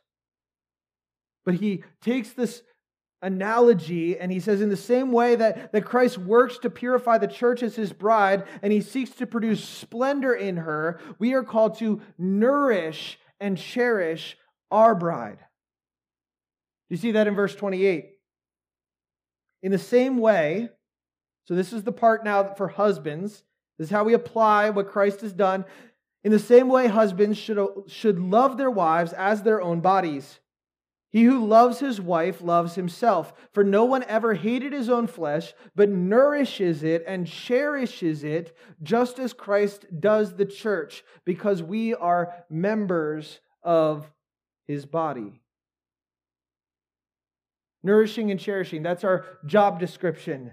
But 1.46 1.54
he 1.54 1.84
takes 2.02 2.32
this 2.32 2.62
analogy, 3.22 4.18
and 4.18 4.30
he 4.30 4.40
says, 4.40 4.60
in 4.60 4.68
the 4.68 4.76
same 4.76 5.10
way 5.10 5.36
that, 5.36 5.72
that 5.72 5.86
Christ 5.86 6.18
works 6.18 6.58
to 6.58 6.70
purify 6.70 7.16
the 7.16 7.26
church 7.26 7.62
as 7.62 7.74
his 7.74 7.94
bride, 7.94 8.44
and 8.60 8.72
he 8.72 8.82
seeks 8.82 9.10
to 9.12 9.26
produce 9.26 9.64
splendor 9.64 10.34
in 10.34 10.58
her, 10.58 11.00
we 11.18 11.32
are 11.32 11.42
called 11.42 11.78
to 11.78 12.02
nourish 12.18 13.18
and 13.40 13.56
cherish 13.56 14.36
our 14.70 14.94
bride. 14.94 15.38
Do 16.88 16.94
you 16.94 16.96
see 16.96 17.12
that 17.12 17.26
in 17.26 17.34
verse 17.34 17.54
28. 17.54 18.12
In 19.62 19.72
the 19.72 19.78
same 19.78 20.18
way, 20.18 20.70
so 21.46 21.54
this 21.54 21.72
is 21.72 21.82
the 21.82 21.92
part 21.92 22.24
now 22.24 22.54
for 22.54 22.68
husbands. 22.68 23.42
This 23.78 23.86
is 23.86 23.90
how 23.90 24.04
we 24.04 24.14
apply 24.14 24.70
what 24.70 24.90
Christ 24.90 25.20
has 25.20 25.32
done. 25.32 25.64
In 26.24 26.32
the 26.32 26.38
same 26.38 26.68
way, 26.68 26.88
husbands 26.88 27.38
should, 27.38 27.58
should 27.86 28.18
love 28.18 28.56
their 28.56 28.70
wives 28.70 29.12
as 29.12 29.42
their 29.42 29.62
own 29.62 29.80
bodies. 29.80 30.40
He 31.10 31.24
who 31.24 31.46
loves 31.46 31.78
his 31.78 32.00
wife 32.00 32.42
loves 32.42 32.74
himself, 32.74 33.32
for 33.52 33.64
no 33.64 33.84
one 33.84 34.02
ever 34.04 34.34
hated 34.34 34.72
his 34.72 34.90
own 34.90 35.06
flesh, 35.06 35.54
but 35.74 35.88
nourishes 35.88 36.82
it 36.82 37.04
and 37.06 37.26
cherishes 37.26 38.22
it, 38.22 38.56
just 38.82 39.18
as 39.18 39.32
Christ 39.32 39.86
does 39.98 40.34
the 40.34 40.44
church, 40.44 41.04
because 41.24 41.62
we 41.62 41.94
are 41.94 42.34
members 42.50 43.40
of 43.62 44.10
his 44.66 44.84
body. 44.84 45.40
Nourishing 47.86 48.32
and 48.32 48.40
cherishing, 48.40 48.82
that's 48.82 49.04
our 49.04 49.24
job 49.44 49.78
description. 49.78 50.50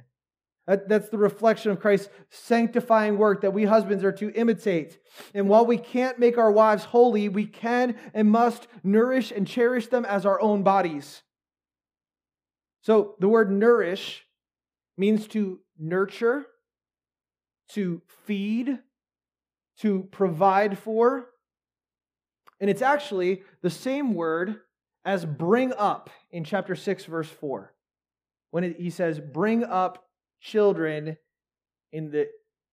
That's 0.68 1.10
the 1.10 1.18
reflection 1.18 1.72
of 1.72 1.80
Christ's 1.80 2.10
sanctifying 2.30 3.18
work 3.18 3.42
that 3.42 3.56
we 3.56 3.66
husbands 3.66 4.04
are 4.04 4.12
to 4.12 4.32
imitate. 4.34 5.00
And 5.34 5.50
while 5.50 5.66
we 5.66 5.80
can't 5.80 6.20
make 6.20 6.38
our 6.38 6.52
wives 6.52 6.84
holy, 6.84 7.30
we 7.30 7.48
can 7.48 7.96
and 8.14 8.30
must 8.30 8.68
nourish 8.84 9.32
and 9.32 9.48
cherish 9.48 9.88
them 9.88 10.06
as 10.06 10.28
our 10.28 10.40
own 10.40 10.62
bodies. 10.62 11.24
So 12.82 13.16
the 13.20 13.28
word 13.28 13.52
nourish 13.52 14.26
means 14.96 15.28
to 15.30 15.60
nurture, 15.80 16.46
to 17.70 18.04
feed, 18.28 18.78
to 19.80 20.04
provide 20.12 20.78
for. 20.78 21.30
And 22.60 22.70
it's 22.70 22.84
actually 22.84 23.42
the 23.64 23.72
same 23.72 24.14
word 24.14 24.58
as 25.06 25.26
bring 25.26 25.74
up 25.74 26.10
in 26.32 26.44
chapter 26.44 26.76
6, 26.76 27.06
verse 27.06 27.30
4. 27.30 27.74
When 28.52 28.76
he 28.78 28.90
says, 28.90 29.20
bring 29.20 29.64
up 29.64 30.06
children 30.40 31.18
in 31.92 32.12
the 32.12 32.28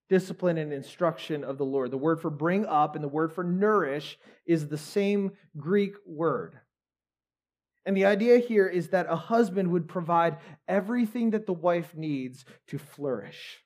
discipline 0.09 0.57
and 0.57 0.73
instruction 0.73 1.43
of 1.43 1.57
the 1.57 1.65
Lord. 1.65 1.89
The 1.89 1.97
word 1.97 2.21
for 2.21 2.29
bring 2.29 2.65
up 2.65 2.95
and 2.95 3.03
the 3.03 3.07
word 3.07 3.31
for 3.31 3.43
nourish 3.43 4.19
is 4.45 4.67
the 4.67 4.77
same 4.77 5.31
Greek 5.57 5.93
word. 6.05 6.59
And 7.85 7.97
the 7.97 8.05
idea 8.05 8.37
here 8.37 8.67
is 8.67 8.89
that 8.89 9.07
a 9.09 9.15
husband 9.15 9.71
would 9.71 9.87
provide 9.87 10.37
everything 10.67 11.31
that 11.31 11.45
the 11.45 11.53
wife 11.53 11.95
needs 11.95 12.45
to 12.67 12.77
flourish. 12.77 13.63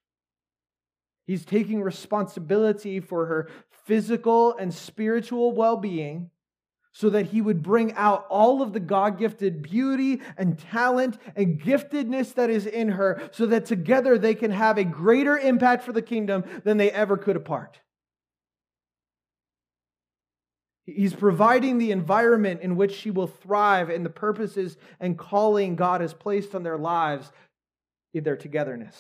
He's 1.26 1.44
taking 1.44 1.82
responsibility 1.82 3.00
for 3.00 3.26
her 3.26 3.50
physical 3.86 4.56
and 4.56 4.74
spiritual 4.74 5.52
well 5.54 5.78
being 5.78 6.30
so 6.98 7.10
that 7.10 7.26
he 7.26 7.42
would 7.42 7.62
bring 7.62 7.92
out 7.96 8.26
all 8.30 8.62
of 8.62 8.72
the 8.72 8.80
God 8.80 9.20
gifted 9.20 9.62
beauty 9.62 10.22
and 10.38 10.58
talent 10.58 11.18
and 11.36 11.62
giftedness 11.62 12.34
that 12.36 12.50
is 12.50 12.66
in 12.66 12.88
her, 12.88 13.30
so 13.34 13.46
that 13.48 13.66
together 13.66 14.18
they 14.18 14.34
can 14.34 14.50
have 14.50 14.78
a 14.78 14.86
greater 14.86 15.38
impact 15.38 15.84
for 15.84 15.92
the 15.92 16.02
kingdom 16.02 16.46
than 16.64 16.78
they 16.78 16.90
ever 16.90 17.18
could 17.18 17.36
apart. 17.36 17.82
He's 20.86 21.14
providing 21.14 21.80
the 21.80 21.92
environment 21.92 22.62
in 22.62 22.78
which 22.78 22.96
she 22.96 23.12
will 23.12 23.28
thrive 23.28 23.90
and 23.90 24.06
the 24.06 24.10
purposes 24.10 24.78
and 24.98 25.18
calling 25.18 25.76
God 25.76 26.00
has 26.00 26.14
placed 26.14 26.56
on 26.56 26.64
their 26.64 26.78
lives 26.78 27.30
in 28.14 28.24
their 28.24 28.38
togetherness. 28.38 28.96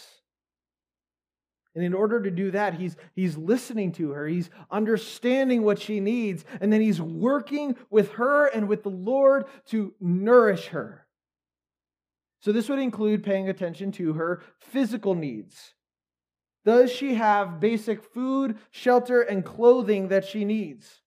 And 1.76 1.84
in 1.84 1.94
order 1.94 2.22
to 2.22 2.32
do 2.32 2.52
that, 2.52 2.76
he's, 2.76 2.96
he's 3.14 3.36
listening 3.36 3.92
to 3.94 4.12
her, 4.12 4.28
he's 4.28 4.50
understanding 4.72 5.64
what 5.64 5.78
she 5.78 6.00
needs, 6.00 6.46
and 6.62 6.72
then 6.72 6.80
he's 6.80 7.02
working 7.02 7.76
with 7.90 8.14
her 8.14 8.48
and 8.48 8.70
with 8.70 8.84
the 8.84 8.90
Lord 8.90 9.46
to 9.68 9.94
nourish 10.00 10.68
her. 10.68 11.06
So, 12.40 12.52
this 12.52 12.70
would 12.70 12.80
include 12.80 13.24
paying 13.24 13.50
attention 13.50 13.92
to 13.94 14.14
her 14.14 14.42
physical 14.60 15.16
needs. 15.16 15.74
Does 16.64 16.92
she 16.92 17.16
have 17.16 17.60
basic 17.60 18.04
food, 18.04 18.58
shelter, 18.72 19.22
and 19.22 19.44
clothing 19.44 20.08
that 20.08 20.26
she 20.26 20.46
needs? 20.46 21.02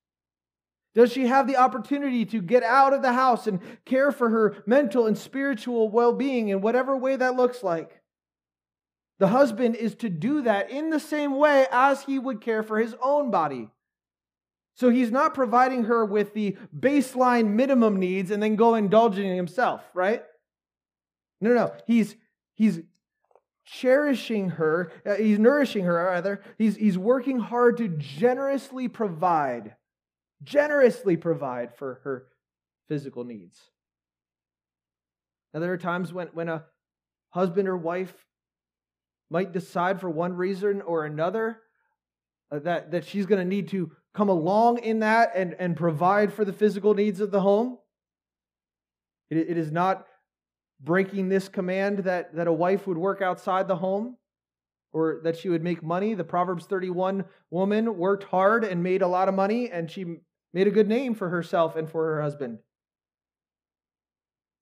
Does 0.95 1.11
she 1.11 1.27
have 1.27 1.47
the 1.47 1.57
opportunity 1.57 2.25
to 2.25 2.41
get 2.41 2.63
out 2.63 2.93
of 2.93 3.01
the 3.01 3.13
house 3.13 3.47
and 3.47 3.59
care 3.85 4.11
for 4.11 4.29
her 4.29 4.63
mental 4.65 5.05
and 5.05 5.17
spiritual 5.17 5.89
well 5.89 6.13
being 6.13 6.49
in 6.49 6.61
whatever 6.61 6.97
way 6.97 7.15
that 7.15 7.35
looks 7.35 7.63
like? 7.63 7.98
The 9.19 9.27
husband 9.27 9.75
is 9.75 9.95
to 9.95 10.09
do 10.09 10.41
that 10.43 10.71
in 10.71 10.89
the 10.89 10.99
same 10.99 11.35
way 11.35 11.67
as 11.71 12.03
he 12.03 12.17
would 12.17 12.41
care 12.41 12.63
for 12.63 12.79
his 12.79 12.95
own 13.01 13.31
body. 13.31 13.69
So 14.75 14.89
he's 14.89 15.11
not 15.11 15.33
providing 15.33 15.83
her 15.83 16.05
with 16.05 16.33
the 16.33 16.57
baseline 16.77 17.49
minimum 17.49 17.97
needs 17.97 18.31
and 18.31 18.41
then 18.41 18.55
go 18.55 18.75
indulging 18.75 19.35
himself, 19.35 19.83
right? 19.93 20.23
No, 21.41 21.53
no, 21.53 21.73
he's 21.85 22.15
he's 22.55 22.79
cherishing 23.65 24.51
her, 24.51 24.91
uh, 25.05 25.15
he's 25.15 25.37
nourishing 25.37 25.83
her 25.83 25.95
rather. 25.95 26.41
He's 26.57 26.77
he's 26.77 26.97
working 26.97 27.39
hard 27.39 27.75
to 27.77 27.89
generously 27.89 28.87
provide, 28.87 29.75
generously 30.43 31.17
provide 31.17 31.75
for 31.75 31.99
her 32.05 32.27
physical 32.87 33.25
needs. 33.25 33.59
Now 35.53 35.59
there 35.59 35.73
are 35.73 35.77
times 35.77 36.13
when 36.13 36.27
when 36.27 36.47
a 36.47 36.63
husband 37.31 37.67
or 37.67 37.75
wife 37.75 38.13
might 39.29 39.51
decide 39.51 39.99
for 39.99 40.09
one 40.09 40.33
reason 40.33 40.81
or 40.81 41.05
another 41.05 41.61
uh, 42.51 42.59
that, 42.59 42.91
that 42.91 43.05
she's 43.05 43.25
going 43.25 43.39
to 43.39 43.47
need 43.47 43.67
to 43.69 43.91
come 44.13 44.29
along 44.29 44.79
in 44.79 44.99
that 44.99 45.31
and, 45.35 45.55
and 45.59 45.75
provide 45.75 46.33
for 46.33 46.43
the 46.43 46.53
physical 46.53 46.93
needs 46.93 47.19
of 47.21 47.31
the 47.31 47.41
home. 47.41 47.77
It, 49.29 49.37
it 49.37 49.57
is 49.57 49.71
not 49.71 50.07
breaking 50.81 51.29
this 51.29 51.47
command 51.47 51.99
that, 51.99 52.35
that 52.35 52.47
a 52.47 52.53
wife 52.53 52.87
would 52.87 52.97
work 52.97 53.21
outside 53.21 53.67
the 53.67 53.75
home 53.75 54.17
or 54.91 55.21
that 55.23 55.37
she 55.37 55.49
would 55.49 55.63
make 55.63 55.83
money. 55.83 56.13
The 56.13 56.23
Proverbs 56.23 56.65
31 56.65 57.25
woman 57.51 57.97
worked 57.97 58.23
hard 58.23 58.63
and 58.63 58.81
made 58.81 59.01
a 59.01 59.07
lot 59.07 59.29
of 59.29 59.35
money, 59.35 59.69
and 59.69 59.91
she 59.91 60.17
made 60.53 60.67
a 60.67 60.71
good 60.71 60.87
name 60.87 61.13
for 61.13 61.29
herself 61.29 61.75
and 61.75 61.89
for 61.89 62.05
her 62.05 62.21
husband. 62.21 62.59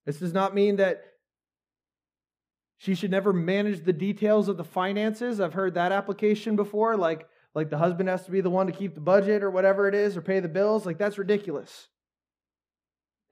This 0.04 0.18
does 0.18 0.34
not 0.34 0.54
mean 0.54 0.76
that 0.76 1.02
she 2.78 2.94
should 2.94 3.10
never 3.10 3.32
manage 3.32 3.84
the 3.84 3.92
details 3.92 4.48
of 4.48 4.56
the 4.56 4.64
finances. 4.64 5.40
I've 5.40 5.54
heard 5.54 5.74
that 5.74 5.92
application 5.92 6.56
before, 6.56 6.96
like, 6.96 7.28
like 7.54 7.70
the 7.70 7.78
husband 7.78 8.08
has 8.08 8.24
to 8.24 8.30
be 8.30 8.40
the 8.40 8.50
one 8.50 8.66
to 8.68 8.72
keep 8.72 8.94
the 8.94 9.00
budget 9.00 9.42
or 9.42 9.50
whatever 9.50 9.88
it 9.88 9.94
is 9.94 10.16
or 10.16 10.22
pay 10.22 10.38
the 10.38 10.48
bills. 10.48 10.86
Like, 10.86 10.96
that's 10.96 11.18
ridiculous. 11.18 11.88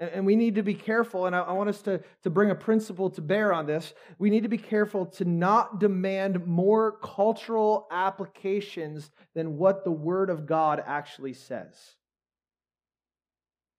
And, 0.00 0.10
and 0.10 0.26
we 0.26 0.34
need 0.34 0.56
to 0.56 0.62
be 0.62 0.74
careful, 0.74 1.26
and 1.26 1.36
I, 1.36 1.40
I 1.40 1.52
want 1.52 1.68
us 1.68 1.80
to, 1.82 2.02
to 2.24 2.30
bring 2.30 2.50
a 2.50 2.56
principle 2.56 3.08
to 3.10 3.20
bear 3.20 3.52
on 3.52 3.66
this. 3.66 3.94
We 4.18 4.30
need 4.30 4.42
to 4.42 4.48
be 4.48 4.58
careful 4.58 5.06
to 5.06 5.24
not 5.24 5.78
demand 5.78 6.44
more 6.44 6.98
cultural 6.98 7.86
applications 7.92 9.10
than 9.34 9.56
what 9.56 9.84
the 9.84 9.92
Word 9.92 10.28
of 10.28 10.46
God 10.46 10.82
actually 10.84 11.34
says. 11.34 11.94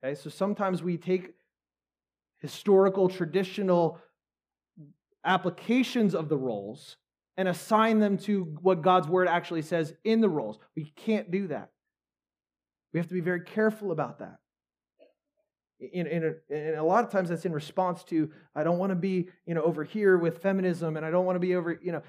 Okay, 0.01 0.15
so 0.15 0.29
sometimes 0.29 0.81
we 0.81 0.95
take 0.97 1.33
historical, 2.37 3.09
traditional 3.09 3.99
applications 5.27 6.15
of 6.15 6.29
the 6.29 6.37
roles 6.37 6.97
and 7.37 7.47
assign 7.47 7.99
them 7.99 8.17
to 8.17 8.57
what 8.61 8.81
God's 8.81 9.07
word 9.07 9.27
actually 9.27 9.61
says 9.61 9.93
in 10.03 10.21
the 10.21 10.29
roles. 10.29 10.57
We 10.75 10.91
can't 10.95 11.29
do 11.29 11.47
that. 11.47 11.69
We 12.93 12.99
have 12.99 13.07
to 13.07 13.13
be 13.13 13.21
very 13.21 13.41
careful 13.41 13.91
about 13.91 14.19
that. 14.19 14.39
In, 15.79 16.07
in, 16.07 16.23
a, 16.23 16.55
in 16.55 16.75
a 16.79 16.83
lot 16.83 17.03
of 17.03 17.11
times 17.11 17.29
that's 17.29 17.45
in 17.45 17.51
response 17.51 18.03
to 18.05 18.31
i 18.55 18.63
don't 18.63 18.79
want 18.79 18.89
to 18.89 18.95
be 18.95 19.29
you 19.45 19.53
know 19.53 19.61
over 19.61 19.83
here 19.83 20.17
with 20.17 20.41
feminism 20.41 20.97
and 20.97 21.05
i 21.05 21.11
don't 21.11 21.23
want 21.23 21.35
to 21.35 21.39
be 21.39 21.53
over 21.53 21.79
you 21.83 21.91
know 21.91 22.01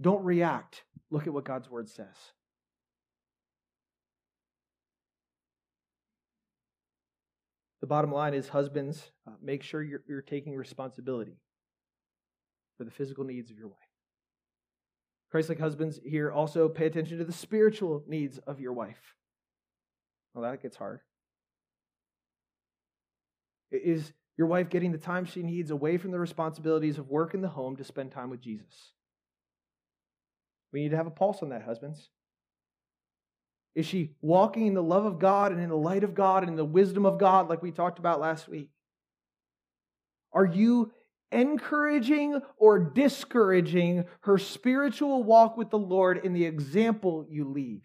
don't 0.00 0.24
react 0.24 0.84
look 1.10 1.26
at 1.26 1.34
what 1.34 1.44
god's 1.44 1.68
word 1.68 1.90
says 1.90 2.16
the 7.82 7.86
bottom 7.86 8.10
line 8.10 8.32
is 8.32 8.48
husbands 8.48 9.12
uh, 9.28 9.32
make 9.42 9.62
sure 9.62 9.82
you're, 9.82 10.02
you're 10.08 10.22
taking 10.22 10.56
responsibility 10.56 11.36
for 12.80 12.84
the 12.84 12.90
physical 12.90 13.24
needs 13.24 13.50
of 13.50 13.58
your 13.58 13.68
wife. 13.68 13.76
Christ 15.30 15.50
like 15.50 15.58
husbands 15.58 16.00
here 16.02 16.32
also 16.32 16.66
pay 16.66 16.86
attention 16.86 17.18
to 17.18 17.24
the 17.24 17.32
spiritual 17.32 18.02
needs 18.08 18.38
of 18.38 18.58
your 18.58 18.72
wife. 18.72 19.16
Well, 20.32 20.50
that 20.50 20.62
gets 20.62 20.78
hard. 20.78 21.00
Is 23.70 24.14
your 24.38 24.46
wife 24.46 24.70
getting 24.70 24.92
the 24.92 24.98
time 24.98 25.26
she 25.26 25.42
needs 25.42 25.70
away 25.70 25.98
from 25.98 26.10
the 26.10 26.18
responsibilities 26.18 26.96
of 26.96 27.10
work 27.10 27.34
in 27.34 27.42
the 27.42 27.48
home 27.48 27.76
to 27.76 27.84
spend 27.84 28.12
time 28.12 28.30
with 28.30 28.40
Jesus? 28.40 28.92
We 30.72 30.80
need 30.80 30.92
to 30.92 30.96
have 30.96 31.06
a 31.06 31.10
pulse 31.10 31.42
on 31.42 31.50
that, 31.50 31.64
husbands. 31.64 32.08
Is 33.74 33.84
she 33.84 34.14
walking 34.22 34.68
in 34.68 34.72
the 34.72 34.82
love 34.82 35.04
of 35.04 35.18
God 35.18 35.52
and 35.52 35.60
in 35.60 35.68
the 35.68 35.76
light 35.76 36.02
of 36.02 36.14
God 36.14 36.44
and 36.44 36.52
in 36.52 36.56
the 36.56 36.64
wisdom 36.64 37.04
of 37.04 37.18
God, 37.18 37.50
like 37.50 37.60
we 37.60 37.72
talked 37.72 37.98
about 37.98 38.20
last 38.20 38.48
week? 38.48 38.70
Are 40.32 40.46
you 40.46 40.92
encouraging 41.32 42.40
or 42.56 42.78
discouraging 42.78 44.04
her 44.20 44.38
spiritual 44.38 45.22
walk 45.22 45.56
with 45.56 45.70
the 45.70 45.78
Lord 45.78 46.24
in 46.24 46.32
the 46.32 46.44
example 46.44 47.26
you 47.28 47.48
leave. 47.48 47.82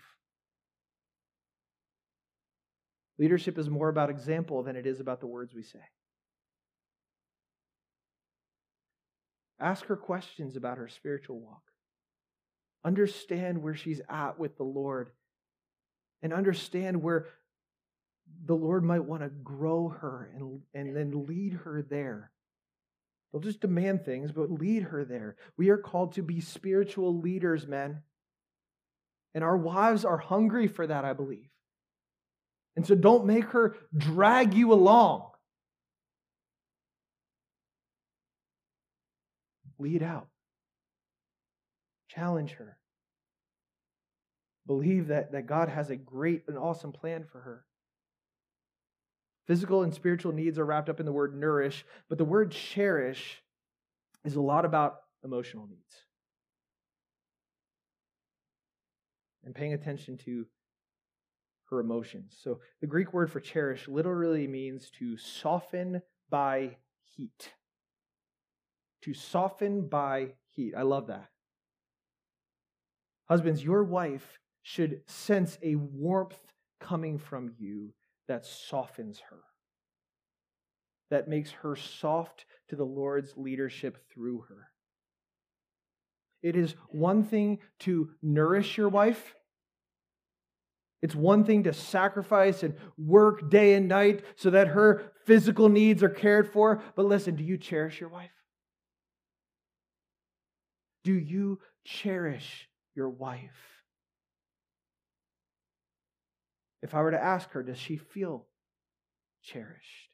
Leadership 3.18 3.58
is 3.58 3.70
more 3.70 3.90
about 3.90 4.10
example 4.10 4.64
than 4.64 4.76
it 4.76 4.86
is 4.86 5.00
about 5.00 5.20
the 5.20 5.28
words 5.28 5.54
we 5.54 5.64
say. 5.64 5.80
Ask 9.60 9.86
her 9.86 9.96
questions 9.96 10.58
about 10.58 10.78
her 10.78 10.90
spiritual 10.90 11.40
walk. 11.40 11.62
Understand 12.84 13.64
where 13.64 13.76
she's 13.76 14.02
at 14.10 14.38
with 14.38 14.58
the 14.58 14.64
Lord 14.64 15.12
and 16.22 16.34
understand 16.34 17.02
where 17.02 17.28
the 18.46 18.56
Lord 18.56 18.84
might 18.84 19.06
want 19.06 19.22
to 19.22 19.30
grow 19.30 19.90
her 19.90 20.30
and, 20.36 20.62
and 20.74 20.96
then 20.96 21.26
lead 21.26 21.54
her 21.54 21.86
there. 21.88 22.32
They'll 23.36 23.42
just 23.42 23.60
demand 23.60 24.06
things, 24.06 24.32
but 24.32 24.50
lead 24.50 24.84
her 24.84 25.04
there. 25.04 25.36
We 25.58 25.68
are 25.68 25.78
called 25.78 26.14
to 26.14 26.22
be 26.22 26.40
spiritual 26.40 27.20
leaders, 27.20 27.68
men. 27.68 28.02
And 29.34 29.44
our 29.44 29.58
wives 29.58 30.06
are 30.06 30.18
hungry 30.18 30.70
for 30.70 30.88
that, 30.88 31.04
I 31.04 31.12
believe. 31.12 31.50
And 32.78 32.88
so 32.88 32.96
don't 32.96 33.26
make 33.26 33.44
her 33.48 33.76
drag 33.94 34.54
you 34.54 34.72
along. 34.72 35.32
Lead 39.80 40.02
out. 40.02 40.30
Challenge 42.08 42.52
her. 42.52 42.78
Believe 44.66 45.08
that, 45.08 45.34
that 45.34 45.46
God 45.46 45.68
has 45.68 45.90
a 45.90 45.98
great 45.98 46.44
and 46.48 46.58
awesome 46.58 46.94
plan 46.94 47.26
for 47.30 47.42
her. 47.42 47.66
Physical 49.48 49.84
and 49.84 49.94
spiritual 49.94 50.32
needs 50.32 50.58
are 50.58 50.66
wrapped 50.66 50.90
up 50.90 51.00
in 51.00 51.06
the 51.06 51.12
word 51.12 51.36
nourish, 51.36 51.86
but 52.10 52.18
the 52.18 52.26
word 52.26 52.52
cherish 52.52 53.42
is 54.24 54.36
a 54.36 54.42
lot 54.42 54.66
about 54.66 55.02
emotional 55.24 55.68
needs. 55.68 55.94
And 59.44 59.54
paying 59.54 59.74
attention 59.74 60.18
to 60.26 60.48
her 61.70 61.80
emotions. 61.80 62.36
So 62.42 62.60
the 62.82 62.88
Greek 62.88 63.14
word 63.14 63.32
for 63.32 63.40
cherish 63.40 63.88
literally 63.88 64.48
means 64.48 64.90
to 65.00 65.18
soften 65.18 66.02
by 66.30 66.78
heat. 67.16 67.54
To 69.04 69.14
soften 69.14 69.88
by 69.88 70.34
heat. 70.50 70.74
I 70.76 70.82
love 70.82 71.08
that. 71.08 71.30
Husbands, 73.28 73.64
your 73.64 73.84
wife 73.84 74.40
should 74.64 75.02
sense 75.06 75.60
a 75.62 75.76
warmth 75.76 76.40
coming 76.80 77.20
from 77.20 77.52
you 77.60 77.94
that 78.28 78.46
softens 78.46 79.20
her, 79.30 79.40
that 81.10 81.28
makes 81.28 81.52
her 81.52 81.76
soft 81.76 82.46
to 82.70 82.76
the 82.76 82.86
Lord's 82.86 83.34
leadership 83.38 83.98
through 84.12 84.46
her. 84.50 84.70
It 86.42 86.56
is 86.56 86.76
one 86.90 87.24
thing 87.24 87.60
to 87.80 88.12
nourish 88.22 88.78
your 88.78 88.90
wife. 88.90 89.36
It's 91.02 91.16
one 91.16 91.44
thing 91.44 91.64
to 91.64 91.74
sacrifice 91.74 92.64
and 92.64 92.76
work 92.98 93.50
day 93.50 93.76
and 93.76 93.88
night 93.88 94.24
so 94.36 94.50
that 94.52 94.70
her 94.70 95.12
physical 95.26 95.70
needs 95.70 96.02
are 96.04 96.10
cared 96.10 96.52
for. 96.52 96.82
But 96.96 97.06
listen, 97.06 97.36
do 97.36 97.44
you 97.44 97.58
cherish 97.58 98.00
your 98.00 98.10
wife? 98.10 98.32
Do 101.04 101.14
you 101.14 101.60
cherish 101.84 102.68
your 102.96 103.10
wife? 103.10 103.75
If 106.86 106.94
I 106.94 107.02
were 107.02 107.10
to 107.10 107.24
ask 107.24 107.50
her, 107.54 107.64
does 107.64 107.80
she 107.80 107.98
feel 107.98 108.46
cherished? 109.42 110.12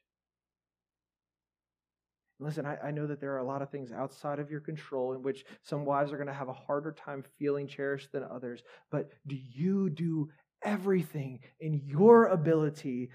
Listen, 2.40 2.64
I, 2.64 2.78
I, 2.82 2.90
know 2.92 3.06
that 3.06 3.20
there 3.20 3.34
are 3.34 3.40
a 3.40 3.46
lot 3.46 3.60
of 3.60 3.68
things 3.68 3.92
outside 3.92 4.38
of 4.38 4.50
your 4.50 4.60
control 4.60 5.12
in 5.12 5.22
which 5.22 5.44
some 5.62 5.84
wives 5.84 6.12
are 6.12 6.16
going 6.16 6.28
to 6.28 6.32
have 6.32 6.48
a 6.48 6.54
harder 6.54 6.92
time 6.92 7.24
feeling 7.38 7.68
cherished 7.68 8.10
than 8.10 8.24
others. 8.24 8.62
But 8.90 9.10
do 9.26 9.36
you 9.36 9.90
do 9.90 10.30
everything 10.64 11.40
in 11.60 11.82
your 11.84 12.24
ability, 12.28 13.10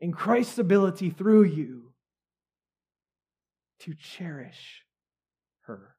in 0.00 0.12
Christ's 0.12 0.58
ability 0.58 1.10
through 1.10 1.42
you, 1.42 1.92
to 3.80 3.94
cherish 3.94 4.84
her, 5.62 5.96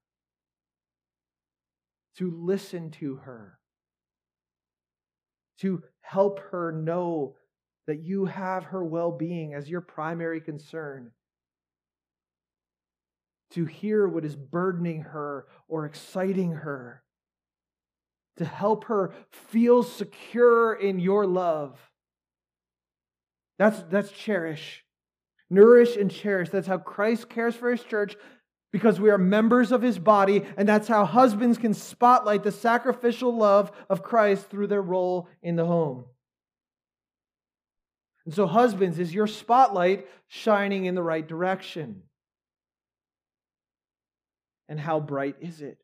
to 2.15 2.31
listen 2.31 2.91
to 2.91 3.17
her, 3.17 3.58
to 5.61 5.83
help 6.01 6.39
her 6.51 6.71
know 6.71 7.35
that 7.87 8.03
you 8.03 8.25
have 8.25 8.65
her 8.65 8.83
well 8.83 9.11
being 9.11 9.53
as 9.53 9.69
your 9.69 9.81
primary 9.81 10.41
concern. 10.41 11.11
To 13.51 13.65
hear 13.65 14.07
what 14.07 14.25
is 14.25 14.35
burdening 14.35 15.01
her 15.01 15.47
or 15.67 15.85
exciting 15.85 16.51
her. 16.51 17.03
To 18.37 18.45
help 18.45 18.85
her 18.85 19.13
feel 19.31 19.83
secure 19.83 20.73
in 20.73 20.99
your 20.99 21.25
love. 21.25 21.79
That's, 23.57 23.81
that's 23.89 24.11
cherish. 24.11 24.85
Nourish 25.49 25.97
and 25.97 26.11
cherish. 26.11 26.49
That's 26.49 26.67
how 26.67 26.77
Christ 26.77 27.29
cares 27.29 27.55
for 27.55 27.71
his 27.71 27.83
church 27.83 28.15
because 28.71 28.99
we 28.99 29.09
are 29.09 29.17
members 29.17 29.71
of 29.71 29.81
his 29.81 29.97
body, 29.97 30.45
and 30.57 30.69
that's 30.69 30.87
how 30.87 31.05
husbands 31.05 31.57
can 31.57 31.73
spotlight 31.73 32.43
the 32.43 32.51
sacrificial 32.51 33.35
love 33.35 33.71
of 33.89 34.03
Christ 34.03 34.49
through 34.49 34.67
their 34.67 34.81
role 34.81 35.27
in 35.41 35.55
the 35.55 35.65
home. 35.65 36.05
And 38.25 38.33
so, 38.33 38.45
husbands, 38.45 38.99
is 38.99 39.13
your 39.13 39.25
spotlight 39.25 40.07
shining 40.27 40.85
in 40.85 40.93
the 40.93 41.01
right 41.01 41.27
direction? 41.27 42.03
And 44.67 44.79
how 44.79 44.99
bright 44.99 45.37
is 45.41 45.61
it? 45.61 45.79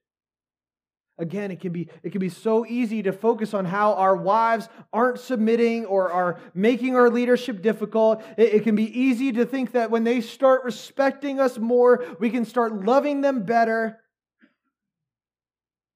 Again, 1.17 1.49
it 1.49 1.61
can 1.61 1.71
be 1.71 1.87
it 2.03 2.11
can 2.11 2.19
be 2.19 2.27
so 2.27 2.65
easy 2.65 3.01
to 3.03 3.13
focus 3.13 3.53
on 3.53 3.63
how 3.63 3.93
our 3.93 4.17
wives 4.17 4.67
aren't 4.91 5.19
submitting 5.19 5.85
or 5.85 6.11
are 6.11 6.41
making 6.53 6.97
our 6.97 7.09
leadership 7.09 7.61
difficult. 7.61 8.21
It, 8.37 8.55
it, 8.55 8.63
can 8.63 8.75
be 8.75 8.99
easy 8.99 9.31
to 9.33 9.45
think 9.45 9.71
that 9.71 9.89
when 9.89 10.03
they 10.03 10.19
start 10.19 10.65
respecting 10.65 11.39
us 11.39 11.57
more, 11.57 12.03
we 12.19 12.29
can 12.29 12.43
start 12.43 12.83
loving 12.83 13.21
them 13.21 13.43
better. 13.43 14.01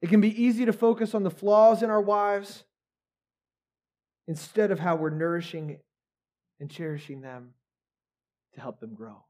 It 0.01 0.07
can 0.07 0.21
be 0.21 0.41
easy 0.41 0.65
to 0.65 0.73
focus 0.73 1.13
on 1.13 1.23
the 1.23 1.31
flaws 1.31 1.83
in 1.83 1.89
our 1.89 2.01
wives 2.01 2.63
instead 4.29 4.71
of 4.71 4.79
how 4.79 4.95
we're 4.95 5.09
nourishing 5.09 5.79
and 6.61 6.69
cherishing 6.69 7.19
them 7.19 7.55
to 8.53 8.61
help 8.61 8.79
them 8.79 8.93
grow. 8.93 9.25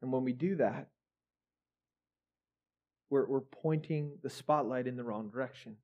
And 0.00 0.10
when 0.10 0.24
we 0.24 0.32
do 0.32 0.56
that, 0.56 0.88
we're, 3.10 3.26
we're 3.26 3.40
pointing 3.40 4.12
the 4.22 4.30
spotlight 4.30 4.86
in 4.86 4.96
the 4.96 5.04
wrong 5.04 5.30
direction. 5.30 5.76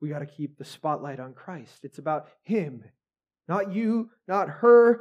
We 0.00 0.08
got 0.08 0.20
to 0.20 0.26
keep 0.26 0.58
the 0.58 0.64
spotlight 0.64 1.20
on 1.20 1.32
Christ. 1.32 1.84
It's 1.84 1.98
about 1.98 2.28
Him, 2.42 2.84
not 3.48 3.72
you, 3.72 4.10
not 4.26 4.48
her. 4.48 5.00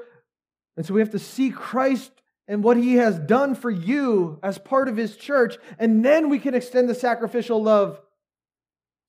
And 0.76 0.86
so 0.86 0.94
we 0.94 1.02
have 1.02 1.12
to 1.12 1.20
see 1.20 1.50
Christ 1.50 2.12
and 2.48 2.64
what 2.64 2.78
He 2.78 2.96
has 2.96 3.20
done 3.20 3.56
for 3.56 3.70
you 3.70 4.40
as 4.42 4.58
part 4.58 4.88
of 4.88 4.98
His 4.98 5.16
church, 5.16 5.58
and 5.78 6.04
then 6.04 6.30
we 6.30 6.40
can 6.40 6.56
extend 6.56 6.90
the 6.90 6.96
sacrificial 6.96 7.62
love 7.62 8.00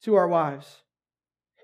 to 0.03 0.15
our 0.15 0.29
wives. 0.29 0.83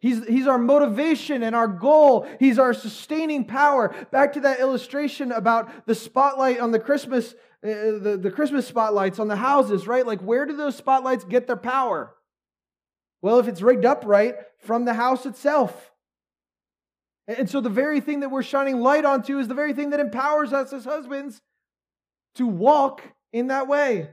He's, 0.01 0.23
he's 0.27 0.47
our 0.47 0.59
motivation 0.59 1.43
and 1.43 1.57
our 1.57 1.67
goal. 1.67 2.29
He's 2.39 2.59
our 2.59 2.75
sustaining 2.75 3.47
power. 3.47 3.95
Back 4.11 4.35
to 4.35 4.41
that 4.41 4.61
illustration 4.61 5.33
about 5.33 5.87
the 5.87 5.95
spotlight 5.95 6.61
on 6.61 6.73
the 6.73 6.79
Christmas 6.79 7.35
Uh, 7.65 7.99
the, 7.99 8.19
the 8.21 8.31
Christmas 8.31 8.67
spotlights 8.67 9.19
on 9.19 9.29
the 9.29 9.37
houses, 9.37 9.87
right? 9.87 10.07
Like, 10.07 10.21
where 10.21 10.45
do 10.45 10.55
those 10.55 10.77
spotlights 10.77 11.25
get 11.25 11.47
their 11.47 11.57
power? 11.57 12.15
Well, 13.23 13.39
if 13.39 13.49
it's 13.49 13.62
rigged 13.62 13.87
up 13.87 14.03
right, 14.05 14.35
from 14.59 14.85
the 14.85 14.93
house 14.93 15.25
itself. 15.25 15.93
And 17.27 17.49
so, 17.49 17.62
the 17.62 17.71
very 17.71 18.01
thing 18.01 18.21
that 18.21 18.31
we're 18.31 18.43
shining 18.43 18.81
light 18.81 19.07
onto 19.07 19.39
is 19.39 19.49
the 19.49 19.55
very 19.55 19.73
thing 19.73 19.91
that 19.91 20.01
empowers 20.01 20.53
us 20.53 20.75
as 20.75 20.85
husbands 20.85 21.41
to 22.35 22.47
walk 22.47 23.03
in 23.33 23.47
that 23.47 23.67
way. 23.67 24.11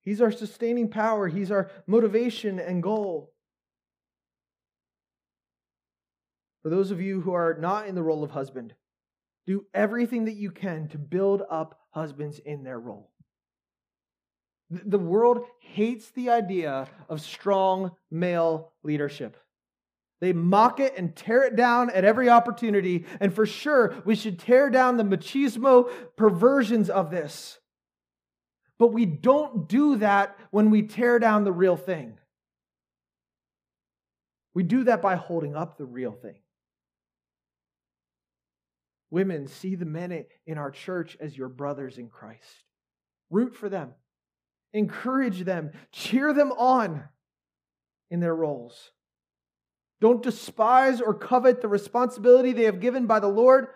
He's 0.00 0.20
our 0.20 0.32
sustaining 0.32 0.88
power, 0.88 1.28
He's 1.28 1.52
our 1.52 1.70
motivation 1.86 2.58
and 2.58 2.82
goal. 2.82 3.32
For 6.64 6.68
those 6.68 6.90
of 6.90 7.00
you 7.00 7.20
who 7.20 7.32
are 7.32 7.56
not 7.60 7.86
in 7.86 7.94
the 7.94 8.02
role 8.02 8.24
of 8.24 8.32
husband, 8.32 8.74
do 9.46 9.66
everything 9.74 10.24
that 10.24 10.34
you 10.34 10.50
can 10.50 10.88
to 10.88 10.98
build 10.98 11.42
up 11.50 11.78
husbands 11.90 12.38
in 12.38 12.64
their 12.64 12.78
role. 12.78 13.10
The 14.70 14.98
world 14.98 15.40
hates 15.60 16.10
the 16.10 16.30
idea 16.30 16.88
of 17.08 17.20
strong 17.20 17.92
male 18.10 18.72
leadership. 18.82 19.36
They 20.20 20.32
mock 20.32 20.80
it 20.80 20.94
and 20.96 21.14
tear 21.14 21.42
it 21.42 21.54
down 21.54 21.90
at 21.90 22.04
every 22.04 22.30
opportunity. 22.30 23.04
And 23.20 23.34
for 23.34 23.44
sure, 23.44 23.94
we 24.06 24.14
should 24.14 24.38
tear 24.38 24.70
down 24.70 24.96
the 24.96 25.04
machismo 25.04 25.90
perversions 26.16 26.88
of 26.88 27.10
this. 27.10 27.58
But 28.78 28.92
we 28.92 29.04
don't 29.04 29.68
do 29.68 29.96
that 29.96 30.36
when 30.50 30.70
we 30.70 30.82
tear 30.82 31.18
down 31.18 31.44
the 31.44 31.52
real 31.52 31.76
thing. 31.76 32.18
We 34.54 34.62
do 34.62 34.84
that 34.84 35.02
by 35.02 35.16
holding 35.16 35.54
up 35.54 35.76
the 35.76 35.84
real 35.84 36.12
thing 36.12 36.36
Women, 39.14 39.46
see 39.46 39.76
the 39.76 39.84
men 39.84 40.24
in 40.44 40.58
our 40.58 40.72
church 40.72 41.16
as 41.20 41.38
your 41.38 41.48
brothers 41.48 41.98
in 41.98 42.08
Christ. 42.08 42.64
Root 43.30 43.54
for 43.54 43.68
them, 43.68 43.92
encourage 44.72 45.44
them, 45.44 45.70
cheer 45.92 46.32
them 46.32 46.50
on 46.50 47.04
in 48.10 48.18
their 48.18 48.34
roles. 48.34 48.90
Don't 50.00 50.20
despise 50.20 51.00
or 51.00 51.14
covet 51.14 51.62
the 51.62 51.68
responsibility 51.68 52.50
they 52.50 52.64
have 52.64 52.80
given 52.80 53.06
by 53.06 53.20
the 53.20 53.28
Lord, 53.28 53.68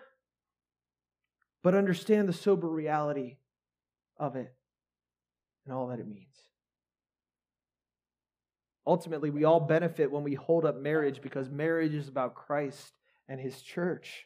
but 1.63 1.73
understand 1.73 2.27
the 2.27 2.33
sober 2.33 2.67
reality 2.67 3.37
of 4.17 4.35
it 4.35 4.53
and 5.63 5.73
all 5.73 5.87
that 5.87 6.01
it 6.01 6.07
means. 6.09 6.35
Ultimately, 8.85 9.29
we 9.29 9.45
all 9.45 9.61
benefit 9.61 10.11
when 10.11 10.23
we 10.23 10.33
hold 10.33 10.65
up 10.65 10.81
marriage 10.81 11.21
because 11.21 11.49
marriage 11.49 11.93
is 11.93 12.09
about 12.09 12.35
Christ 12.35 12.91
and 13.29 13.39
his 13.39 13.61
church. 13.61 14.25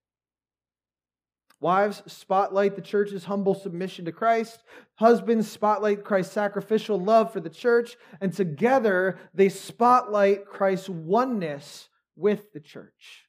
Wives, 1.61 2.01
spotlight 2.07 2.75
the 2.75 2.81
church's 2.81 3.25
humble 3.25 3.53
submission 3.53 4.05
to 4.05 4.11
Christ. 4.11 4.63
Husbands, 4.95 5.47
spotlight 5.47 6.03
Christ's 6.03 6.33
sacrificial 6.33 6.99
love 6.99 7.31
for 7.31 7.39
the 7.39 7.51
church. 7.51 7.97
And 8.19 8.33
together, 8.33 9.19
they 9.35 9.47
spotlight 9.47 10.47
Christ's 10.47 10.89
oneness 10.89 11.87
with 12.15 12.51
the 12.51 12.59
church. 12.59 13.27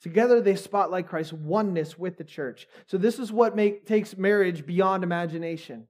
Together, 0.00 0.40
they 0.40 0.54
spotlight 0.54 1.08
Christ's 1.08 1.32
oneness 1.32 1.98
with 1.98 2.18
the 2.18 2.24
church. 2.24 2.68
So, 2.86 2.98
this 2.98 3.18
is 3.18 3.32
what 3.32 3.56
make, 3.56 3.84
takes 3.84 4.16
marriage 4.16 4.64
beyond 4.64 5.02
imagination. 5.02 5.88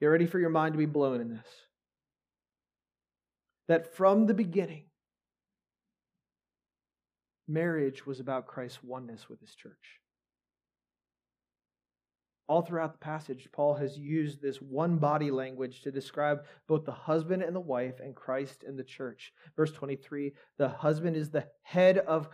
Get 0.00 0.06
ready 0.06 0.26
for 0.26 0.38
your 0.38 0.50
mind 0.50 0.74
to 0.74 0.78
be 0.78 0.84
blown 0.84 1.22
in 1.22 1.30
this. 1.30 1.46
That 3.68 3.94
from 3.94 4.26
the 4.26 4.34
beginning, 4.34 4.87
marriage 7.48 8.06
was 8.06 8.20
about 8.20 8.46
Christ's 8.46 8.82
oneness 8.82 9.28
with 9.28 9.40
his 9.40 9.54
church. 9.54 10.00
All 12.48 12.62
throughout 12.62 12.92
the 12.92 12.98
passage, 12.98 13.46
Paul 13.52 13.74
has 13.74 13.98
used 13.98 14.40
this 14.40 14.56
one 14.56 14.96
body 14.96 15.30
language 15.30 15.82
to 15.82 15.90
describe 15.90 16.44
both 16.66 16.86
the 16.86 16.92
husband 16.92 17.42
and 17.42 17.54
the 17.54 17.60
wife 17.60 18.00
and 18.02 18.14
Christ 18.14 18.64
and 18.66 18.78
the 18.78 18.84
church. 18.84 19.32
Verse 19.54 19.70
23 19.72 20.32
the 20.56 20.68
husband 20.68 21.14
is 21.14 21.30
the 21.30 21.46
head 21.62 21.98
of 21.98 22.28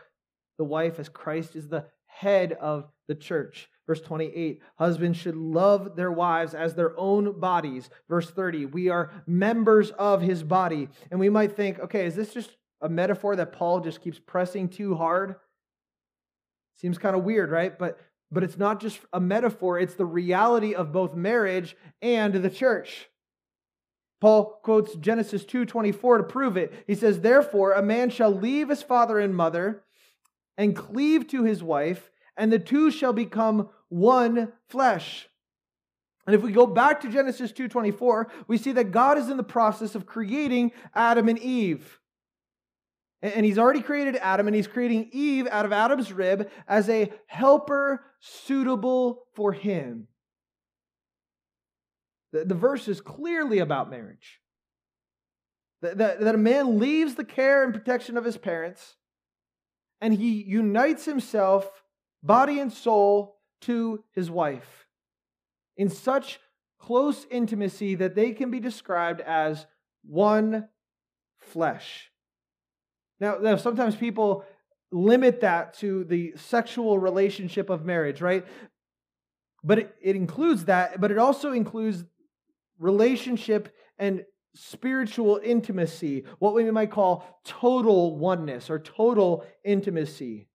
the 0.56 0.64
wife 0.64 1.00
as 1.00 1.08
Christ 1.08 1.56
is 1.56 1.68
the 1.68 1.86
head 2.06 2.52
of 2.52 2.88
the 3.08 3.16
church. 3.16 3.68
Verse 3.88 4.00
28 4.00 4.62
husbands 4.76 5.18
should 5.18 5.36
love 5.36 5.96
their 5.96 6.12
wives 6.12 6.54
as 6.54 6.74
their 6.74 6.98
own 6.98 7.40
bodies. 7.40 7.90
Verse 8.08 8.30
30 8.30 8.66
we 8.66 8.88
are 8.88 9.10
members 9.26 9.90
of 9.90 10.22
his 10.22 10.44
body. 10.44 10.88
And 11.10 11.18
we 11.18 11.28
might 11.28 11.56
think, 11.56 11.80
okay, 11.80 12.06
is 12.06 12.14
this 12.14 12.32
just 12.32 12.56
a 12.84 12.88
metaphor 12.88 13.34
that 13.34 13.52
Paul 13.52 13.80
just 13.80 14.02
keeps 14.02 14.20
pressing 14.20 14.68
too 14.68 14.94
hard? 14.94 15.36
Seems 16.76 16.98
kind 16.98 17.16
of 17.16 17.24
weird, 17.24 17.50
right? 17.50 17.76
But 17.76 17.98
but 18.30 18.42
it's 18.42 18.58
not 18.58 18.80
just 18.80 18.98
a 19.12 19.20
metaphor, 19.20 19.78
it's 19.78 19.94
the 19.94 20.04
reality 20.04 20.74
of 20.74 20.92
both 20.92 21.14
marriage 21.14 21.76
and 22.02 22.34
the 22.34 22.50
church. 22.50 23.08
Paul 24.20 24.60
quotes 24.62 24.94
Genesis 24.96 25.44
2:24 25.44 26.18
to 26.18 26.24
prove 26.24 26.56
it. 26.56 26.72
He 26.86 26.94
says, 26.94 27.20
"Therefore 27.20 27.72
a 27.72 27.82
man 27.82 28.10
shall 28.10 28.30
leave 28.30 28.68
his 28.68 28.82
father 28.82 29.18
and 29.18 29.34
mother 29.34 29.84
and 30.56 30.76
cleave 30.76 31.26
to 31.28 31.44
his 31.44 31.62
wife, 31.62 32.10
and 32.36 32.52
the 32.52 32.58
two 32.58 32.90
shall 32.90 33.12
become 33.12 33.70
one 33.88 34.52
flesh." 34.68 35.28
And 36.26 36.34
if 36.34 36.42
we 36.42 36.52
go 36.52 36.66
back 36.66 37.00
to 37.00 37.10
Genesis 37.10 37.52
2:24, 37.52 38.30
we 38.46 38.58
see 38.58 38.72
that 38.72 38.92
God 38.92 39.16
is 39.16 39.28
in 39.28 39.36
the 39.36 39.42
process 39.42 39.94
of 39.94 40.06
creating 40.06 40.72
Adam 40.94 41.28
and 41.28 41.38
Eve. 41.38 42.00
And 43.24 43.46
he's 43.46 43.58
already 43.58 43.80
created 43.80 44.16
Adam, 44.16 44.48
and 44.48 44.54
he's 44.54 44.66
creating 44.66 45.08
Eve 45.10 45.48
out 45.50 45.64
of 45.64 45.72
Adam's 45.72 46.12
rib 46.12 46.50
as 46.68 46.90
a 46.90 47.10
helper 47.26 48.04
suitable 48.20 49.22
for 49.34 49.52
him. 49.52 50.08
The, 52.32 52.44
the 52.44 52.54
verse 52.54 52.86
is 52.86 53.00
clearly 53.00 53.60
about 53.60 53.88
marriage. 53.88 54.40
That, 55.80 55.96
that, 55.96 56.20
that 56.20 56.34
a 56.34 56.38
man 56.38 56.78
leaves 56.78 57.14
the 57.14 57.24
care 57.24 57.64
and 57.64 57.72
protection 57.72 58.18
of 58.18 58.26
his 58.26 58.36
parents, 58.36 58.96
and 60.02 60.12
he 60.12 60.42
unites 60.42 61.06
himself, 61.06 61.82
body 62.22 62.60
and 62.60 62.70
soul, 62.70 63.38
to 63.62 64.04
his 64.12 64.30
wife 64.30 64.86
in 65.78 65.88
such 65.88 66.40
close 66.78 67.26
intimacy 67.30 67.94
that 67.94 68.14
they 68.14 68.32
can 68.32 68.50
be 68.50 68.60
described 68.60 69.22
as 69.22 69.64
one 70.02 70.68
flesh. 71.40 72.10
Now, 73.24 73.38
now 73.40 73.56
sometimes 73.56 73.96
people 73.96 74.44
limit 74.92 75.40
that 75.40 75.72
to 75.78 76.04
the 76.04 76.34
sexual 76.36 76.98
relationship 76.98 77.70
of 77.70 77.82
marriage, 77.86 78.20
right? 78.20 78.44
But 79.62 79.78
it, 79.78 79.94
it 80.02 80.14
includes 80.14 80.66
that, 80.66 81.00
but 81.00 81.10
it 81.10 81.16
also 81.16 81.52
includes 81.52 82.04
relationship 82.78 83.74
and 83.98 84.26
spiritual 84.54 85.40
intimacy, 85.42 86.24
what 86.38 86.52
we 86.52 86.70
might 86.70 86.90
call 86.90 87.40
total 87.46 88.18
oneness 88.18 88.68
or 88.68 88.78
total 88.78 89.46
intimacy. 89.64 90.46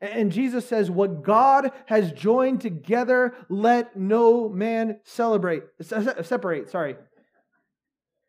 And 0.00 0.32
Jesus 0.32 0.66
says, 0.66 0.90
What 0.90 1.22
God 1.22 1.70
has 1.84 2.12
joined 2.12 2.62
together, 2.62 3.34
let 3.50 3.94
no 3.94 4.48
man 4.48 5.00
celebrate. 5.04 5.64
Separate, 5.82 6.70
sorry. 6.70 6.96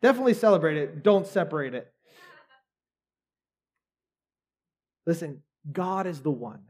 Definitely 0.01 0.33
celebrate 0.33 0.75
it. 0.75 1.03
Don't 1.03 1.25
separate 1.25 1.73
it. 1.73 1.89
Listen, 5.05 5.41
God 5.71 6.07
is 6.07 6.21
the 6.21 6.31
one 6.31 6.61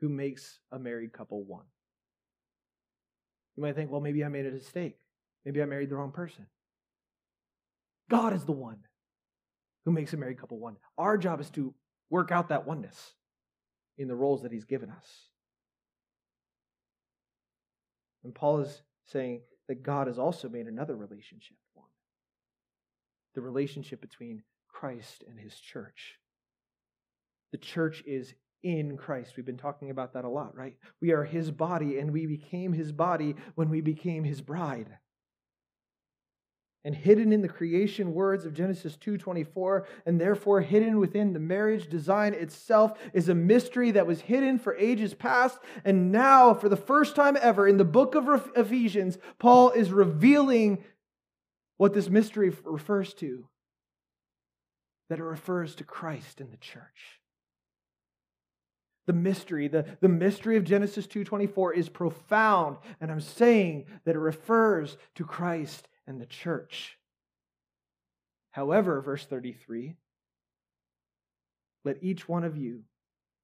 who 0.00 0.08
makes 0.08 0.58
a 0.70 0.78
married 0.78 1.12
couple 1.12 1.42
one. 1.44 1.64
You 3.56 3.62
might 3.62 3.74
think, 3.74 3.90
well, 3.90 4.00
maybe 4.00 4.24
I 4.24 4.28
made 4.28 4.46
a 4.46 4.50
mistake. 4.50 4.98
Maybe 5.44 5.62
I 5.62 5.66
married 5.66 5.90
the 5.90 5.96
wrong 5.96 6.12
person. 6.12 6.46
God 8.10 8.32
is 8.32 8.44
the 8.44 8.52
one 8.52 8.78
who 9.84 9.92
makes 9.92 10.12
a 10.12 10.16
married 10.16 10.38
couple 10.38 10.58
one. 10.58 10.76
Our 10.98 11.16
job 11.16 11.40
is 11.40 11.50
to 11.50 11.74
work 12.10 12.30
out 12.32 12.48
that 12.48 12.66
oneness 12.66 13.14
in 13.96 14.08
the 14.08 14.14
roles 14.14 14.42
that 14.42 14.52
He's 14.52 14.64
given 14.64 14.90
us. 14.90 15.06
And 18.24 18.34
Paul 18.34 18.60
is 18.60 18.82
saying 19.06 19.42
that 19.68 19.82
God 19.82 20.06
has 20.06 20.18
also 20.18 20.48
made 20.48 20.66
another 20.66 20.96
relationship 20.96 21.56
one 21.74 21.88
the 23.34 23.40
relationship 23.40 24.00
between 24.00 24.42
Christ 24.68 25.24
and 25.28 25.38
His 25.38 25.54
church. 25.56 26.18
The 27.54 27.58
church 27.58 28.02
is 28.04 28.34
in 28.64 28.96
Christ. 28.96 29.36
We've 29.36 29.46
been 29.46 29.56
talking 29.56 29.90
about 29.90 30.14
that 30.14 30.24
a 30.24 30.28
lot, 30.28 30.56
right? 30.56 30.76
We 31.00 31.12
are 31.12 31.22
his 31.22 31.52
body, 31.52 32.00
and 32.00 32.10
we 32.10 32.26
became 32.26 32.72
his 32.72 32.90
body 32.90 33.36
when 33.54 33.70
we 33.70 33.80
became 33.80 34.24
his 34.24 34.40
bride. 34.40 34.98
And 36.82 36.96
hidden 36.96 37.32
in 37.32 37.42
the 37.42 37.48
creation 37.48 38.12
words 38.12 38.44
of 38.44 38.54
Genesis 38.54 38.96
2:24, 38.96 39.86
and 40.04 40.20
therefore 40.20 40.62
hidden 40.62 40.98
within 40.98 41.32
the 41.32 41.38
marriage 41.38 41.88
design 41.88 42.34
itself 42.34 42.98
is 43.12 43.28
a 43.28 43.36
mystery 43.36 43.92
that 43.92 44.08
was 44.08 44.22
hidden 44.22 44.58
for 44.58 44.74
ages 44.74 45.14
past, 45.14 45.60
and 45.84 46.10
now 46.10 46.54
for 46.54 46.68
the 46.68 46.76
first 46.76 47.14
time 47.14 47.38
ever 47.40 47.68
in 47.68 47.76
the 47.76 47.84
book 47.84 48.16
of 48.16 48.50
Ephesians, 48.56 49.16
Paul 49.38 49.70
is 49.70 49.92
revealing 49.92 50.82
what 51.76 51.94
this 51.94 52.10
mystery 52.10 52.52
refers 52.64 53.14
to. 53.14 53.48
That 55.08 55.20
it 55.20 55.24
refers 55.24 55.76
to 55.76 55.84
Christ 55.84 56.40
and 56.40 56.50
the 56.50 56.56
church 56.56 57.20
the 59.06 59.12
mystery 59.12 59.68
the, 59.68 59.84
the 60.00 60.08
mystery 60.08 60.56
of 60.56 60.64
genesis 60.64 61.06
2.24 61.06 61.76
is 61.76 61.88
profound 61.88 62.76
and 63.00 63.10
i'm 63.10 63.20
saying 63.20 63.86
that 64.04 64.14
it 64.14 64.20
refers 64.20 64.96
to 65.14 65.24
christ 65.24 65.88
and 66.06 66.20
the 66.20 66.26
church. 66.26 66.98
However 68.50 69.00
verse 69.00 69.24
33 69.24 69.96
let 71.84 72.02
each 72.02 72.28
one 72.28 72.44
of 72.44 72.56
you 72.56 72.82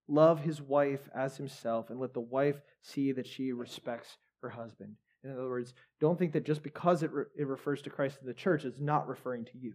love 0.09 0.41
his 0.41 0.63
wife 0.63 1.09
as 1.15 1.37
himself 1.37 1.91
and 1.91 2.01
let 2.01 2.15
the 2.15 2.21
wife 2.21 2.57
see 2.83 3.13
that 3.13 3.27
she 3.27 3.53
respects 3.53 4.17
her 4.41 4.49
husband. 4.49 4.97
In 5.23 5.33
other 5.33 5.49
words 5.49 5.75
don't 6.01 6.19
think 6.19 6.33
that 6.33 6.47
just 6.47 6.63
because 6.63 7.03
it, 7.03 7.13
re- 7.13 7.25
it 7.37 7.47
refers 7.47 7.83
to 7.83 7.91
christ 7.91 8.19
and 8.21 8.29
the 8.29 8.35
church 8.35 8.65
it's 8.65 8.81
not 8.81 9.09
referring 9.09 9.45
to 9.47 9.59
you. 9.59 9.75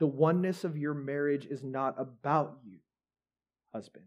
The 0.00 0.06
oneness 0.06 0.64
of 0.64 0.76
your 0.76 0.94
marriage 0.94 1.46
is 1.46 1.62
not 1.62 1.94
about 1.98 2.58
you, 2.64 2.78
husband. 3.74 4.04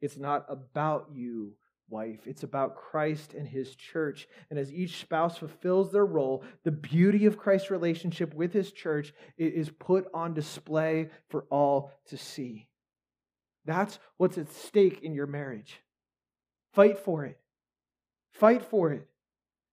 It's 0.00 0.18
not 0.18 0.46
about 0.48 1.08
you, 1.12 1.54
wife. 1.88 2.20
It's 2.26 2.42
about 2.42 2.76
Christ 2.76 3.34
and 3.34 3.46
his 3.46 3.74
church. 3.74 4.28
And 4.50 4.58
as 4.58 4.72
each 4.72 5.00
spouse 5.00 5.38
fulfills 5.38 5.90
their 5.90 6.06
role, 6.06 6.44
the 6.64 6.70
beauty 6.70 7.26
of 7.26 7.38
Christ's 7.38 7.70
relationship 7.70 8.34
with 8.34 8.52
his 8.52 8.72
church 8.72 9.12
is 9.36 9.70
put 9.70 10.06
on 10.14 10.34
display 10.34 11.10
for 11.28 11.46
all 11.50 11.92
to 12.06 12.16
see. 12.16 12.68
That's 13.64 13.98
what's 14.16 14.38
at 14.38 14.50
stake 14.52 15.00
in 15.02 15.14
your 15.14 15.26
marriage. 15.26 15.80
Fight 16.72 16.98
for 16.98 17.24
it. 17.24 17.38
Fight 18.32 18.64
for 18.64 18.92
it. 18.92 19.06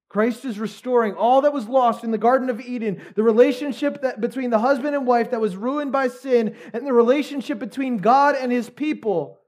Christ 0.10 0.46
is 0.46 0.58
restoring 0.58 1.16
all 1.16 1.42
that 1.42 1.54
was 1.54 1.68
lost 1.68 2.04
in 2.04 2.12
the 2.12 2.18
Garden 2.18 2.50
of 2.50 2.62
Eden, 2.62 3.02
the 3.16 3.24
relationship 3.24 4.02
that, 4.02 4.22
between 4.22 4.50
the 4.50 4.60
husband 4.60 4.96
and 4.96 5.06
wife 5.06 5.32
that 5.32 5.42
was 5.42 5.58
ruined 5.58 5.92
by 5.92 6.08
sin, 6.08 6.56
and 6.74 6.88
the 6.88 6.94
relationship 6.94 7.60
between 7.60 7.98
God 7.98 8.36
and 8.36 8.52
his 8.52 8.70
people. 8.70 9.40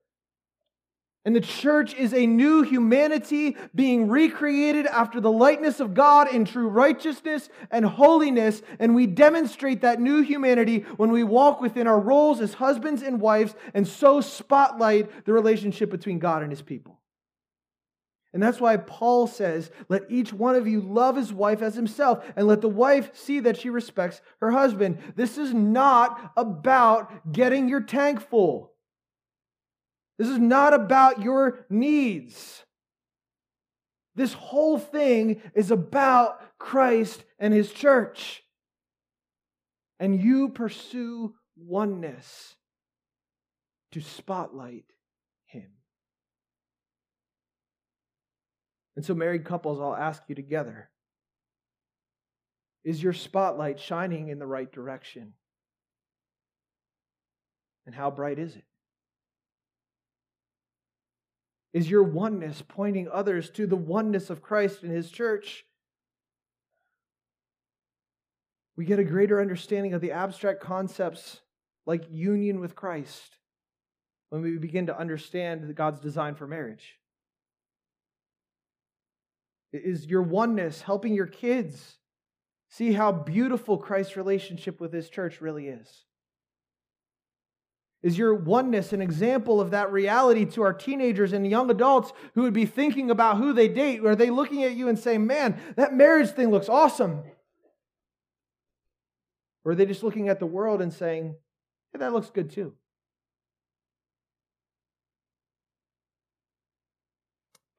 And 1.26 1.36
the 1.36 1.41
church 1.41 1.93
is 1.93 2.14
a 2.14 2.26
new 2.26 2.62
humanity 2.62 3.57
being 3.76 4.07
recreated 4.10 4.86
after 4.88 5.20
the 5.20 5.32
likeness 5.32 5.80
of 5.80 5.93
God 5.93 6.34
in 6.34 6.45
true 6.45 6.68
righteousness 6.68 7.49
and 7.72 7.86
holiness. 7.86 8.62
And 8.80 8.95
we 8.95 9.05
demonstrate 9.05 9.82
that 9.82 9.99
new 9.99 10.22
humanity 10.22 10.86
when 10.97 11.12
we 11.12 11.24
walk 11.24 11.62
within 11.62 11.88
our 11.88 11.99
roles 11.99 12.39
as 12.39 12.53
husbands 12.55 13.01
and 13.01 13.20
wives 13.20 13.53
and 13.74 13.88
so 13.88 14.22
spotlight 14.22 15.26
the 15.26 15.34
relationship 15.34 15.89
between 15.89 16.20
God 16.20 16.41
and 16.41 16.51
his 16.51 16.62
people. 16.62 16.99
And 18.34 18.43
that's 18.43 18.61
why 18.61 18.77
Paul 18.77 19.25
says, 19.25 19.71
Let 19.88 20.03
each 20.09 20.32
one 20.32 20.55
of 20.55 20.67
you 20.67 20.82
love 20.82 21.15
his 21.15 21.34
wife 21.34 21.61
as 21.61 21.75
himself, 21.75 22.23
and 22.36 22.47
let 22.47 22.61
the 22.61 22.69
wife 22.69 23.15
see 23.15 23.39
that 23.39 23.57
she 23.57 23.69
respects 23.69 24.21
her 24.39 24.51
husband. 24.51 24.99
This 25.15 25.38
is 25.38 25.53
not 25.53 26.32
about 26.38 27.32
getting 27.32 27.67
your 27.67 27.82
tank 27.82 28.21
full. 28.21 28.73
This 30.19 30.27
is 30.27 30.38
not 30.38 30.73
about 30.73 31.21
your 31.23 31.65
needs. 31.69 32.63
This 34.15 34.34
whole 34.34 34.77
thing 34.77 35.41
is 35.55 35.71
about 35.71 36.41
Christ 36.59 37.23
and 37.39 37.53
his 37.53 37.71
church. 37.71 38.43
And 39.99 40.21
you 40.21 40.49
pursue 40.49 41.36
oneness 41.55 42.55
to 43.93 44.01
spotlight 44.01 44.86
him. 45.45 45.78
And 49.00 49.06
so, 49.06 49.16
married 49.16 49.45
couples, 49.45 49.80
I'll 49.80 49.95
ask 49.95 50.24
you 50.28 50.36
together 50.36 50.89
is 52.84 53.02
your 53.02 53.14
spotlight 53.14 53.80
shining 53.80 54.28
in 54.28 54.39
the 54.39 54.45
right 54.45 54.70
direction? 54.70 55.36
And 57.86 57.95
how 57.95 58.12
bright 58.12 58.39
is 58.39 58.58
it? 58.58 58.66
Is 61.72 61.89
your 61.89 62.04
oneness 62.04 62.62
pointing 62.68 63.08
others 63.08 63.50
to 63.52 63.66
the 63.66 63.78
oneness 63.78 64.30
of 64.30 64.41
Christ 64.41 64.84
and 64.84 64.91
his 64.91 65.10
church? 65.10 65.64
We 68.76 68.84
get 68.84 69.00
a 69.00 69.06
greater 69.06 69.39
understanding 69.39 69.93
of 69.93 70.02
the 70.02 70.12
abstract 70.12 70.60
concepts 70.60 71.39
like 71.86 72.04
union 72.12 72.60
with 72.60 72.76
Christ 72.76 73.38
when 74.28 74.41
we 74.41 74.58
begin 74.58 74.88
to 74.88 75.00
understand 75.00 75.74
God's 75.74 76.02
design 76.02 76.36
for 76.36 76.45
marriage. 76.45 76.99
Is 79.72 80.07
your 80.07 80.24
oneness 80.24 80.82
helping 80.82 81.13
your 81.13 81.28
kids 81.28 81.97
see 82.70 82.93
how 82.93 83.11
beautiful 83.11 83.78
Christ's 83.78 84.17
relationship 84.17 84.80
with 84.80 84.93
his 84.93 85.09
church 85.09 85.41
really 85.41 85.67
is? 85.67 86.05
Is 88.01 88.17
your 88.17 88.34
oneness 88.34 88.93
an 88.93 89.01
example 89.01 89.59
of 89.59 89.72
that 89.72 89.91
reality 89.91 90.45
to 90.45 90.61
our 90.61 90.74
teenagers 90.74 91.34
and 91.34 91.45
young 91.45 91.70
adults 91.70 92.13
who 92.34 92.43
would 92.43 92.53
be 92.53 92.65
thinking 92.65 93.11
about 93.11 93.38
who 93.38 93.51
they 93.51 93.67
date? 93.67 94.05
Are 94.05 94.15
they 94.15 94.30
looking 94.30 94.63
at 94.63 94.76
you 94.76 94.88
and 94.88 94.97
saying, 94.97 95.28
man, 95.28 95.59
that 95.76 95.93
marriage 95.93 96.30
thing 96.30 96.49
looks 96.49 96.70
awesome? 96.70 97.24
Or 99.65 99.74
are 99.74 99.76
they 99.76 99.86
just 99.86 100.03
looking 100.03 100.30
at 100.30 100.39
the 100.39 100.45
world 100.45 100.82
and 100.82 100.93
saying, 100.93 101.36
hey, 101.91 101.99
that 101.99 102.13
looks 102.13 102.30
good 102.30 102.49
too? 102.49 102.74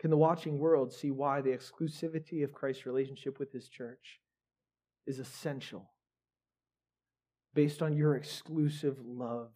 Can 0.00 0.08
the 0.08 0.16
watching 0.16 0.58
world 0.58 0.94
see 0.94 1.10
why 1.10 1.42
the 1.42 1.50
exclusivity 1.50 2.42
of 2.42 2.54
Christ's 2.54 2.86
relationship 2.86 3.38
with 3.38 3.52
his 3.52 3.68
church 3.68 4.18
is 5.06 5.18
essential 5.18 5.90
based 7.54 7.82
on 7.82 7.94
your 7.94 8.16
exclusive 8.16 8.96
love 9.04 9.50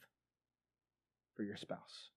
for 1.34 1.44
your 1.44 1.56
spouse? 1.56 2.10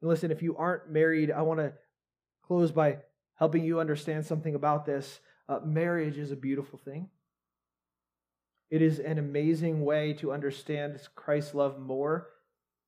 And 0.00 0.08
listen, 0.08 0.30
if 0.30 0.40
you 0.40 0.56
aren't 0.56 0.88
married, 0.88 1.32
I 1.32 1.42
want 1.42 1.58
to 1.58 1.72
close 2.46 2.70
by 2.70 2.98
helping 3.34 3.64
you 3.64 3.80
understand 3.80 4.24
something 4.24 4.54
about 4.54 4.86
this. 4.86 5.18
Uh, 5.48 5.58
marriage 5.64 6.16
is 6.16 6.30
a 6.30 6.36
beautiful 6.36 6.78
thing. 6.78 7.08
It 8.70 8.82
is 8.82 9.00
an 9.00 9.18
amazing 9.18 9.84
way 9.84 10.12
to 10.14 10.32
understand 10.32 11.00
Christ's 11.16 11.54
love 11.54 11.80
more 11.80 12.28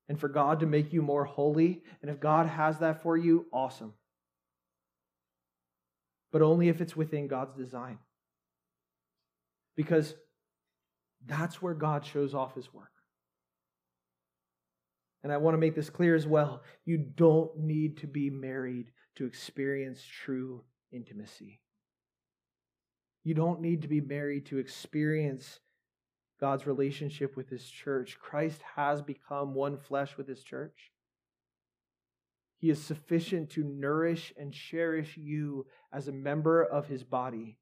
and 0.09 0.19
for 0.19 0.29
God 0.29 0.61
to 0.61 0.67
make 0.67 0.93
you 0.93 1.03
more 1.03 1.25
holy. 1.25 1.83
And 2.03 2.11
if 2.11 2.21
God 2.21 2.47
has 2.47 2.79
that 2.79 3.03
for 3.03 3.17
you, 3.17 3.47
awesome. 3.53 3.95
But 6.33 6.43
only 6.43 6.69
if 6.69 6.81
it's 6.81 6.97
within 6.97 7.29
God's 7.29 7.55
design. 7.55 7.99
Because 9.77 10.15
that's 11.27 11.63
where 11.63 11.75
God 11.75 12.05
shows 12.05 12.35
off 12.35 12.55
his 12.55 12.73
work. 12.73 12.91
And 15.23 15.33
I 15.33 15.39
want 15.39 15.55
to 15.55 15.59
make 15.59 15.75
this 15.75 15.89
clear 15.89 16.15
as 16.15 16.27
well. 16.27 16.63
You 16.85 16.99
don't 16.99 17.59
need 17.59 17.99
to 17.99 18.07
be 18.07 18.29
married 18.29 18.93
to 19.17 19.25
experience 19.25 20.03
true 20.05 20.63
intimacy. 20.93 21.61
You 23.25 23.33
don't 23.33 23.63
need 23.63 23.83
to 23.83 23.89
be 23.89 24.03
married 24.03 24.47
to 24.47 24.59
experience 24.59 25.61
God's 26.45 26.67
relationship 26.67 27.39
with 27.39 27.49
his 27.49 27.67
church. 27.67 28.19
Christ 28.21 28.61
has 28.77 29.01
become 29.01 29.55
one 29.55 29.79
flesh 29.79 30.19
with 30.19 30.29
his 30.29 30.43
church. 30.43 30.93
He 32.59 32.69
is 32.69 32.85
sufficient 32.85 33.49
to 33.53 33.65
nourish 33.65 34.31
and 34.37 34.53
cherish 34.53 35.17
you 35.17 35.65
as 35.91 36.07
a 36.07 36.13
member 36.13 36.63
of 36.63 36.87
his 36.87 37.03
body. 37.03 37.57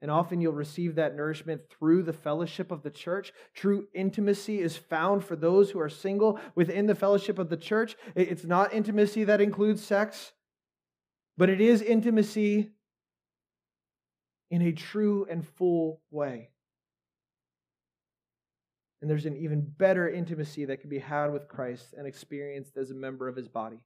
And 0.00 0.10
often 0.10 0.40
you'll 0.40 0.54
receive 0.54 0.94
that 0.94 1.14
nourishment 1.14 1.60
through 1.68 2.04
the 2.04 2.14
fellowship 2.14 2.70
of 2.70 2.82
the 2.82 2.88
church. 2.88 3.34
True 3.52 3.88
intimacy 3.92 4.62
is 4.62 4.78
found 4.78 5.22
for 5.22 5.36
those 5.36 5.70
who 5.70 5.80
are 5.80 5.90
single 5.90 6.40
within 6.54 6.86
the 6.86 6.94
fellowship 6.94 7.38
of 7.38 7.50
the 7.50 7.58
church. 7.58 7.94
It's 8.14 8.44
not 8.44 8.72
intimacy 8.72 9.24
that 9.24 9.42
includes 9.42 9.84
sex, 9.84 10.32
but 11.36 11.50
it 11.50 11.60
is 11.60 11.82
intimacy 11.82 12.70
in 14.50 14.62
a 14.62 14.72
true 14.72 15.26
and 15.28 15.46
full 15.46 16.00
way. 16.10 16.48
And 19.02 19.10
there's 19.10 19.26
an 19.26 19.36
even 19.36 19.60
better 19.62 20.08
intimacy 20.08 20.64
that 20.66 20.80
can 20.80 20.88
be 20.88 21.00
had 21.00 21.32
with 21.32 21.48
Christ 21.48 21.92
and 21.98 22.06
experienced 22.06 22.76
as 22.76 22.92
a 22.92 22.94
member 22.94 23.26
of 23.26 23.34
his 23.34 23.48
body. 23.48 23.80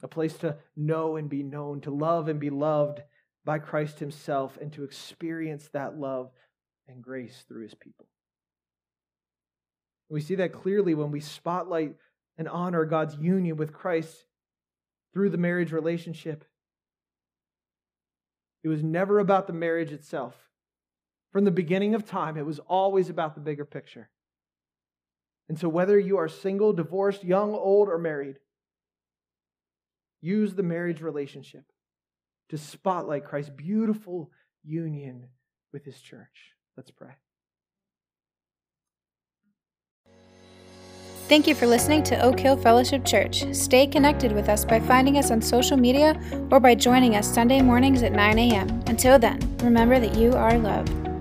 A 0.00 0.08
place 0.08 0.38
to 0.38 0.58
know 0.76 1.16
and 1.16 1.28
be 1.28 1.42
known, 1.42 1.80
to 1.80 1.90
love 1.90 2.28
and 2.28 2.38
be 2.38 2.50
loved 2.50 3.02
by 3.44 3.58
Christ 3.58 3.98
himself, 3.98 4.56
and 4.60 4.72
to 4.74 4.84
experience 4.84 5.68
that 5.72 5.98
love 5.98 6.30
and 6.86 7.02
grace 7.02 7.44
through 7.48 7.64
his 7.64 7.74
people. 7.74 8.06
We 10.08 10.20
see 10.20 10.36
that 10.36 10.52
clearly 10.52 10.94
when 10.94 11.10
we 11.10 11.20
spotlight 11.20 11.96
and 12.38 12.48
honor 12.48 12.84
God's 12.84 13.16
union 13.16 13.56
with 13.56 13.72
Christ 13.72 14.24
through 15.12 15.30
the 15.30 15.38
marriage 15.38 15.72
relationship. 15.72 16.44
It 18.62 18.68
was 18.68 18.84
never 18.84 19.18
about 19.18 19.48
the 19.48 19.52
marriage 19.52 19.90
itself. 19.90 20.36
From 21.32 21.44
the 21.44 21.50
beginning 21.50 21.94
of 21.94 22.06
time, 22.06 22.36
it 22.36 22.44
was 22.44 22.58
always 22.60 23.08
about 23.08 23.34
the 23.34 23.40
bigger 23.40 23.64
picture. 23.64 24.10
And 25.48 25.58
so, 25.58 25.68
whether 25.68 25.98
you 25.98 26.18
are 26.18 26.28
single, 26.28 26.72
divorced, 26.72 27.24
young, 27.24 27.54
old, 27.54 27.88
or 27.88 27.98
married, 27.98 28.36
use 30.20 30.54
the 30.54 30.62
marriage 30.62 31.00
relationship 31.00 31.64
to 32.50 32.58
spotlight 32.58 33.24
Christ's 33.24 33.50
beautiful 33.50 34.30
union 34.62 35.26
with 35.72 35.84
his 35.84 36.00
church. 36.00 36.52
Let's 36.76 36.90
pray. 36.90 37.12
Thank 41.28 41.46
you 41.46 41.54
for 41.54 41.66
listening 41.66 42.02
to 42.04 42.20
Oak 42.20 42.38
Hill 42.38 42.58
Fellowship 42.58 43.06
Church. 43.06 43.44
Stay 43.54 43.86
connected 43.86 44.32
with 44.32 44.50
us 44.50 44.66
by 44.66 44.80
finding 44.80 45.16
us 45.16 45.30
on 45.30 45.40
social 45.40 45.78
media 45.78 46.20
or 46.50 46.60
by 46.60 46.74
joining 46.74 47.16
us 47.16 47.26
Sunday 47.32 47.62
mornings 47.62 48.02
at 48.02 48.12
9 48.12 48.38
a.m. 48.38 48.68
Until 48.86 49.18
then, 49.18 49.38
remember 49.58 49.98
that 49.98 50.14
you 50.14 50.34
are 50.34 50.58
loved. 50.58 51.11